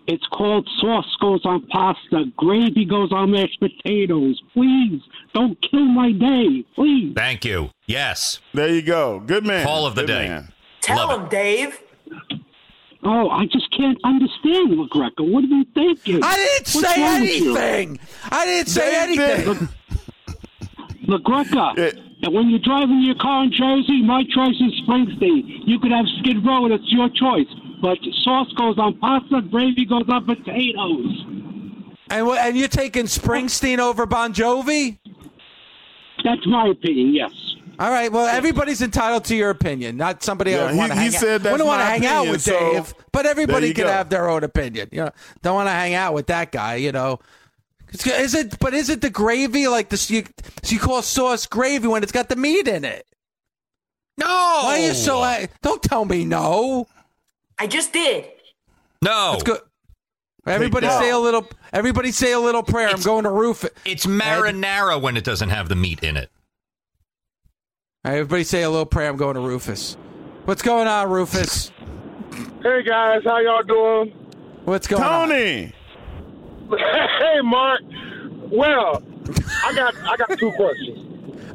It's 0.07 0.27
called 0.33 0.69
sauce 0.81 1.17
goes 1.21 1.41
on 1.47 1.63
pasta, 1.69 2.25
gravy 2.37 2.85
goes 2.85 3.13
on 3.13 3.31
mashed 3.31 3.61
potatoes. 3.61 4.43
Please 4.53 5.01
don't 5.33 5.57
kill 5.63 5.85
my 5.87 6.13
day, 6.13 6.65
please. 6.75 7.15
Thank 7.17 7.45
you. 7.47 7.71
Yes. 7.87 8.41
There 8.53 8.69
you 8.69 8.83
go. 8.83 9.21
Good 9.25 9.47
man. 9.47 9.65
Call 9.65 9.87
of 9.87 9.95
the 9.95 10.03
Good 10.03 10.09
day. 10.09 10.29
man. 10.29 10.53
Tell 10.83 10.97
Love 11.09 11.23
him, 11.23 11.29
Dave. 11.31 11.81
Oh, 13.05 13.31
I 13.31 13.47
just 13.47 13.71
can't 13.77 13.99
understand, 14.05 14.73
LaGreca. 14.73 15.21
What 15.33 15.45
are 15.45 15.47
you 15.47 15.65
thinking? 15.75 16.21
I 16.23 16.37
didn't 16.37 16.75
What's 16.75 16.95
say 16.95 17.03
wrong 17.03 17.21
with 17.23 17.41
you? 17.41 17.57
anything. 17.57 17.99
I 18.31 18.45
didn't 18.45 18.69
say 18.69 18.91
Dave 19.07 19.17
did. 19.17 19.31
anything. 19.49 19.69
LaGreca, 21.09 21.77
Yeah. 21.77 21.91
and 22.23 22.35
when 22.35 22.49
you're 22.51 22.59
driving 22.61 23.01
your 23.03 23.15
car 23.17 23.45
in 23.45 23.53
Jersey, 23.53 24.03
my 24.03 24.23
choice 24.25 24.55
is 24.61 24.73
Springsteen. 24.87 25.67
You 25.67 25.79
could 25.79 25.91
have 25.93 26.07
Skid 26.21 26.45
Row, 26.47 26.65
and 26.65 26.75
it's 26.75 26.91
your 26.93 27.09
choice. 27.09 27.47
But 27.81 27.99
sauce 28.23 28.53
goes 28.57 28.79
on 28.79 28.99
pasta, 28.99 29.43
gravy 29.43 29.85
goes 29.85 30.05
on 30.09 30.25
potatoes. 30.25 31.25
And 32.11 32.27
what, 32.27 32.39
and 32.39 32.57
you're 32.57 32.69
taking 32.69 33.07
Springsteen 33.07 33.79
over 33.79 34.07
Bon 34.07 34.33
Jovi? 34.33 34.99
That's 36.25 36.47
my 36.47 36.69
opinion, 36.69 37.15
yes. 37.15 37.33
All 37.81 37.91
right. 37.91 38.13
Well, 38.13 38.27
everybody's 38.27 38.83
entitled 38.83 39.25
to 39.25 39.35
your 39.35 39.51
opinion. 39.51 39.97
Not 39.97 40.23
somebody 40.23 40.53
Yeah, 40.53 40.67
I 40.67 40.73
he- 40.73 40.79
want 40.79 40.93
to 40.93 40.97
he 40.99 41.03
hang 41.05 41.11
said 41.11 41.35
out. 41.37 41.43
that's 41.43 41.53
wouldn't 41.53 41.67
want 41.67 41.81
to 41.81 41.85
my 41.85 41.91
hang 41.91 42.07
out 42.07 42.29
with 42.29 42.43
so 42.43 42.53
Dave, 42.75 42.95
but 43.11 43.27
everybody 43.27 43.73
can 43.75 43.87
go. 43.87 43.91
have 43.91 44.09
their 44.11 44.29
own 44.29 44.45
opinion. 44.45 44.89
You 44.93 45.07
know, 45.07 45.11
don't 45.43 45.55
want 45.55 45.69
to 45.69 45.73
hang 45.73 45.95
out 45.95 46.15
with 46.15 46.27
that 46.29 46.53
guy. 46.53 46.77
You 46.77 46.93
know, 46.93 47.15
It's- 47.15 47.29
is 47.93 48.34
it? 48.34 48.59
But 48.59 48.74
is 48.74 48.88
it 48.88 49.01
the 49.01 49.11
gravy 49.11 49.68
like 49.68 49.88
the 49.88 49.97
you, 50.09 50.24
so 50.62 50.74
you 50.74 50.80
call 50.80 51.03
sauce 51.03 51.47
gravy 51.47 51.88
when 51.88 52.03
it's 52.03 52.12
got 52.12 52.28
the 52.28 52.36
meat 52.36 52.68
in 52.68 52.84
it? 52.84 53.07
No. 54.18 54.26
Why 54.26 54.78
are 54.80 54.86
you 54.86 54.95
so? 54.95 55.20
uh, 55.22 55.47
Don't 55.62 55.82
tell 55.82 56.05
me 56.05 56.24
no. 56.24 56.86
I 57.59 57.66
just 57.66 57.93
did. 57.93 58.26
No. 59.03 59.30
Let's 59.32 59.43
go. 59.43 59.59
Everybody 60.47 60.88
say 60.88 61.11
a 61.11 61.18
little. 61.18 61.49
Everybody 61.72 62.12
say 62.12 62.32
a 62.32 62.40
little 62.40 62.62
prayer. 62.62 62.88
I'm 62.88 63.01
going 63.03 63.24
to 63.24 63.30
roof 63.30 63.64
it. 63.64 63.76
It's 63.84 64.07
marinara 64.07 65.01
when 65.01 65.16
it 65.16 65.24
doesn't 65.24 65.51
have 65.51 65.68
the 65.68 65.76
meat 65.76 66.03
in 66.03 66.16
it. 66.16 66.30
All 68.05 68.11
right, 68.11 68.18
everybody 68.18 68.43
say 68.45 68.62
a 68.62 68.70
little 68.70 68.86
prayer. 68.86 69.09
I'm 69.09 69.16
going 69.16 69.36
to 69.36 69.40
Rufus. 69.40 69.97
What's 70.45 70.62
going 70.62 70.88
on, 70.88 71.09
Rufus? 71.09 71.70
Hey 72.62 72.82
guys, 72.82 73.22
how 73.24 73.38
y'all 73.38 73.62
doing? 73.62 74.12
What's 74.64 74.88
going 74.88 75.03
on? 75.03 75.28
Tony. 75.28 75.72
hey 77.20 77.41
Mark. 77.43 77.81
Well, 78.51 79.03
I 79.64 79.75
got 79.75 79.95
I 80.05 80.16
got 80.16 80.39
two 80.39 80.53
questions. 80.53 80.99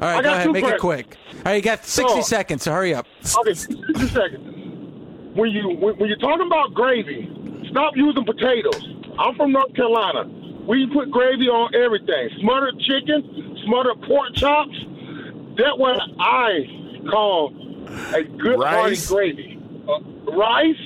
right, 0.00 0.02
I 0.02 0.14
right, 0.14 0.22
go 0.24 0.32
ahead. 0.32 0.46
two 0.46 0.52
Make 0.52 0.64
it 0.64 0.80
quick. 0.80 1.16
All 1.38 1.42
right, 1.46 1.54
you 1.56 1.62
got 1.62 1.84
60 1.84 2.14
So- 2.14 2.20
seconds, 2.22 2.62
so 2.62 2.72
hurry 2.72 2.94
up. 2.94 3.06
Okay, 3.38 3.52
just 3.52 3.70
a 3.70 4.08
second. 4.08 5.34
When 5.34 5.50
you 5.50 5.68
when, 5.70 5.96
when 5.98 6.08
you're 6.08 6.18
talking 6.18 6.46
about 6.46 6.74
gravy, 6.74 7.28
stop 7.70 7.96
using 7.96 8.24
potatoes. 8.24 8.94
I'm 9.18 9.34
from 9.36 9.52
North 9.52 9.74
Carolina. 9.74 10.24
We 10.66 10.86
put 10.92 11.10
gravy 11.10 11.48
on 11.48 11.74
everything. 11.74 12.28
Smothered 12.40 12.78
chicken, 12.80 13.56
smothered 13.64 14.02
pork 14.02 14.34
chops. 14.34 14.76
That's 15.56 15.76
what 15.78 15.98
I 16.20 16.66
call 17.10 17.54
a 18.14 18.22
good 18.22 18.58
hearty 18.60 18.90
Rice? 18.90 19.08
gravy. 19.08 19.58
Uh, 19.88 20.00
rice, 20.36 20.76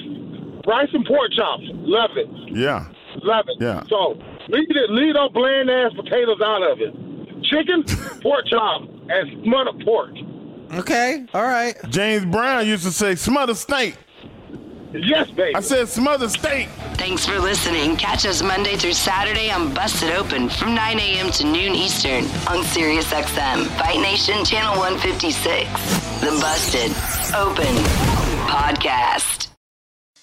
rice 0.66 0.89
and 0.93 1.05
pork 1.05 1.33
chops. 1.33 1.64
Love 1.72 2.11
it. 2.16 2.28
Yeah. 2.55 2.87
Love 3.23 3.45
it. 3.49 3.57
Yeah. 3.61 3.83
So 3.89 4.19
leave 4.49 4.67
it, 4.71 4.91
leave 4.91 5.15
those 5.15 5.33
bland 5.33 5.71
ass 5.71 5.93
potatoes 5.95 6.41
out 6.45 6.63
of 6.63 6.81
it. 6.81 6.95
Chicken, 7.45 7.85
pork 8.23 8.47
chop, 8.47 8.83
and 9.09 9.45
smothered 9.45 9.85
pork. 9.85 10.11
Okay, 10.75 11.27
all 11.35 11.43
right. 11.43 11.77
James 11.91 12.25
Brown 12.25 12.67
used 12.67 12.85
to 12.85 12.93
say 12.93 13.15
smother 13.15 13.55
steak. 13.55 13.95
Yes, 14.95 15.31
baby. 15.31 15.55
I 15.55 15.61
said 15.61 15.89
smother 15.89 16.29
steak. 16.29 16.69
Thanks 16.95 17.25
for 17.27 17.39
listening. 17.39 17.97
Catch 17.97 18.27
us 18.27 18.43
Monday 18.43 18.77
through 18.77 18.93
Saturday 18.93 19.51
on 19.51 19.73
Busted 19.73 20.11
Open 20.15 20.49
from 20.51 20.75
9 20.75 20.99
a.m. 20.99 21.31
to 21.33 21.45
noon 21.45 21.75
Eastern 21.75 22.25
on 22.49 22.63
SiriusXM, 22.65 23.67
Fight 23.79 24.01
Nation 24.01 24.45
Channel 24.45 24.77
156. 24.79 25.71
The 26.21 26.31
Busted 26.41 26.91
Open 27.35 27.75
Podcast. 28.47 29.51